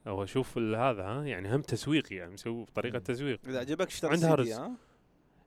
هو 0.07 0.26
شوف 0.26 0.59
ال- 0.59 0.74
هذا 0.74 1.03
ها؟ 1.03 1.24
يعني 1.24 1.55
هم 1.55 1.62
تسويق 1.62 2.12
يعني 2.12 2.33
مسوي 2.33 2.64
بطريقة. 2.64 2.99
تسويق. 2.99 3.41
إذا 3.47 3.59
عجبك 3.61 3.87
اشتري 3.87 4.11
عند 4.11 4.20
C 4.21 4.27
هارودز. 4.27 4.47
D 4.47 4.55
ها؟ 4.55 4.72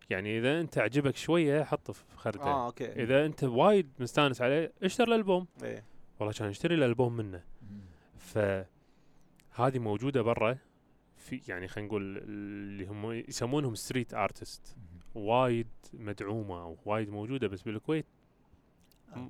يعني 0.10 0.40
إذا 0.40 0.62
أنت 0.62 0.78
عجبك 0.78 1.16
شوية 1.16 1.64
حطه 1.64 1.94
في 1.94 2.04
خرده 2.16 2.44
آه 2.44 2.66
okay. 2.66 3.04
إذا 3.04 3.26
أنت 3.26 3.44
وايد 3.44 3.90
مستانس 4.00 4.42
عليه 4.42 4.74
اشتري 4.84 5.08
الألبوم. 5.08 5.48
إيه. 5.64 5.84
والله 6.20 6.34
كان 6.34 6.48
اشتري 6.50 6.76
الألبوم 6.76 7.18
منه. 7.18 7.44
فهذه 8.18 9.80
موجودة 9.80 10.22
برا. 10.22 10.58
في 11.18 11.42
يعني 11.48 11.68
خلينا 11.68 11.88
نقول 11.88 12.18
اللي 12.18 12.86
هم 12.86 13.12
يسمونهم 13.12 13.76
street 13.76 14.14
artist 14.14 14.76
وايد 15.16 15.68
مدعومة 15.94 16.68
ووايد 16.86 17.10
موجودة 17.10 17.48
بس 17.48 17.62
بالكويت. 17.62 18.06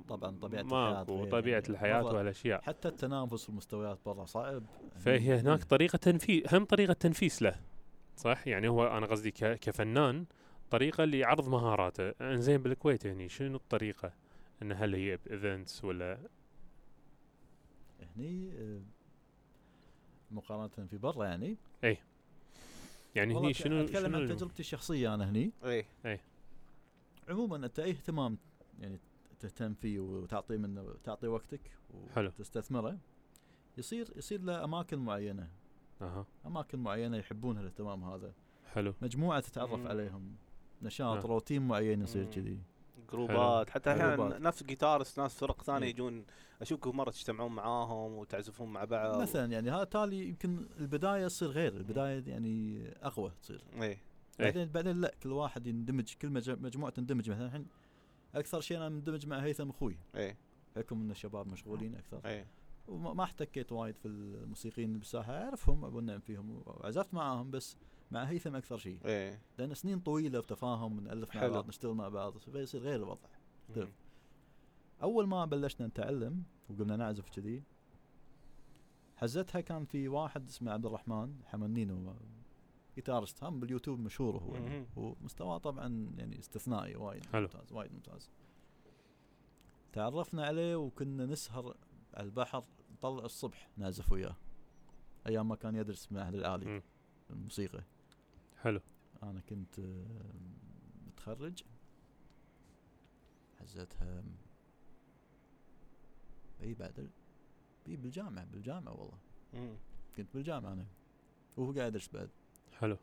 طبعا 0.08 0.38
طبيعة 0.38 0.60
الحياة 0.62 0.92
ماكو 0.98 1.16
غير 1.22 1.30
طبيعة 1.30 1.54
يعني. 1.60 1.68
الحياة 1.68 2.04
وهالاشياء 2.04 2.60
حتى 2.62 2.88
التنافس 2.88 3.48
والمستويات 3.48 3.98
برا 4.06 4.24
صعب. 4.24 4.62
فهي 4.98 5.26
يعني 5.26 5.40
هناك 5.40 5.64
طريقة 5.64 5.96
تنفيذ 5.96 6.54
هم 6.54 6.64
طريقة 6.64 6.92
تنفيس 6.92 7.42
له 7.42 7.54
صح؟ 8.16 8.46
يعني 8.48 8.68
هو 8.68 8.86
أنا 8.86 9.06
قصدي 9.06 9.30
ك- 9.30 9.58
كفنان 9.60 10.26
طريقة 10.70 11.04
لعرض 11.04 11.48
مهاراته. 11.48 12.08
إنزين 12.20 12.62
بالكويت 12.62 13.04
يعني 13.04 13.28
شنو 13.28 13.56
الطريقة؟ 13.56 14.12
انه 14.62 14.74
هل 14.74 14.94
هي 14.94 15.16
بإيفنتس 15.26 15.84
ولا؟ 15.84 16.18
هني 18.16 18.52
آه، 18.58 18.80
مقارنة 20.30 20.68
في 20.90 20.98
برا 20.98 21.24
يعني. 21.24 21.56
يعني 23.14 23.34
والله 23.34 23.46
هني 23.48 23.54
شنو 23.54 23.80
أتكلم 23.84 24.06
شنو 24.12 24.16
عن 24.18 24.26
تجربتي 24.36 24.60
الشخصية 24.60 25.14
أنا 25.14 25.30
هني. 25.30 25.52
إيه. 25.64 26.20
عموما 27.28 27.56
أنت 27.56 27.78
أي 27.78 27.90
اهتمام 27.90 28.38
يعني 28.80 28.98
تهتم 29.42 29.74
فيه 29.74 30.00
وتعطيه 30.00 30.56
منه 30.56 30.94
تعطي 31.04 31.26
وقتك 31.26 31.60
حلو. 32.14 32.28
وتستثمره 32.28 32.98
يصير 33.78 34.12
يصير 34.16 34.42
له 34.42 34.64
أماكن 34.64 34.98
معينة 34.98 35.48
أها 36.02 36.26
أماكن 36.46 36.78
معينة 36.78 37.16
يحبون 37.16 37.58
الاهتمام 37.58 38.04
هذا 38.04 38.32
حلو 38.72 38.94
مجموعة 39.02 39.40
تتعرف 39.40 39.72
مم. 39.74 39.88
عليهم 39.88 40.36
نشاط 40.82 41.24
آه. 41.24 41.28
روتين 41.28 41.62
معين 41.68 42.02
يصير. 42.02 42.24
كذي 42.24 42.58
جروبات 43.12 43.70
حتى 43.70 43.90
أحيانا. 43.90 44.38
نفس 44.38 44.62
جيتارست 44.62 45.20
ناس 45.20 45.34
فرق 45.34 45.62
ثانية 45.62 45.84
إيه. 45.86 45.90
يجون 45.90 46.24
أشوفكم 46.62 46.96
مرة 46.96 47.10
تجتمعون 47.10 47.52
معاهم 47.52 48.12
وتعزفون 48.12 48.72
مع 48.72 48.84
بعض 48.84 49.20
مثلا 49.22 49.52
يعني 49.52 49.70
هذا 49.70 49.84
تالي 49.84 50.28
يمكن 50.28 50.66
البداية 50.80 51.26
تصير 51.26 51.48
غير 51.48 51.76
البداية 51.76 52.24
يعني 52.26 52.82
أقوى 53.02 53.32
تصير 53.42 53.64
إيه 53.74 53.82
إيه. 53.82 53.98
بعدين 54.38 54.68
بعدين 54.68 55.00
لا 55.00 55.14
كل 55.22 55.32
واحد 55.32 55.66
يندمج 55.66 56.14
كل 56.22 56.30
مج- 56.30 56.50
مجموعة 56.62 56.92
تندمج 56.92 57.30
مثلا 57.30 57.46
الحين 57.46 57.66
أكثر 58.34 58.60
شيء 58.60 58.76
أنا 58.76 58.88
مندمج 58.88 59.26
مع 59.26 59.38
هيثم 59.38 59.70
أخوي. 59.70 59.98
إيه. 60.14 60.36
بحكم 60.76 61.00
إن 61.00 61.10
الشباب 61.10 61.46
مشغولين 61.46 61.96
أكثر. 61.96 62.20
إيه. 62.24 62.46
وما 62.88 63.14
ما 63.14 63.24
احتكيت 63.24 63.72
وايد 63.72 63.96
في 63.96 64.08
الموسيقيين 64.08 64.98
بالساحة. 64.98 65.32
أعرفهم 65.32 65.84
أبو 65.84 65.98
النعم 65.98 66.20
فيهم. 66.20 66.62
وعزفت 66.66 67.14
معاهم 67.14 67.50
بس 67.50 67.76
مع 68.10 68.24
هيثم 68.24 68.56
أكثر 68.56 68.76
شيء. 68.76 68.98
إيه. 69.04 69.40
لأن 69.58 69.74
سنين 69.74 70.00
طويلة 70.00 70.40
بتفاهم 70.40 71.00
نالف 71.00 71.36
مع. 71.36 71.48
بعض 71.48 71.68
نشتغل 71.68 71.94
مع 71.94 72.08
بعض 72.08 72.38
فيصير 72.38 72.80
غير 72.80 72.96
الوضع. 72.96 73.28
مم. 73.76 73.88
أول 75.02 75.26
ما 75.26 75.44
بلشنا 75.44 75.86
نتعلم 75.86 76.42
وقمنا 76.70 76.96
نعزف 76.96 77.30
كذي 77.30 77.62
حزتها 79.16 79.60
كان 79.60 79.84
في 79.84 80.08
واحد 80.08 80.48
اسمه 80.48 80.72
عبد 80.72 80.86
الرحمن 80.86 81.34
حمنينو 81.44 82.14
جيتارست 82.94 83.44
هم 83.44 83.60
باليوتيوب 83.60 84.00
مشهور 84.00 84.36
هو 84.36 84.54
يعني. 84.54 84.86
ومستواه 84.96 85.58
طبعا 85.58 86.12
يعني 86.16 86.38
استثنائي 86.38 86.96
وايد. 86.96 87.26
حلو. 87.26 87.40
ممتاز 87.42 87.72
وايد 87.72 87.92
ممتاز. 87.92 88.30
تعرفنا 89.92 90.46
عليه 90.46 90.76
وكنا 90.76 91.26
نسهر 91.26 91.76
على 92.14 92.24
البحر 92.26 92.64
نطلع 92.92 93.24
الصبح 93.24 93.68
نعزف 93.76 94.12
وياه. 94.12 94.36
أيام 95.26 95.48
ما 95.48 95.56
كان 95.56 95.74
يدرس 95.74 96.06
بالمعهد 96.06 96.34
العالي 96.34 96.64
مم. 96.66 96.82
الموسيقى. 97.30 97.82
حلو. 98.62 98.80
أنا 99.22 99.40
كنت 99.40 99.80
متخرج. 101.06 101.62
حزتها 103.60 104.22
إي 106.60 106.74
بعد 106.74 106.98
ال- 106.98 107.10
بي 107.86 107.96
بالجامعة 107.96 108.44
بالجامعة 108.44 108.92
والله. 109.00 109.18
مم. 109.54 109.76
كنت 110.16 110.34
بالجامعة 110.34 110.72
أنا. 110.72 110.86
وهو 111.56 111.72
قاعد 111.72 111.88
يدرس 111.88 112.08
بعد. 112.08 112.30
حلو. 112.82 112.96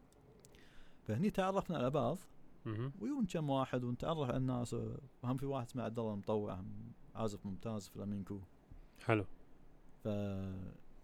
فهني 1.07 1.29
تعرفنا 1.29 1.77
على 1.77 1.89
بعض. 1.89 2.17
ويون 3.01 3.25
كم 3.25 3.49
واحد 3.49 3.83
ونتعرف 3.83 4.29
على 4.29 4.37
الناس 4.37 4.75
هم 5.23 5.37
في 5.37 5.45
واحد 5.45 5.65
اسمه 5.65 5.83
عبد 5.83 5.99
الله 5.99 6.13
المطوع 6.13 6.63
عازف 7.15 7.45
ممتاز 7.45 7.87
فلامينكو 7.87 8.39
حلو. 9.05 9.25
ف 10.03 10.05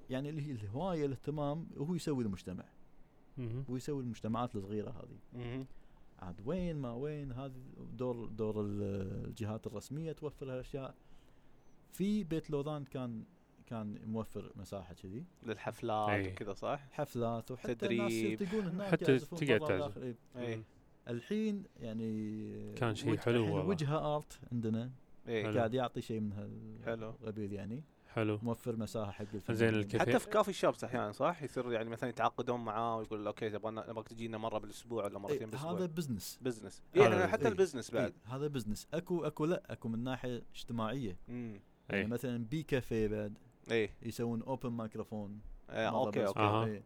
يعني 0.09 0.29
اللي 0.29 0.41
هي 0.47 0.51
الهواية 0.51 1.05
الاهتمام 1.05 1.67
هو 1.77 1.95
يسوي 1.95 2.23
المجتمع. 2.23 2.63
هو 3.69 3.75
يسوي 3.75 4.03
المجتمعات 4.03 4.55
الصغيرة 4.55 4.89
هذه. 4.89 5.17
عاد 6.19 6.41
وين 6.45 6.77
ما 6.77 6.93
وين 6.93 7.31
هذه 7.31 7.53
دور 7.93 8.25
دور 8.25 8.61
ال- 8.61 9.25
الجهات 9.27 9.67
الرسمية 9.67 10.11
توفر 10.11 10.53
هالأشياء. 10.53 10.95
في 11.91 12.23
بيت 12.23 12.49
لوذان 12.49 12.83
كان 12.83 13.23
كان 13.65 13.99
موفر 14.05 14.51
مساحة 14.55 14.93
كذي 14.93 15.25
للحفلات 15.43 16.09
أي. 16.09 16.31
وكذا 16.31 16.53
صح؟ 16.53 16.87
حفلات 16.91 17.51
وحتى 17.51 17.75
تدريب. 17.75 17.99
الناس 17.99 18.13
يلتقون 18.13 18.67
هناك 18.67 18.87
حتى 18.91 19.19
تقعد 19.19 19.59
طبع 19.59 19.67
تعزف. 19.67 19.97
داخل. 19.97 20.01
إي. 20.01 20.15
اي 20.47 20.55
مم. 20.55 20.63
الحين 21.07 21.63
يعني 21.79 22.73
كان 22.73 22.95
شيء 22.95 23.17
حلو 23.17 23.43
والله. 23.43 23.65
وجهه 23.65 24.15
ارت 24.15 24.39
عندنا. 24.51 24.91
قاعد 25.27 25.73
يعطي 25.73 26.01
شيء 26.01 26.19
من 26.19 26.33
حلو. 26.85 27.09
هالقبيل 27.09 27.53
يعني 27.53 27.83
حلو 28.07 28.39
موفر 28.43 28.75
مساحة 28.75 29.11
حق 29.11 29.25
الفنانين. 29.33 29.55
زين 29.55 29.75
الكافيه 29.79 30.11
حتى 30.11 30.19
في 30.19 30.29
coffee 30.29 30.53
shops 30.53 30.83
أحيانا 30.83 31.11
صح؟ 31.11 31.43
يصير 31.43 31.71
يعني 31.71 31.89
مثلا 31.89 32.09
يتعاقدون 32.09 32.59
معاه 32.59 32.97
ويقول 32.97 33.27
okay 33.27 33.49
تبغى 33.49 33.71
نبغاك 33.71 34.07
تجينا 34.07 34.37
مرة 34.37 34.57
بالأسبوع 34.57 35.03
ولا 35.05 35.13
إيه، 35.13 35.19
مرتين 35.19 35.49
بالأسبوع 35.49 35.71
هذا 35.71 35.85
business 35.85 36.39
business 36.41 36.83
يعني 36.95 37.27
حتى 37.27 37.41
إيه. 37.41 37.47
ال 37.47 37.52
business 37.52 37.91
بعد 37.91 38.13
إيه، 38.27 38.35
هذا 38.35 38.47
business 38.47 38.87
اكو 38.93 39.25
أكو 39.25 39.45
لا 39.45 39.63
أكو 39.69 39.89
من 39.89 40.03
ناحية 40.03 40.43
اجتماعية 40.55 41.17
امم 41.29 41.59
يعني 41.89 42.07
مثلا 42.07 42.45
بي 42.45 42.63
كافيه 42.63 43.07
بعد 43.07 43.37
اي 43.71 43.89
يسوون 44.01 44.41
open 44.41 44.69
microphone 44.69 45.39
مرة 45.69 45.89
okay. 45.89 46.25
okay. 46.25 46.81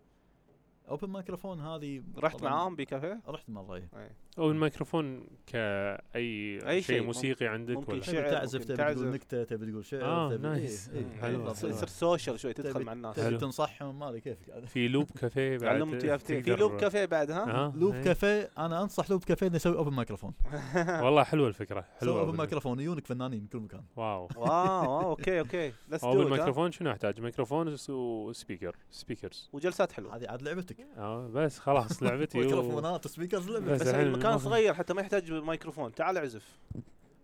open 0.89 1.09
microphone 1.09 1.59
هذه 1.59 2.03
رحت 2.17 2.43
معاهم 2.43 2.75
بكافيه؟ 2.75 3.21
رحت 3.27 3.49
مره 3.49 3.75
إيه. 3.75 3.89
إيه. 3.95 4.15
أو 4.39 4.51
الميكروفون 4.51 5.27
كأي 5.47 6.59
أي 6.69 6.81
شيء 6.81 6.95
شيء، 6.95 7.03
موسيقي 7.05 7.45
عندك 7.47 7.75
ممكن 7.75 7.93
ولا 7.93 8.01
شيء. 8.01 8.13
شعر، 8.13 8.29
تعزف 8.31 8.55
ممكن 8.59 8.67
تبي 8.67 8.77
تعزف. 8.77 8.99
تقول 9.01 9.13
نكتة 9.13 9.43
تبي 9.43 9.71
تقول 9.71 9.85
شعر 9.85 10.03
آه، 10.03 10.29
تبي 10.29 10.47
نايس. 10.47 10.89
إيه،. 10.89 10.99
إيه، 10.99 11.21
حلو. 11.21 11.37
بالضبط. 11.37 11.55
يصير 11.57 11.69
يصير 11.69 11.87
سوشيال 11.87 12.39
شوي 12.39 12.53
تدخل 12.53 12.73
تبي- 12.73 12.83
مع 12.83 12.93
الناس 12.93 13.15
تبي 13.15 13.25
حلو. 13.25 13.37
تنصحهم 13.37 13.99
ما 13.99 14.09
أدري 14.09 14.21
كيفك 14.21 14.49
عاد. 14.53 14.65
في 14.65 14.87
لوب 14.87 15.11
كافيه 15.21 15.57
بعد 15.57 15.59
تعلموا 15.59 15.97
تي 15.97 16.15
إف 16.15 16.21
تي 16.21 16.35
في 16.35 16.41
تقدر- 16.41 16.59
لوب 16.59 16.77
كافيه 16.79 17.05
بعد 17.05 17.31
ها؟ 17.31 17.43
ها 17.67 17.73
لوب 17.75 17.93
إيه. 17.95 18.03
كافيه 18.03 18.49
أنا 18.57 18.81
أنصح 18.83 19.09
لوب 19.09 19.23
كافيه 19.23 19.47
إنه 19.47 19.55
يسوي 19.55 19.77
اوبن 19.77 19.93
مايكروفون 19.93 20.33
والله 21.03 21.23
حلوة 21.23 21.47
الفكرة 21.47 21.81
سوي 21.81 21.89
حلوة 21.99 22.19
اوبن 22.19 22.37
مايكروفون 22.37 22.79
يجونك 22.79 23.07
فنانين 23.07 23.41
من 23.41 23.47
كل 23.47 23.59
مكان 23.59 23.81
واو 23.95 24.27
واو 24.35 24.47
واو 24.47 25.09
أوكي 25.09 25.39
أوكي 25.39 25.73
ليتس 25.89 26.03
أو 26.03 26.13
دو 26.13 26.21
الميكروفون 26.21 26.71
شنو 26.71 26.91
احتاج 26.91 27.21
ميكروفون 27.21 27.75
وسبيكر 27.89 28.75
سبيكرز 28.91 29.49
وجلسات 29.53 29.91
حلوة 29.91 30.15
هذه 30.15 30.27
عاد 30.29 30.41
لعبتك 30.41 30.77
آه 30.97 31.27
بس 31.27 31.59
خلاص 31.59 32.03
لعبتي 32.03 32.37
و... 32.39 32.41
ميكروفونات 32.43 33.05
وسبيكرز 33.05 33.49
لعبتك 33.49 33.69
بس 33.69 33.81
بس 33.81 33.87
الحين 33.87 34.07
المكان 34.07 34.28
ما- 34.31 34.37
صغير 34.37 34.73
حتى 34.73 34.93
ما 34.93 35.01
يحتاج 35.01 35.31
مايكروفون. 35.31 35.95
تعال 35.95 36.17
اعزف. 36.17 36.59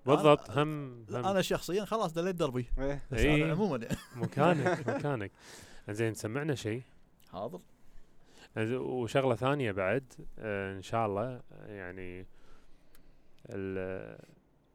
بالضبط. 0.06 0.52
هم, 0.52 1.06
هم 1.10 1.26
أنا 1.26 1.42
شخصيا 1.42 1.86
خلاص 1.86 2.14
دليت 2.14 2.36
دربي. 2.36 2.66
إيه. 2.80 3.04
بس 3.12 3.20
إيه. 3.20 3.44
أنا 3.46 3.52
عموما 3.54 3.78
يعني. 3.86 3.98
مكانك 4.16 4.88
مكانك. 4.90 5.32
زين 5.90 6.14
سمعنا 6.14 6.56
شيء. 6.56 6.82
حاضر. 7.32 7.60
وشغلة 8.72 9.36
ثانية 9.36 9.72
بعد 9.72 10.14
آه، 10.40 10.78
إن 10.78 10.82
شاء 10.82 11.06
الله 11.06 11.42
يعني 11.68 12.26
ال- 13.50 14.20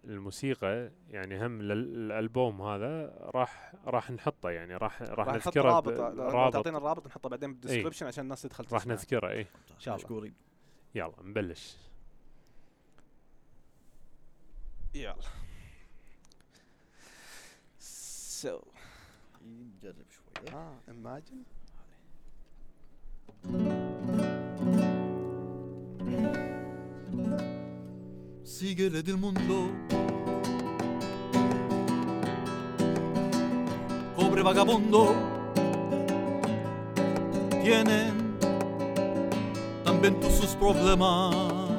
الموسيقى 0.05 0.91
يعني 1.09 1.47
هم 1.47 1.61
الألبوم 1.61 2.63
هذا 2.63 3.15
راح 3.35 3.73
راح 3.87 4.11
نحطه 4.11 4.51
يعني 4.51 4.77
راح 4.77 5.03
راح 5.03 5.11
راح 5.29 5.35
نحط 5.37 5.47
نذكره 5.47 5.63
رابط 5.63 5.93
لو 5.93 6.29
رابط. 6.29 6.53
تعطينا 6.53 6.79
الرابط 6.79 7.07
نحطه 7.07 7.29
بعدين 7.29 7.53
بال 7.53 7.61
description 7.61 8.07
عشان 8.07 8.25
الناس 8.25 8.43
تدخل 8.43 8.65
راح 8.73 8.87
نذكره 8.87 9.31
اي 9.31 9.47
شاء 9.79 9.95
الله. 9.95 10.05
مشكورين. 10.05 10.35
يلا 10.95 11.13
نبلش. 11.23 11.77
Yeah. 14.93 15.15
So. 17.79 18.63
İncelip 19.45 20.07
şöyle. 20.13 20.51
Ha, 20.51 20.73
imagine. 20.91 21.45
Sigue 28.45 29.07
del 29.07 29.15
mundo. 29.15 29.71
Pobre 34.17 34.45
vagabundo. 34.45 35.15
Tienen 37.63 38.13
también 39.85 40.21
tus 40.21 40.35
sus 40.41 40.57
problemas. 40.57 41.70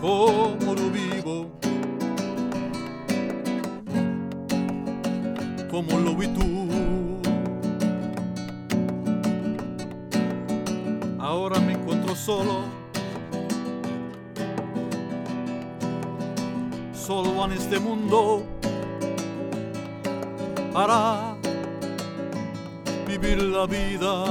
Como 0.00 0.74
lo 0.74 0.90
vivo. 0.90 1.50
Como 5.70 5.98
lo 5.98 6.14
vi 6.14 6.28
tú. 6.28 6.66
Ahora 11.18 11.58
me 11.60 11.72
encuentro 11.72 12.14
solo. 12.14 12.60
Solo 16.94 17.44
en 17.44 17.52
este 17.52 17.78
mundo 17.78 18.42
para 20.76 21.34
vivir 23.08 23.42
la 23.42 23.66
vida. 23.66 24.26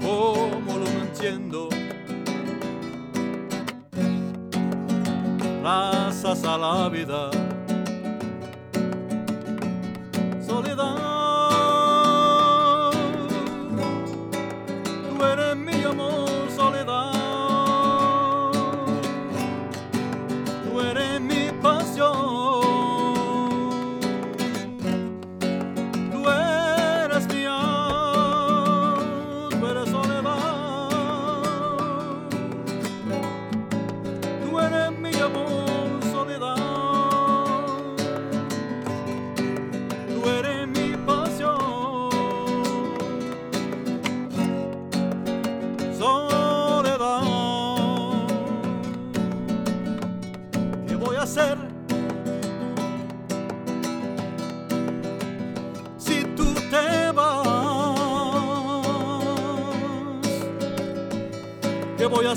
Como 0.00 0.61
Gracias 5.62 6.44
a 6.44 6.58
la 6.58 6.88
vida. 6.88 7.30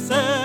said. 0.07 0.44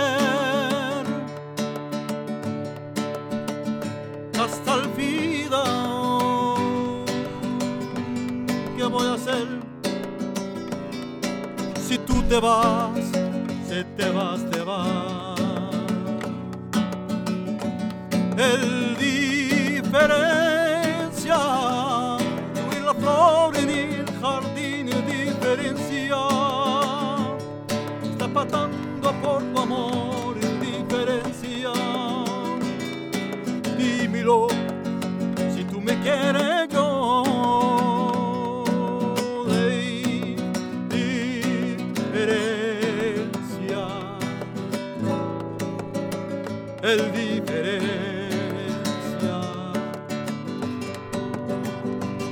El 46.83 47.12
diferencia, 47.12 48.31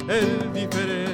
el 0.08 0.52
diferencia, 0.54 1.07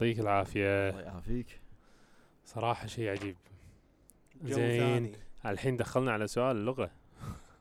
يعطيك 0.00 0.20
العافية. 0.20 0.88
الله 0.90 1.00
يعافيك. 1.00 1.60
صراحة 2.44 2.86
شيء 2.86 3.08
عجيب. 3.08 3.36
زين. 4.42 5.12
الحين 5.46 5.76
دخلنا 5.76 6.12
على 6.12 6.26
سؤال 6.26 6.56
اللغة. 6.56 6.90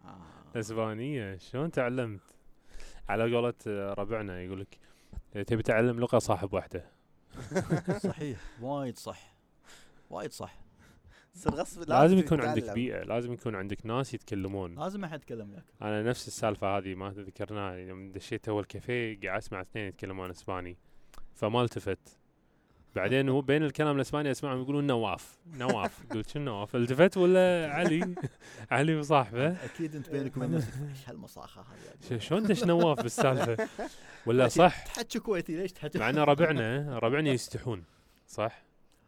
آه. 0.05 0.17
الأسبانية 0.55 1.37
شلون 1.37 1.71
تعلمت؟ 1.71 2.21
على 3.09 3.35
قولة 3.35 3.53
ربعنا 3.93 4.41
يقول 4.41 4.61
لك 4.61 4.77
تبي 5.47 5.63
تعلم 5.63 5.99
لغة 5.99 6.19
صاحب 6.19 6.53
واحدة. 6.53 6.85
صحيح. 8.09 8.39
وايد 8.61 8.97
صح. 8.97 9.35
وايد 10.09 10.31
صح. 10.31 10.59
تصير 11.33 11.53
غصب 11.53 11.89
لازم 11.89 12.17
يكون 12.17 12.41
عندك 12.41 12.61
تتعلم. 12.61 12.73
بيئة 12.73 13.03
لازم 13.03 13.33
يكون 13.33 13.55
عندك 13.55 13.85
ناس 13.85 14.13
يتكلمون. 14.13 14.75
لازم 14.75 15.03
احد 15.03 15.19
يتكلم 15.19 15.49
وياك. 15.49 15.63
أنا 15.81 16.03
نفس 16.03 16.27
السالفة 16.27 16.77
هذه 16.77 16.95
ما 16.95 17.09
ذكرناها. 17.09 17.75
يوم 17.75 18.11
دشيت 18.11 18.49
أول 18.49 18.65
كافيه 18.65 19.19
قاعد 19.21 19.37
اسمع 19.37 19.61
اثنين 19.61 19.87
يتكلمون 19.87 20.29
إسباني. 20.29 20.77
فما 21.35 21.61
التفت. 21.61 22.19
بعدين 22.95 23.29
هو 23.29 23.41
بين 23.41 23.63
الكلام 23.63 23.95
الأسباني 23.95 24.31
أسمعهم 24.31 24.61
يقولون 24.61 24.87
نواف. 24.87 25.37
نواف. 25.57 25.99
قلت 26.13 26.29
شنو 26.29 26.43
نواف؟ 26.45 26.75
التفت 26.75 27.17
ولا 27.17 27.69
علي؟ 27.73 28.15
علي 28.71 28.95
وصاحبه 28.95 29.47
أكيد 29.65 29.95
أنت 29.95 30.09
بينك 30.09 30.37
وبين 30.37 30.51
نفسك 30.51 30.73
إيش 30.89 31.09
هالمصاخة 31.09 31.61
هذه 31.61 32.19
ش- 32.19 32.25
شلون 32.27 32.43
دش 32.43 32.63
نواف 32.63 33.01
بالسالفة؟ 33.01 33.67
ولا 34.25 34.47
صح؟ 34.47 34.85
تحكي 34.85 35.19
كويتي 35.19 35.55
ليش 35.55 35.71
تحكي؟ 35.73 35.99
مع 35.99 36.09
ان 36.09 36.17
ربعنا 36.17 36.99
ربعنا 36.99 37.29
يستحون. 37.29 37.83
صح؟ 38.27 38.63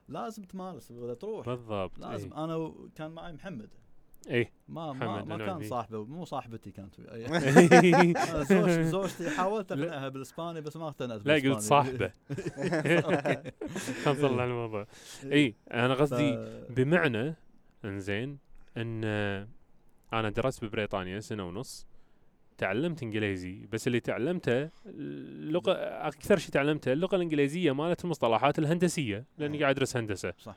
لازم 0.10 0.44
تمارس 0.44 0.92
ولا 0.92 1.14
تروح. 1.14 1.46
بالضبط 1.46 2.00
لازم. 2.00 2.34
أنا 2.34 2.56
و- 2.56 2.90
كان 2.96 3.12
معي 3.12 3.34
محمد. 3.34 3.70
اي 4.30 4.52
ما 4.68 4.94
ما, 4.94 5.24
ما 5.24 5.38
كان. 5.38 5.64
صاحبه 5.64 6.06
مو 6.06 6.26
صاحبتي 6.26 6.72
كانت 6.72 7.00
وياي 7.00 7.26
اي 7.26 8.12
أنا 8.12 8.44
زوج 8.44 8.70
زوجتي 8.70 9.30
حاولت 9.30 9.72
أقنعها 9.72 10.10
بالإسباني 10.10 10.62
بس 10.62 10.78
ما 10.78 10.88
اقتنعت 10.88 11.26
لا 11.26 11.34
قلت. 11.34 11.60
صاحبة. 11.60 12.12
خلينا 14.04 14.20
نطلع 14.20 14.44
الموضوع 14.44 14.88
اي 15.24 15.56
أنا 15.72 15.94
قصدي 15.94 16.38
بمعنى 16.70 17.36
إنزين 17.86 18.38
إن 18.78 19.04
أنا 20.14 20.30
درست 20.30 20.66
ببريطانيا 20.66 21.20
سنة 21.20 21.48
ونص 21.48 21.88
تعلمت 22.58 23.04
إنجليزي 23.04 23.66
بس 23.72 23.88
اللي 23.88 24.00
تعلمته 24.00 24.70
اللغة 24.86 25.72
أكثر 26.08 26.38
شيء 26.38 26.52
تعلمته 26.52 26.94
اللغة 26.94 27.16
الإنجليزية 27.16 27.72
مالت 27.72 28.06
المصطلحات 28.06 28.60
الهندسية 28.60 29.26
لأني 29.38 29.62
قاعد 29.62 29.76
أدرس 29.76 29.98
هندسة 29.98 30.34
صح. 30.38 30.56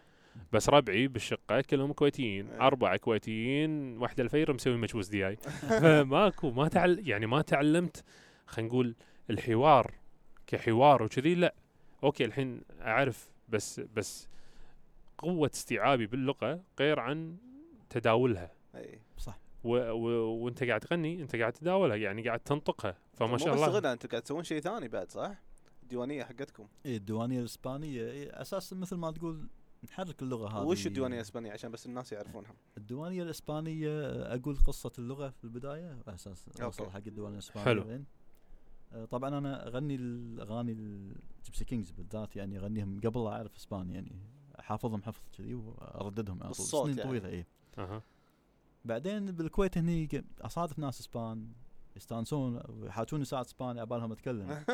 بس 0.52 0.68
ربعي 0.68 1.08
بالشقة 1.08 1.60
كلهم 1.60 1.92
كويتيين 1.92 2.50
إيه. 2.50 2.60
أربعة 2.60 2.96
كويتيين 2.96 3.98
واحد 3.98 4.20
الفير 4.20 4.52
مسوي 4.52 4.76
مشوز 4.76 5.08
دي 5.08 5.26
آي. 5.26 5.36
فماكو 5.36 6.50
ما 6.50 6.68
تعل 6.68 7.08
يعني 7.08 7.26
ما 7.26 7.42
تعلمت 7.42 8.04
خلينا 8.46 8.68
نقول 8.68 8.94
الحوار 9.30 9.94
كحوار 10.46 11.02
وكذي 11.02 11.34
لا. 11.34 11.54
أوكي 12.04 12.24
الحين 12.24 12.60
أعرف 12.80 13.30
بس 13.48 13.80
بس 13.80 14.28
قوة 15.18 15.50
استيعابي 15.54 16.06
باللغة 16.06 16.60
غير 16.80 17.00
عن 17.00 17.36
تداولها. 17.90 18.52
اي 18.74 19.00
صح. 19.18 19.38
و 19.64 19.76
و 19.76 20.08
وأنت 20.44 20.64
قاعد 20.64 20.80
تغني 20.80 21.22
أنت 21.22 21.36
قاعد 21.36 21.52
تداولها 21.52 21.96
يعني 21.96 22.22
قاعد 22.22 22.40
تنطقها 22.40 22.98
فما 23.14 23.28
مو 23.28 23.38
شاء 23.38 23.54
بس 23.54 23.60
الله. 23.62 23.68
غنى 23.78 23.92
أنتم 23.92 24.08
قاعد 24.08 24.22
تسوون 24.22 24.44
شيء 24.44 24.60
ثاني 24.60 24.88
بعد 24.88 25.10
صح؟ 25.10 25.34
الديوانية 25.82 26.24
حقتكم. 26.24 26.66
إيه 26.86 26.96
الديوانية 26.96 27.40
الإسبانية 27.40 28.00
إيه 28.10 28.40
أساس 28.42 28.72
مثل 28.72 28.96
ما 28.96 29.10
تقول 29.10 29.48
نحرك 29.84 30.22
اللغة 30.22 30.48
هذه. 30.48 30.66
وش 30.66 30.86
الديوانية 30.86 31.16
الإسبانية؟ 31.16 31.52
عشان 31.52 31.70
بس 31.70 31.86
الناس 31.86 32.12
يعرفونها. 32.12 32.54
الديوانية 32.78 33.22
الإسبانية 33.22 33.90
أقول 34.34 34.56
قصة 34.56 34.92
اللغة 34.98 35.28
في 35.28 35.44
البداية. 35.44 35.98
على 36.06 36.14
أساس 36.14 36.48
أوصل. 36.62 36.90
حق 36.90 37.02
الديوانية 37.06 37.34
الإسبانية 37.34 37.64
حلو. 37.64 37.82
بعدين. 37.82 38.04
آه، 38.92 39.04
طبعا 39.04 39.38
أنا 39.38 39.66
أغني 39.66 39.94
الأغاني 39.94 40.72
ال 40.72 40.87
Gipsy 40.87 41.64
Kings 41.64 41.90
بالذات 41.90 42.36
يعني 42.36 42.58
أغنيهم 42.58 43.00
قبل 43.00 43.24
لا 43.24 43.30
أعرف 43.30 43.56
إسباني 43.56 43.94
يعني 43.94 44.16
حافظهم 44.58 45.02
حفظ 45.02 45.22
كذي 45.38 45.54
وأرددهم 45.54 46.42
على 46.42 46.52
طول. 46.52 46.66
سنين 46.66 46.88
يعني. 46.98 47.02
طويلة 47.02 47.28
اي 47.28 47.46
أها. 47.78 48.02
بعدين 48.84 49.26
بالكويت 49.26 49.78
هني 49.78 50.24
أصادف 50.40 50.78
ناس 50.78 51.00
إسبان 51.00 51.52
يستانسون 51.96 52.60
ويحاجوني 52.68 53.24
ساعه 53.24 53.40
إسباني 53.40 53.80
على 53.80 53.88
بالهم 53.88 54.12
أتكلم. 54.12 54.48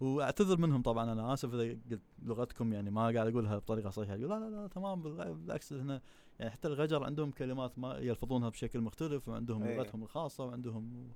واعتذر 0.00 0.58
منهم 0.58 0.82
طبعا 0.82 1.12
أنا 1.12 1.32
آسف 1.34 1.54
إذا 1.54 1.62
قلت 1.90 2.00
لغتكم 2.22 2.72
يعني 2.72 2.90
ما 2.90 3.00
قاعد 3.02 3.16
أقولها 3.26 3.56
بطريقة 3.58 3.90
صحيحة 3.90 4.14
يقول 4.14 4.30
لا 4.30 4.38
لا 4.50 4.50
لا 4.62 4.66
تمام 4.66 5.02
بالع- 5.02 5.30
بالعكس 5.32 5.72
هنا 5.72 6.00
يعني 6.38 6.50
حتى 6.50 6.68
الغجر 6.68 7.04
عندهم 7.04 7.30
كلمات 7.30 7.78
ما 7.78 7.94
يلفظونها 7.98 8.48
بشكل 8.48 8.80
مختلف 8.80 9.28
وعندهم 9.28 9.62
إيه. 9.62 9.76
لغتهم 9.76 10.02
الخاصة 10.02 10.44
وعندهم 10.44 11.08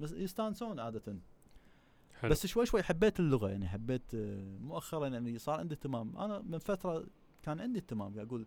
بس 0.00 0.12
يستانسون 0.12 0.80
عادة. 0.80 1.16
حلو. 2.20 2.30
بس 2.30 2.46
شوي 2.46 2.66
شوي 2.66 2.82
حبيت 2.82 3.20
اللغة 3.20 3.48
يعني 3.50 3.68
حبيت 3.68 4.14
مؤخرا 4.60 5.06
يعني 5.08 5.38
صار 5.38 5.58
عندي 5.60 5.74
اهتمام. 5.74 6.16
أنا 6.16 6.38
من 6.40 6.58
فترة 6.58 7.06
كان 7.42 7.60
عندي 7.60 7.78
اهتمام 7.78 8.14
قاعد 8.14 8.26
أقول 8.26 8.46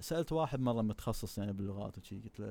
سألت 0.00 0.32
واحد 0.32 0.60
مرة 0.60 0.82
متخصص 0.82 1.38
يعني 1.38 1.52
باللغات 1.52 1.98
وشي 1.98 2.18
قلت 2.20 2.40
له 2.40 2.46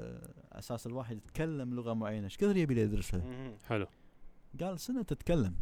أساس 0.52 0.88
الواحد 0.88 1.18
يتكلم 1.18 1.74
لغة 1.74 1.94
معينة 1.94 2.26
إيش 2.26 2.38
كثر 2.38 2.58
يبي 2.58 2.82
يدرسها. 2.82 3.58
حلو. 3.64 3.88
قال 4.62 4.80
سنة 4.80 5.02
تتكلم 5.02 5.56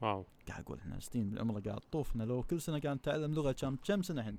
واو 0.00 0.26
قاعد 0.48 0.62
أقول 0.64 0.78
إحنا 0.78 1.00
سنين 1.00 1.30
بالعمر 1.30 1.60
قاعد 1.60 1.80
طوفنا 1.92 2.22
لو 2.24 2.42
كل 2.42 2.60
سنة 2.60 2.78
قاعد 2.80 2.96
نتعلم 2.96 3.34
لغة 3.34 3.52
كم 3.52 3.76
كم 3.76 4.02
سنة 4.02 4.20
الحين؟ 4.20 4.36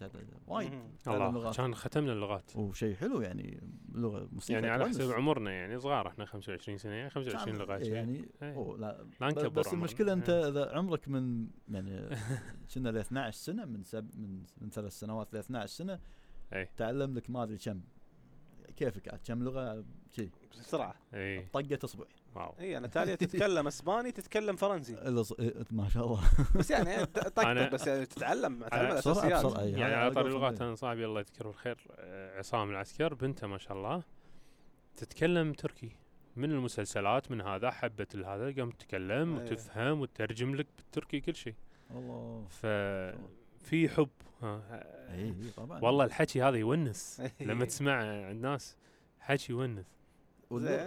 وايد 0.47 0.71
لغات 1.07 1.57
كان 1.57 1.75
ختمنا 1.75 2.13
اللغات 2.13 2.55
وشيء 2.55 2.95
حلو 2.95 3.21
يعني 3.21 3.59
لغة 3.93 4.29
موسيقى 4.31 4.53
يعني 4.61 4.69
على. 4.73 4.89
حسب 4.89 5.11
عمرنا 5.11 5.51
يعني 5.51 5.79
صغار 5.79 6.07
إحنا 6.07 6.25
25 6.25 6.77
سنة 6.77 6.91
يعني 6.93 7.09
25 7.09 7.45
كان- 7.45 7.55
لغه 7.67 7.75
إيه 7.75 7.83
شيء. 7.83 7.93
يعني 7.93 8.25
إيه. 8.41 8.53
أوه 8.55 8.77
لا 8.77 9.05
نكبر 9.21 9.47
بس 9.47 9.67
عمرنا. 9.67 9.79
المشكلة 9.79 10.13
أنت 10.13 10.29
إيه. 10.29 10.47
إذا 10.49 10.71
عمرك 10.77 11.09
من 11.09 11.47
يعني 11.69 12.09
كنا 12.75 12.89
ل 12.89 12.97
12 12.97 13.37
سنة 13.37 13.65
من 13.65 13.83
سب 13.83 14.09
من 14.19 14.43
من 14.61 14.69
ثلاث 14.69 14.91
سنوات 14.99 15.33
ل 15.33 15.37
12 15.37 15.65
سنة 15.73 15.99
إيه. 16.53 16.69
تعلم 16.77 17.15
لك 17.17 17.29
ما 17.29 17.43
أدري 17.43 17.57
كم 17.57 17.81
كيفك 18.75 19.07
عاد 19.13 19.19
كم 19.25 19.43
لغة 19.43 19.85
شي 20.15 20.29
بسرعة 20.51 20.95
اي 21.13 21.45
طقة 21.53 21.79
اصبع 21.83 22.05
واو. 22.35 22.55
إي 22.59 22.77
أنا 22.77 22.87
تاليا 22.87 23.15
تتكلم 23.25 23.67
إسباني 23.67 24.11
تتكلم 24.11 24.55
فرنسي. 24.55 24.93
ما 25.71 25.89
شاء 25.89 26.05
الله. 26.05 26.21
بس 26.55 26.71
يعني 26.71 27.05
طقطق 27.05 27.69
بس 27.73 27.87
يعني 27.87 28.05
تتعلم 28.05 28.59
تعلم 28.59 28.63
أنا- 28.63 28.65
بسرعة 28.67 28.91
الأساسيات. 28.91 29.45
بسرعة 29.45 29.61
إيه، 29.63 29.75
يعني 29.77 29.93
على 29.93 30.11
طاري 30.11 30.29
اللغات. 30.29 30.61
أنا 30.61 30.75
صاحبي 30.75 31.05
الله 31.05 31.19
يذكره 31.19 31.47
بالخير 31.47 31.87
آه، 31.99 32.37
عصام 32.39 32.69
العسكر 32.69 33.13
بنته 33.13 33.47
ما 33.47 33.57
شاء 33.57 33.77
الله. 33.77 34.03
تتكلم 34.97 35.53
تركي. 35.53 35.89
من 36.35 36.51
المسلسلات 36.51 37.31
من 37.31 37.41
هذا 37.41 37.71
حبت 37.71 38.15
هذا 38.15 38.53
قام 38.55 38.69
تتكلم. 38.71 39.37
وتفهم 39.37 40.01
وتترجم 40.01 40.55
لك 40.55 40.67
بالتركي 40.77 41.19
كل 41.19 41.35
شيء. 41.35 41.55
الله. 41.91 42.45
ففي 42.49 43.89
حب. 43.89 44.09
ها. 44.41 44.61
إي 45.15 45.33
طبعا. 45.57 45.81
والله 45.83 46.05
الحكي 46.05 46.41
هذا 46.43 46.57
يونس. 46.57 47.21
لما 47.41 47.65
تسمع 47.65 48.25
عند 48.27 48.41
ناس 48.41 48.77
حكي 49.19 49.51
يونس. 49.53 49.85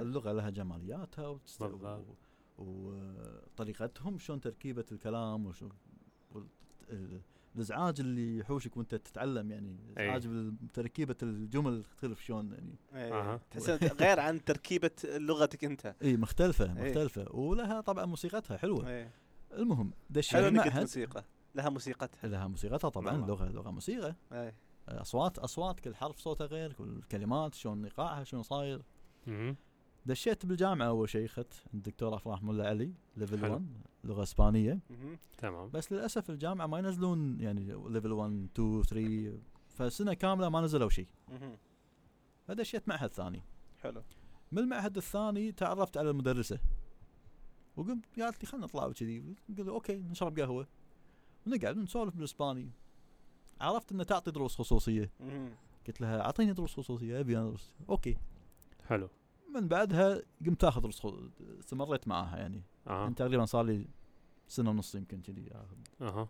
اللغة 0.01 0.33
لها 0.33 0.51
جمالياتها 0.51 1.29
وتست... 1.29 1.63
و- 1.63 2.15
وطريقتهم 2.59 4.19
شلون 4.19 4.41
تركيبة 4.41 4.85
الكلام 4.93 5.47
وشو 5.47 5.69
الإزعاج 7.57 8.01
اللي 8.01 8.39
يحوشك 8.39 8.77
وانت 8.77 8.95
تتعلم 8.95 9.51
يعني 9.51 9.77
إزعاج 9.99 10.27
بتركيبة 10.63 11.17
الجمل 11.23 11.85
تختلف 11.85 12.21
شلون 12.21 12.53
يعني. 12.53 12.75
تحس 13.51 13.71
غير 13.71 14.21
عن 14.21 14.45
تركيبة 14.45 14.91
لغتك 15.05 15.65
أنت 15.65 15.95
إي 16.03 16.17
مختلفة 16.17 16.65
إيه. 16.65 16.89
مختلفة 16.89 17.35
ولها 17.37 17.81
طبعا 17.81 18.05
موسيقتها 18.07 18.57
حلوة 18.57 18.89
إيه. 18.89 19.11
المهم 19.53 19.91
دشيت 20.11 20.33
حلو 20.35 20.49
إنك 20.49 20.59
قلت 20.59 20.69
معهد 20.69 20.81
موسيقى 20.81 21.25
لها 21.55 21.69
موسيقتها 21.71 22.29
لها 22.29 22.47
موسيقتها 22.47 22.89
طبعا 22.91 23.13
والله. 23.13 23.27
لغة 23.27 23.49
لغة 23.49 23.71
موسيقى 23.71 24.15
إيه. 24.33 24.55
اصوات 24.89 25.39
أصوات 25.39 25.81
كل 25.81 25.95
حرف 25.95 26.19
صوته 26.19 26.45
غير 26.45 26.73
كل 26.73 27.03
كلمات 27.03 27.55
شلون 27.55 27.85
إيقاعها 27.85 28.25
شلون 28.25 28.43
صاير. 28.43 28.83
دشيت 30.07 30.47
بالجامعة 30.47 30.87
أول 30.87 31.09
شيء 31.09 31.27
أخذت 31.27 31.55
الدكتور 31.75 32.17
أفراح 32.17 32.43
ملا 32.43 32.69
علي 32.69 32.93
level 33.17 33.39
حلو. 33.39 33.53
1 33.53 33.67
لغة 34.05 34.23
إسبانية. 34.23 34.81
مهم. 34.91 35.19
تمام. 35.39 35.71
بس 35.71 35.93
للأسف 35.93 36.31
الجامعة 36.31 36.67
ما 36.67 36.79
ينزلون 36.79 37.41
يعني 37.41 37.65
level 37.89 38.13
1 38.13 38.49
2 38.55 38.83
3 38.83 39.39
فسنة 39.69 40.15
كاملة 40.15 40.49
ما 40.49 40.61
نزلوا 40.61 40.89
شيء. 40.89 41.09
فدشيت 42.47 42.89
معهد 42.89 43.13
ثاني. 43.13 43.43
حلو. 43.83 44.03
من 44.53 44.59
المعهد 44.59 44.97
الثاني 44.97 45.53
تعرفت 45.53 45.97
على 45.97 46.11
المدرسة. 46.11 46.61
وقمت 47.77 48.21
قالت 48.21 48.45
لي 48.45 48.47
خلينا 48.51 48.67
نطلع 48.67 48.87
وكذي. 48.87 49.35
قلت 49.49 49.61
له 49.61 49.73
okay 49.73 49.97
نشرب 49.97 50.41
قهوة. 50.41 50.67
ونقعد 51.47 51.77
نسولف 51.77 52.15
بالإسباني. 52.15 52.71
عرفت 53.61 53.93
انها 53.93 54.05
تعطي 54.05 54.31
دروس 54.31 54.57
خصوصية. 54.57 55.11
مهم. 55.21 55.51
قلت 55.87 56.01
لها 56.01 56.21
أعطيني 56.21 56.53
دروس 56.53 56.75
خصوصية 56.75 57.21
أبي 57.21 57.39
أنا 57.39 57.47
دروس. 57.47 57.73
أوكي. 57.89 58.17
حلو. 58.89 59.09
من 59.55 59.69
بعدها 59.69 60.23
قمت 60.47 60.65
آخذ 60.65 60.91
خو- 60.93 61.21
استمريت 61.61 62.09
معاها 62.09 62.37
يعني. 62.37 62.63
يعني 62.87 63.15
تقريبا 63.15 63.45
صار 63.45 63.65
لي 63.65 63.87
سنة 64.49 64.71
ونص 64.71 64.95
يمكن 64.95 65.21
كذي 65.21 65.49
آخذ. 65.53 65.77
أها. 66.01 66.29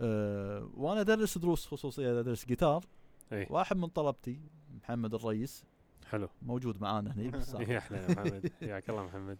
أه 0.00 0.68
وأنا 0.76 1.00
أدرس 1.00 1.38
دروس 1.38 1.66
خصوصية 1.66 2.20
أدرس 2.20 2.46
جيتار. 2.46 2.84
إي. 3.32 3.46
واحد 3.50 3.76
من 3.76 3.88
طلبتي 3.88 4.40
محمد 4.82 5.14
الرئيس. 5.14 5.64
حلو. 6.06 6.28
موجود 6.42 6.80
معانا 6.82 7.10
بالساحة. 7.16 7.62
يا 7.72 7.78
أحلى 7.78 7.98
يا 7.98 8.08
محمد. 8.10 8.52
حياك 8.60 8.90
الله 8.90 9.02
محمد. 9.04 9.38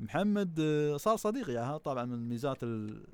محمد 0.00 0.60
آه، 0.60 0.96
صار 0.96 1.16
صديقي 1.16 1.52
يعني 1.52 1.78
طبعا 1.78 2.04
من 2.04 2.28
ميزات 2.28 2.62
ال- 2.62 3.06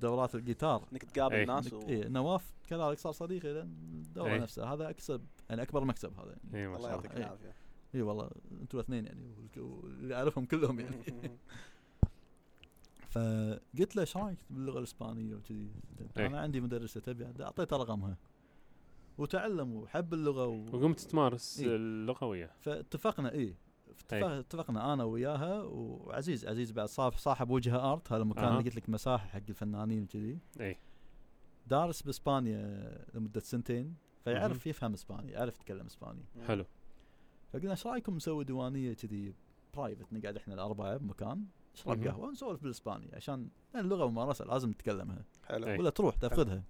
دورات 0.00 0.34
الجيتار 0.34 0.88
إنك 0.92 1.02
تقابل 1.02 1.34
إيه. 1.34 1.46
ناس 1.46 1.72
و... 1.72 1.88
إيه 1.88 2.08
نواف 2.08 2.54
كذلك 2.68 2.98
صار 2.98 3.12
صديقي 3.12 3.52
لأن 3.52 4.02
الدوره 4.06 4.32
إيه. 4.32 4.38
نفسها 4.38 4.74
هذا 4.74 4.90
أكسب 4.90 5.24
يعني 5.50 5.62
أكبر 5.62 5.84
مكسب 5.84 6.12
هذا 6.20 6.36
يعني 6.44 6.62
اي 6.62 6.68
ما 6.68 6.76
الله 6.76 6.88
شاء 6.88 6.96
الله 6.98 7.06
يعطيك 7.06 7.10
إيه. 7.10 7.18
العافيه 7.18 7.54
اي 7.94 8.02
والله 8.02 8.30
أنتم 8.60 8.78
الاثنين 8.78 9.06
يعني 9.06 9.32
واللي 9.56 10.14
أعرفهم 10.14 10.44
كلهم 10.44 10.80
يعني 10.80 11.02
فقلت 13.10 13.96
له 13.96 14.00
إيش 14.00 14.16
رايك 14.16 14.38
باللغة 14.50 14.78
الإسبانية 14.78 15.34
وكذي 15.34 15.70
إيه. 16.18 16.26
أنا 16.26 16.40
عندي 16.40 16.60
مدرسة 16.60 17.00
تبي 17.00 17.44
اعطيته 17.44 17.76
رقمها 17.76 18.16
وتعلم 19.18 19.74
وحب 19.74 20.14
اللغة 20.14 20.46
و... 20.46 20.64
وقمت 20.72 21.00
تمارس 21.00 21.60
إيه. 21.60 21.76
اللغة 21.76 22.24
وياه 22.24 22.50
فاتفقنا 22.60 23.32
إيه 23.32 23.50
اتفق- 23.50 23.67
اتفقنا 24.12 24.92
أنا 24.92 25.04
وياها 25.04 25.62
وعزيز 25.62 26.46
عزيز 26.46 26.72
بعد 26.72 26.88
صاحب 26.88 27.12
صاحب 27.12 27.50
وجهة 27.50 27.92
art 27.92 28.12
هذا 28.12 28.22
المكان. 28.22 28.44
اللي 28.44 28.64
قلت 28.64 28.76
لك 28.76 28.88
مساحة 28.88 29.26
حق 29.28 29.42
الفنانين 29.48 30.02
وكذي. 30.02 30.38
اي 30.60 30.76
دارس 31.66 32.02
بإسبانيا 32.02 33.04
لمدة 33.14 33.40
سنتين 33.40 33.96
فيعرف. 34.24 34.66
يفهم 34.66 34.92
إسباني 34.92 35.32
يعرف 35.32 35.54
يتكلم 35.54 35.86
إسباني. 35.86 36.24
حلو. 36.46 36.64
فقلنا 37.52 37.70
إيش 37.70 37.86
رأيكم 37.86 38.16
نسوي 38.16 38.44
ديوانيه 38.44 38.94
كذي 38.94 39.34
private 39.74 40.12
نقعد 40.12 40.36
إحنا 40.36 40.54
الأربعة 40.54 40.96
بمكان 40.96 41.46
نشرب. 41.74 42.06
قهوه 42.06 42.28
ونسولف 42.28 42.62
بالاسباني 42.62 43.14
عشان 43.14 43.48
لأن 43.74 43.84
اللغة 43.84 44.06
ممارسه 44.06 44.44
لازم 44.44 44.72
تتكلمها. 44.72 45.24
حلو. 45.44 45.66
إيه. 45.66 45.78
ولا 45.78 45.90
تروح 45.90 46.16
تأخذها. 46.16 46.62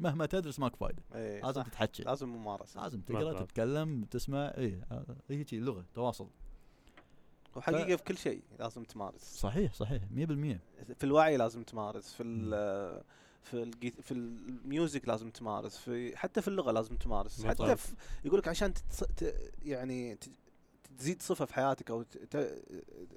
مهما 0.00 0.26
تدرس 0.26 0.60
ماكو 0.60 0.76
فايده 0.76 1.02
إيه، 1.14 1.42
لازم. 1.42 1.62
تتحكي. 1.62 2.02
لازم 2.02 2.28
ممارسة. 2.28 2.82
لازم 2.82 3.00
تقرأ. 3.00 3.42
تتكلم 3.42 4.04
تسمع 4.04 4.38
اي 4.38 4.80
هي 5.30 5.44
لغة 5.52 5.84
تواصل. 5.94 6.30
وحقيقة 7.58 7.96
في 7.96 8.04
كل 8.04 8.18
شيء 8.18 8.42
لازم 8.58 8.84
تمارس. 8.84 9.22
صحيح 9.22 9.72
صحيح 9.72 10.02
100% 10.02 10.06
في 10.94 11.04
الوعي 11.04 11.36
لازم 11.36 11.62
تمارس 11.62 12.12
في 12.12 12.22
ال 12.22 13.02
في 13.42 13.62
الجي 13.62 13.90
في 13.90 14.12
ال 14.12 14.28
music 14.28 15.08
لازم 15.08 15.30
تمارس 15.30 15.76
في 15.76 16.16
حتى 16.16 16.42
في 16.42 16.48
اللغة 16.48 16.72
لازم 16.72 16.96
تمارس. 16.96 17.40
بالضبط. 17.40 17.62
حتى 17.68 17.76
في 17.76 17.94
يقول 18.24 18.38
لك 18.38 18.48
عشان 18.48 18.74
تتص... 18.74 19.04
ت... 19.04 19.34
يعني 19.62 20.14
ت... 20.14 20.28
تزيد 20.98 21.22
صفة 21.22 21.44
في 21.44 21.54
حياتك 21.54 21.90
أو 21.90 22.02
ت... 22.02 22.16
ت... 22.16 22.64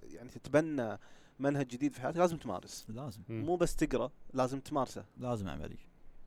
يعني 0.03 0.29
تتبنى 0.29 0.97
منهج 1.39 1.67
جديد 1.67 1.93
في 1.93 2.01
حياتك 2.01 2.17
لازم 2.17 2.37
تمارس. 2.37 2.85
لازم. 2.89 3.21
مم. 3.29 3.45
مو 3.45 3.55
بس 3.55 3.75
تقرأ 3.75 4.11
لازم 4.33 4.59
تمارسه. 4.59 5.05
لازم 5.17 5.49
عملي 5.49 5.77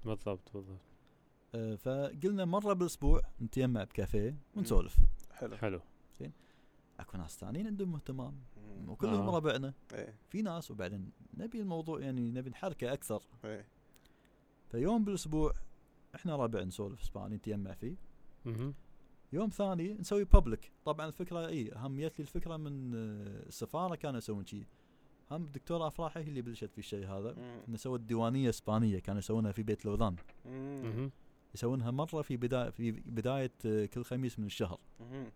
بالضبط 0.04 0.52
بالضبط. 0.54 0.80
آه، 1.54 1.74
فقلنا 1.74 2.44
مرة 2.44 2.72
بالأسبوع 2.72 3.20
نتجمع 3.40 3.84
بكافيه 3.84 4.36
ونسولف. 4.56 4.96
حلو. 5.32 5.56
حلو. 5.56 5.80
أكو 7.00 7.18
ناس 7.18 7.38
ثانيين 7.38 7.66
عندهم 7.66 7.94
اهتمام. 7.94 8.34
وكلهم 8.88 9.28
آه. 9.28 9.36
ربعنا 9.36 9.74
إيه 9.94 10.14
في 10.30 10.42
ناس 10.42 10.70
وبعدين 10.70 11.10
نبي 11.36 11.60
الموضوع 11.60 12.00
يعني 12.00 12.30
نبي 12.30 12.50
نحركه 12.50 12.92
أكثر 12.92 13.22
إيه 13.44 13.66
فيوم 14.70 15.04
بالأسبوع 15.04 15.52
إحنا 16.14 16.36
ربع 16.36 16.62
نسولف 16.62 17.00
اسباني 17.02 17.36
نتجمع 17.36 17.72
فيه. 17.74 17.96
يوم 19.32 19.48
ثاني 19.48 19.94
نسوي 19.94 20.24
بابليك 20.24 20.72
طبعا 20.84 21.06
الفكرة 21.06 21.46
إي 21.46 21.72
هم 21.76 21.96
جت 22.00 22.18
لي 22.18 22.22
الفكرة 22.22 22.56
من 22.56 22.94
آه، 22.94 23.46
السفارة 23.48 23.94
كانوا 23.94 24.18
يسوون 24.18 24.46
شيء 24.46 24.66
هم 25.30 25.44
الدكتوره 25.44 25.86
افراح 25.86 26.16
هي 26.16 26.22
اللي 26.28 26.42
بلشت 26.42 26.72
في 26.72 26.78
الشيء 26.78 27.06
هذا. 27.06 27.36
انه 27.68 27.76
سوت 27.76 28.00
ديوانيه 28.00 28.48
اسبانيه 28.48 28.98
كانوا 28.98 29.18
يسوونها 29.18 29.52
في 29.52 29.62
بيت 29.62 29.84
لوذان. 29.84 30.16
يسوونها 31.54 31.90
مرة 31.90 32.22
في 32.22 32.36
بدايه 32.36 32.70
في 32.70 32.90
بداية 32.90 33.52
آه، 33.66 33.86
كل 33.86 34.04
خميس 34.04 34.38
من 34.38 34.46
الشهر 34.46 34.78
مم. 35.00 35.30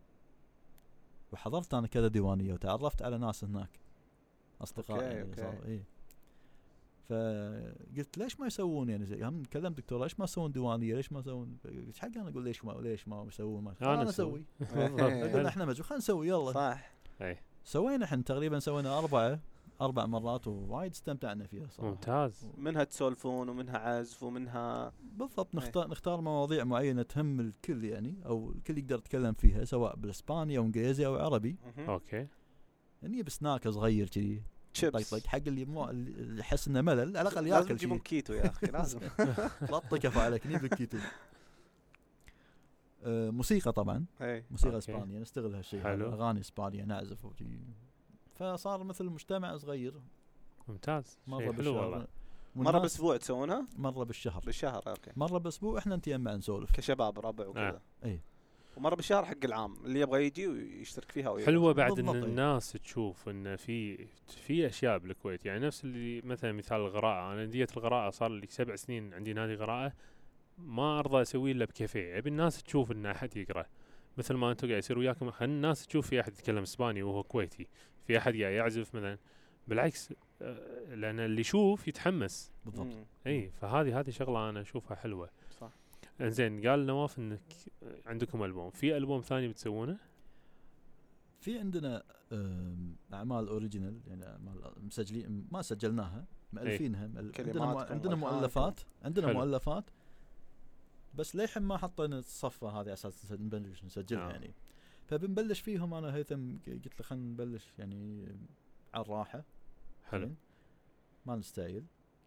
وحضرت 1.32 1.74
أنا 1.74 1.86
كذا 1.86 2.08
ديوانية 2.08 2.52
وتعرفت 2.52 3.02
على 3.02 3.18
ناس 3.18 3.44
هناك 3.44 3.80
اصدقاء 4.60 4.96
okay، 4.96 5.06
يعني 5.06 5.22
okay. 5.22 5.40
صار 5.40 5.64
اي 5.66 5.82
فقلت 7.08 8.18
ليش 8.18 8.40
ما 8.40 8.46
يسوون 8.46 8.88
يعني 8.88 9.06
زي 9.06 9.24
هم 9.24 9.42
كلمت 9.42 9.76
دكتور 9.76 10.02
ليش 10.02 10.18
ما 10.18 10.24
يسوون 10.24 10.52
ديوانية؟ 10.52 10.94
ليش 10.94 11.12
ما 11.12 11.20
يسوون؟ 11.20 11.56
قلت 11.64 11.98
حق 11.98 12.08
أنا 12.16 12.28
أقول 12.28 12.44
ليش 12.44 12.64
ما 12.64 12.72
ليش 12.72 13.08
ما 13.08 13.24
يسوون؟ 13.28 13.64
ما 13.64 13.74
أنا 13.82 13.94
أنا 13.94 14.08
أسوي. 14.08 14.44
أسوي 14.62 14.80
إيه. 14.80 15.32
قلنا 15.34 15.48
إحنا 15.48 15.64
مجهول 15.64 15.84
خلينا 15.84 15.98
نسوي 15.98 16.28
يلا. 16.28 16.52
صح. 16.52 16.90
اي 17.22 17.38
سوينا 17.64 18.04
إحنا 18.04 18.22
تقريبا 18.22 18.58
سوينا 18.58 18.98
أربعة. 18.98 19.40
أربع 19.80 20.06
مرات 20.06 20.46
ووايد 20.46 20.92
استمتعنا 20.92 21.46
فيها 21.46 21.66
صراحة. 21.68 21.90
ممتاز. 21.90 22.50
منها 22.56 22.84
تسولفون 22.84 23.48
ومنها 23.48 23.78
عزف 23.78 24.22
ومنها 24.22 24.92
بالضبط 25.02 25.48
إيه. 25.54 25.62
نختار 25.62 25.88
نختار 25.88 26.20
مواضيع 26.20 26.64
معينة 26.64 27.02
تهم 27.02 27.40
الكل 27.40 27.84
يعني 27.84 28.16
أو 28.26 28.50
الكل 28.52 28.78
يقدر 28.78 28.98
يتكلم 28.98 29.32
فيها 29.32 29.64
سواء 29.64 29.96
بالاسباني 29.96 30.58
أو 30.58 30.64
انجليزي 30.64 31.06
أو 31.06 31.16
عربي. 31.16 31.56
okay. 31.78 32.26
يعني 33.02 33.22
بسناك 33.22 33.68
صغير 33.68 34.08
كذي 34.08 34.42
تشيبس 34.74 35.10
طيب 35.10 35.26
حق 35.26 35.38
اللي 35.46 35.64
مو 35.64 35.90
اللي 35.90 36.40
يحس 36.40 36.68
إنه 36.68 36.80
ملل 36.80 37.16
على 37.16 37.28
الأقل 37.28 37.34
لازم 37.44 37.46
ياكل 37.46 37.76
تجيبون 37.76 37.96
شيء 37.96 38.04
كيتو 38.04 38.32
يا 38.32 38.46
أخي 38.46 38.66
لازم. 38.66 39.00
لا 39.72 39.78
كفى 39.78 40.20
عليك 40.20 40.46
نجيب 40.46 40.64
لك 40.64 40.74
كيتو 40.74 40.98
آه، 43.04 43.30
موسيقى 43.30 43.72
طبعا. 43.72 44.04
إيه. 44.20 44.46
موسيقى 44.50 44.74
okay. 44.74 44.92
إسبانية 44.92 45.18
نستغل 45.18 45.54
هالشيء 45.54 45.86
أغاني 45.86 46.40
إسبانية 46.40 46.84
نعزف 46.84 47.26
فصار 48.38 48.84
مثل 48.84 49.04
مجتمع 49.04 49.56
صغير. 49.56 49.94
ممتاز. 50.68 51.18
شيء 51.38 51.52
حلو 51.52 51.76
والله. 51.76 51.98
مرة 51.98 52.08
والناس- 52.56 52.74
بالاسبوع 52.74 53.16
تسوونها؟ 53.16 53.66
مرة 53.76 54.04
بالشهر. 54.04 54.42
بالشهر 54.46 54.82
okay. 54.86 55.10
مرة 55.16 55.38
بالاسبوع 55.38 55.78
إحنا 55.78 55.96
نتجمع 55.96 56.34
نسولف 56.34 56.72
كشباب 56.72 57.18
ربع 57.18 57.46
وكذا. 57.46 57.68
آه. 57.68 57.80
إيه. 58.04 58.22
ومرة 58.76 58.94
بالشهر 58.94 59.24
حق 59.24 59.44
العام 59.44 59.74
اللي 59.84 60.00
يبغى 60.00 60.24
يجي 60.26 60.46
ويشترك 60.48 61.10
فيها 61.12 61.30
ويجي. 61.30 61.46
حلوة 61.46 61.72
بعد 61.72 61.98
إن. 61.98 62.08
الناس 62.08 62.72
تشوف 62.72 63.28
إن 63.28 63.56
في 63.56 64.06
في 64.26 64.66
أشياء 64.66 64.98
بالكويت. 64.98 65.46
يعني 65.46 65.66
نفس 65.66 65.84
اللي 65.84 66.20
مثلا 66.20 66.52
مثال 66.52 66.80
القراءة. 66.80 67.32
أنا 67.32 67.44
ديت 67.44 67.76
القراءة 67.76 68.10
صار 68.10 68.30
لي 68.30 68.46
سبع 68.46 68.76
سنين 68.76 69.14
عندي 69.14 69.32
نادي 69.32 69.56
قراءة. 69.56 69.92
ما 70.58 70.98
أرضى 70.98 71.22
أسوي 71.22 71.50
إلا 71.52 71.64
بكافيه. 71.64 72.18
ابي 72.18 72.28
الناس 72.30 72.62
تشوف 72.62 72.92
إن 72.92 73.06
أحد 73.06 73.36
يقرأ. 73.36 73.66
مثل 74.18 74.34
ما 74.34 74.50
أنتم 74.50 74.68
قاعد 74.68 74.78
يصير 74.78 74.98
وياكم 74.98 75.30
خل 75.30 75.44
الناس 75.44 75.86
تشوف 75.86 76.06
في 76.08 76.20
أحد 76.20 76.32
يتكلم 76.32 76.62
إسباني 76.62 77.02
وهو 77.02 77.22
كويتي؟ 77.22 77.66
في 78.08 78.18
أحد 78.18 78.32
قاعد 78.36 78.52
يعزف 78.52 78.94
مثلا. 78.94 79.18
بالعكس 79.68 80.12
آه، 80.42 80.94
لأن 80.94 81.20
اللي 81.20 81.40
يشوف 81.40 81.88
يتحمس. 81.88 82.52
بالضبط. 82.64 82.94
إي 83.26 83.50
فهذه 83.50 84.00
هذه 84.00 84.10
شغلة 84.10 84.48
أنا 84.50 84.60
أشوفها 84.60 84.96
حلوة. 84.96 85.30
صح. 85.60 85.70
إنزين 86.20 86.66
قال 86.68 86.86
نواف 86.86 87.18
إنك 87.18 87.40
عندكم 88.06 88.44
ألبوم. 88.44 88.70
في 88.70 88.96
ألبوم 88.96 89.20
ثاني 89.20 89.48
بتسوونه؟ 89.48 89.98
في 91.40 91.58
عندنا 91.58 92.02
أعمال 93.12 93.48
اوريجينال 93.48 94.00
يعني 94.06 94.26
أعمال 94.26 94.72
مسجلين 94.82 95.46
ما 95.52 95.62
سجلناها. 95.62 96.24
مؤلفينها 96.52 97.06
مؤل- 97.06 97.32
عندنا 97.40 97.84
عندنا. 97.90 98.14
مؤلفات. 98.14 98.80
عندنا 99.02 99.26
حلو. 99.26 99.38
مؤلفات. 99.38 99.84
بس 101.14 101.36
للحين 101.36 101.62
ما 101.62 101.76
حطينا 101.76 102.18
الصفة 102.18 102.68
هذه 102.68 102.80
على 102.80 102.92
أساس 102.92 103.32
نبلش 103.32 103.84
نسجلها 103.84 104.28
آه. 104.28 104.30
يعني. 104.32 104.54
فبنبلش 105.08 105.60
فيهم. 105.60 105.94
أنا 105.94 106.14
هيثم 106.14 106.58
قلت 106.66 107.00
له 107.00 107.06
خلينا 107.06 107.24
نبلش 107.24 107.74
يعني 107.78 108.26
على 108.94 109.02
الراحة. 109.02 109.44
حلو. 110.04 110.26
زين؟ 110.26 110.36
ما 111.26 111.36
نستعجل 111.36 111.84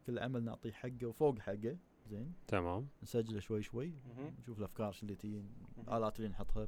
كل 0.07 0.19
عمل 0.19 0.43
نعطيه 0.43 0.71
حقه 0.71 1.05
وفوق 1.05 1.39
حقه. 1.39 1.77
زين. 2.09 2.33
تمام. 2.47 2.87
نسجله 3.03 3.39
شوي 3.39 3.61
شوي. 3.63 3.93
نشوف 4.39 4.59
الأفكار 4.59 4.97
اللي 5.03 5.15
تجي. 5.15 5.43
الالات 5.77 6.19
اللي 6.19 6.29
نحطها. 6.29 6.67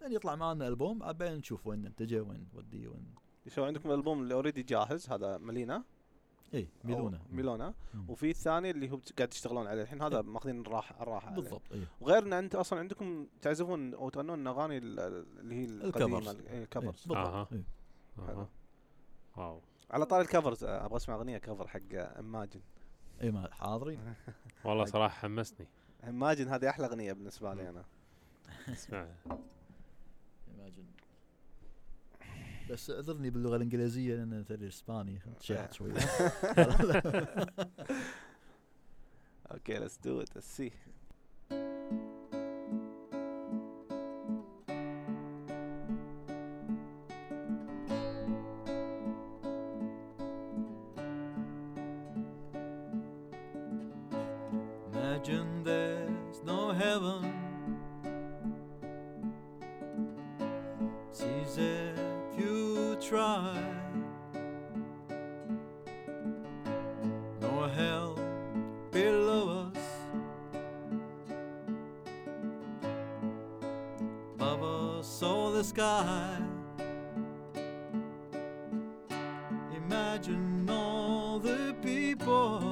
لين 0.00 0.12
يطلع 0.12 0.36
معنا 0.36 0.68
ألبوم. 0.68 0.98
بعدين 0.98 1.32
نشوف 1.32 1.66
وين 1.66 1.82
ننتجه 1.82 2.22
وين 2.22 2.48
نوديه 2.54 2.88
وين. 2.88 3.14
شو 3.48 3.64
عندكم 3.64 3.90
الالبوم 3.90 4.22
اللي 4.22 4.34
already 4.34 4.62
جاهز. 4.62 5.10
هذا 5.10 5.38
ملينا. 5.38 5.84
اي 6.54 6.68
ميلونا 6.84 7.16
أو 7.16 7.22
ميلونا. 7.30 7.74
وفي 8.08 8.30
الثاني 8.30 8.70
اللي 8.70 8.90
هو 8.90 9.00
قاعد 9.18 9.28
تشتغلون 9.28 9.66
عليه. 9.66 9.82
الحين 9.82 10.02
هذا 10.02 10.22
ماخذين 10.22 10.60
الراحه 10.60 11.02
الراحه 11.02 11.26
عليه. 11.26 11.36
بالضبط 11.36 11.72
اي 11.72 11.86
وغير 12.00 12.22
إن 12.22 12.32
أنت 12.32 12.54
أصلا 12.54 12.78
عندكم 12.78 13.26
تعزفون 13.42 13.94
أو 13.94 14.08
تغنون 14.08 14.46
اغاني 14.46 14.78
ال- 14.78 15.00
اللي 15.40 15.54
هي 15.54 15.64
القديمة 15.64 16.18
ال 16.18 16.20
covers. 16.20 16.36
ال- 16.36 16.48
ال 16.62 16.68
covers. 16.68 17.06
بالضبط. 17.06 17.52
إيه. 17.52 17.62
أها. 18.18 18.48
واو. 19.36 19.60
على 19.90 20.06
طاري 20.06 20.22
ال 20.22 20.28
covers 20.28 20.64
آه، 20.64 20.86
أبغى 20.86 20.96
أسمع 20.96 21.14
أغنية 21.14 21.38
cover 21.38 21.68
حق 21.68 21.80
Imagine 21.94 22.60
اي 23.22 23.30
ما 23.30 23.48
حاضرين. 23.52 24.14
والله 24.64 24.84
صراحة 24.84 25.14
حمسني. 25.14 25.66
Imagine 26.08 26.48
هذه 26.48 26.68
أحلى 26.68 26.86
أغنية 26.86 27.12
بالنسبة 27.12 27.54
لي 27.54 27.68
أنا. 27.68 27.84
اسمع. 28.68 29.06
بس 32.72 32.90
أعذرني 32.90 33.30
باللغة 33.30 33.56
الإنجليزية 33.56 34.16
لأن 34.16 34.44
تدري 34.48 34.68
إسباني 34.68 35.18
شعت 35.40 35.72
شوي. 35.72 35.92
okay 39.52 39.78
let's 39.78 39.98
do 40.04 40.20
it 40.20 40.38
سي 40.38 40.72
Imagine 80.24 80.70
all 80.70 81.40
the 81.40 81.74
people 81.82 82.71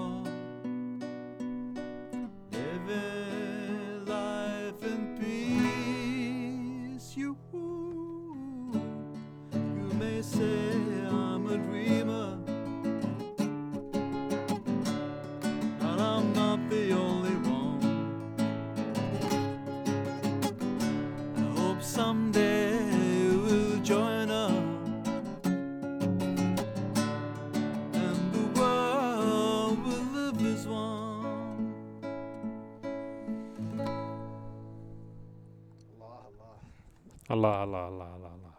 الله 37.41 37.65
الله 37.65 37.89
الله 37.89 38.17
الله 38.17 38.17
الله. 38.17 38.27
الله 38.27 38.35
الله 38.35 38.55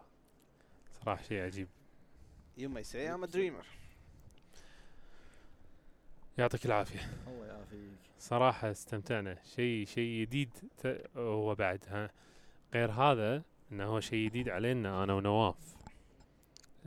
صراحة 1.06 1.24
شيء 1.24 1.42
عجيب. 1.42 1.68
You 2.58 2.70
may 2.70 2.84
say 2.84 3.08
I'm 3.08 3.24
a 3.24 3.28
dreamer. 3.28 3.66
يعطيك 6.38 6.66
العافية. 6.66 7.00
الله 7.28 7.46
يعافيك. 7.46 7.92
صراحة 8.20 8.72
استمتعنا. 8.72 9.38
شيء 9.56 9.86
شيء 9.86 10.22
جديد 10.22 10.50
ت- 10.78 11.10
هو 11.18 11.56
بعد 11.56 11.80
ها. 11.88 12.10
غير 12.74 12.92
هذا 12.92 13.44
إنه 13.72 13.86
هو 13.86 14.00
شيء 14.00 14.26
جديد 14.30 14.50
علينا 14.50 15.04
أنا 15.04 15.14
ونواف. 15.14 15.76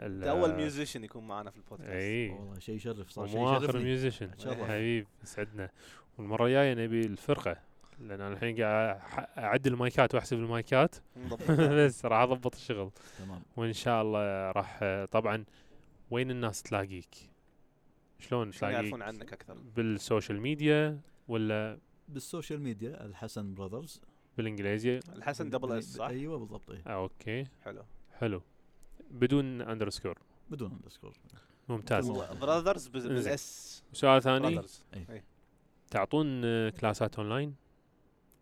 انت 0.01 0.25
أول 0.25 0.55
musician 0.55 1.05
يكون 1.05 1.27
معنا 1.29 1.51
في 1.51 1.57
البودكاست. 1.57 1.91
إي. 1.91 2.29
والله 2.29 2.59
شيء 2.59 2.75
يشرف 2.75 3.11
صار 3.11 3.27
شيء 3.27 3.37
ومو 3.37 3.57
آخر 3.57 3.79
musician. 3.79 4.31
حبيب 4.41 5.07
يسعدنا. 5.23 5.71
والمرة 6.19 6.47
الجاية 6.47 6.75
نبي 6.75 7.01
الفرقة. 7.01 7.57
لأن 8.01 8.21
أنا 8.21 8.33
الحين 8.33 8.63
قاعد 8.63 9.01
اعدل 9.39 9.73
المايكات 9.73 10.15
وأحسب 10.15 10.37
المايكات. 10.37 10.97
بس 11.79 12.05
راح 12.05 12.21
أضبط 12.21 12.55
الشغل. 12.55 12.91
تمام. 13.19 13.43
وإن 13.57 13.73
شاء 13.73 14.03
الله 14.03 14.51
راح 14.51 14.85
طبعا 15.11 15.45
وين 16.11 16.31
الناس 16.31 16.63
تلاقيك؟ 16.63 17.15
شلون 18.19 18.49
عشان 18.49 18.71
يعرفون 18.71 19.01
تلاقيك؟ 19.01 19.21
عنك 19.21 19.33
أكثر؟ 19.33 19.57
بال 19.77 19.93
social 19.93 20.41
media 20.41 21.01
ولا 21.29 21.79
بال 22.09 22.22
social 22.22 22.61
media 22.61 23.05
الحسن 23.05 23.55
Brothers 23.55 24.01
بالإنجليزي؟ 24.37 24.99
الحسن 24.99 25.51
double 25.51 25.73
S 25.73 25.85
صح؟ 25.85 26.07
أيوه 26.07 26.39
بالضبط 26.39 26.71
إيه. 26.71 26.83
آه 26.87 26.91
okay. 26.91 27.45
حلو. 27.65 27.83
حلو. 28.19 28.43
بدون 29.11 29.61
underscore 29.61 30.19
بدون 30.51 30.73
underscore 30.73 31.13
ممتاز. 31.69 32.09
والله. 32.09 32.35
Brothers. 32.35 32.89
بال 32.89 33.52
S 33.52 33.83
سؤال 33.93 34.23
ثاني؟ 34.23 34.55
Brothers 34.55 34.85
تعطون 35.91 36.45
آه، 36.45 36.71
class 36.71 37.11
ات 37.11 37.19
online 37.19 37.55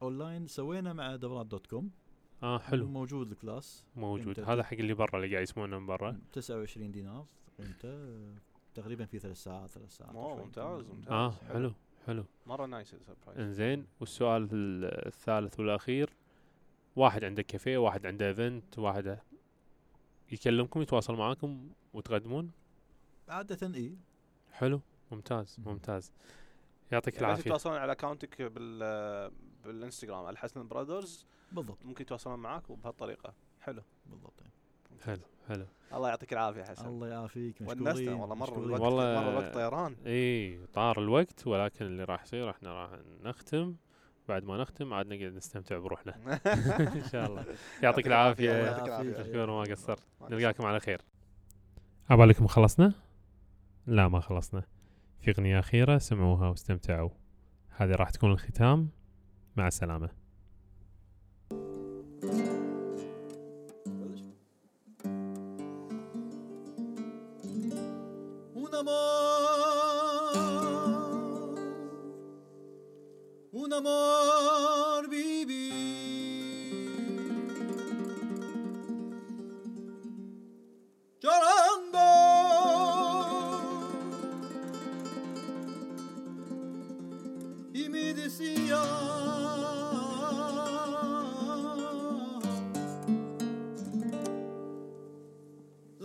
online 0.02 0.46
سوينا 0.46 0.92
مع 0.92 1.16
دورات 1.16 1.46
dot 1.46 1.66
com. 1.66 1.90
آه 2.42 2.58
حلو. 2.58 2.86
موجود 2.88 3.30
ال 3.30 3.38
class. 3.38 3.84
موجود. 3.96 4.40
هذا 4.40 4.62
حق 4.62 4.72
اللي 4.74 4.94
برا 4.94 5.16
اللي 5.16 5.30
قاعد 5.32 5.42
يسمونه 5.42 5.78
من 5.78 5.86
برا. 5.86 6.18
29 6.32 6.92
دينار. 6.92 7.26
قيمته 7.58 8.18
تقريبا 8.74 9.04
في 9.04 9.18
ثلاث 9.18 9.36
ساعات 9.42 9.70
ثلاث 9.70 9.96
ساعات. 9.96 10.12
شوي. 10.12 10.34
ممتاز، 10.44 10.86
ممتاز. 10.86 11.12
آه 11.12 11.30
حلو 11.30 11.72
حلو. 12.06 12.24
مرة 12.46 12.66
nice 12.66 12.88
surprise 13.06 13.38
إنزين 13.40 13.86
والسؤال 14.00 14.42
ال- 14.52 15.06
الثالث 15.06 15.60
والأخير. 15.60 16.10
واحد 16.96 17.24
عنده 17.24 17.42
كافيه 17.42 17.78
واحد 17.78 18.06
عنده 18.06 18.28
event 18.28 18.78
واحد 18.78 19.18
يكلمكم 20.32 20.82
يتواصل 20.82 21.14
معاكم 21.14 21.68
وتقدمون؟ 21.94 22.50
عادة 23.28 23.74
إي. 23.76 23.96
حلو 24.52 24.80
ممتاز 25.12 25.56
مم. 25.58 25.72
ممتاز. 25.72 26.12
يعطيك 26.92 27.14
يعني 27.14 27.26
العافية. 27.26 27.42
يتواصلون 27.46 27.76
على 27.76 27.92
اكونتك 27.92 28.42
بال 28.42 28.82
بالانستغرام 29.64 30.28
الحسن 30.28 30.68
براذرز. 30.68 31.26
بالضبط. 31.52 31.78
ممكن 31.84 32.02
يتواصلون 32.02 32.38
معاك 32.38 32.70
وبهالطريقة. 32.70 33.34
حلو. 33.60 33.82
بالضبط 34.06 34.42
إيه. 34.42 34.50
حلو 35.04 35.22
حلو. 35.48 35.66
الله 35.94 36.08
يعطيك 36.08 36.32
العافية 36.32 36.62
حسن. 36.64 36.86
الله 36.86 37.08
يعافيك 37.08 37.60
ونسنا 37.60 37.90
مشكورين 37.92 38.08
والله 38.12 38.34
مرة 38.34 38.44
مشكورين. 38.44 38.64
الوقت 38.64 38.80
والله- 38.82 39.20
مرة 39.20 39.30
الوقت 39.30 39.54
طيران. 39.54 39.96
إي 40.06 40.60
طار 40.74 40.98
الوقت 40.98 41.46
ولكن 41.46 41.84
اللي 41.86 42.04
راح 42.04 42.22
يصير 42.22 42.50
إحنا 42.50 42.72
راح 42.82 42.90
نختم. 43.22 43.74
بعد 44.28 44.44
ما 44.44 44.56
نختم 44.56 44.94
عاد 44.94 45.06
نقعد 45.06 45.32
نستمتع 45.32 45.78
بروحنا. 45.78 46.14
إن 46.96 47.04
شاء 47.12 47.26
الله. 47.26 47.44
يعطيك 47.82 48.06
الله 48.06 48.16
العافية. 48.22 48.50
يعطيك 48.52 48.86
العافية. 48.88 49.20
مشكور 49.22 49.46
ما 49.50 49.62
قصرت. 49.62 50.02
نلقاكم 50.30 50.66
على 50.66 50.80
خير. 50.80 51.00
عبالكم 52.10 52.46
خلصنا؟ 52.46 52.92
لا 53.86 54.08
ما 54.08 54.20
خلصنا. 54.20 54.62
في 55.20 55.30
أغنية 55.30 55.58
أخيرة 55.58 55.98
سمعوها 55.98 56.48
واستمتعوا. 56.48 57.10
هذه 57.76 57.90
راح 57.90 58.10
تكون 58.10 58.32
الختام. 58.32 58.88
مع 59.56 59.66
السلامه 59.66 60.10
Un 68.54 68.72
amor, 68.80 70.02
un 73.52 73.72
amor 73.72 74.41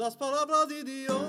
das 0.08 0.16
palavras 0.16 0.70
de 0.70 0.86
Deus. 0.86 1.27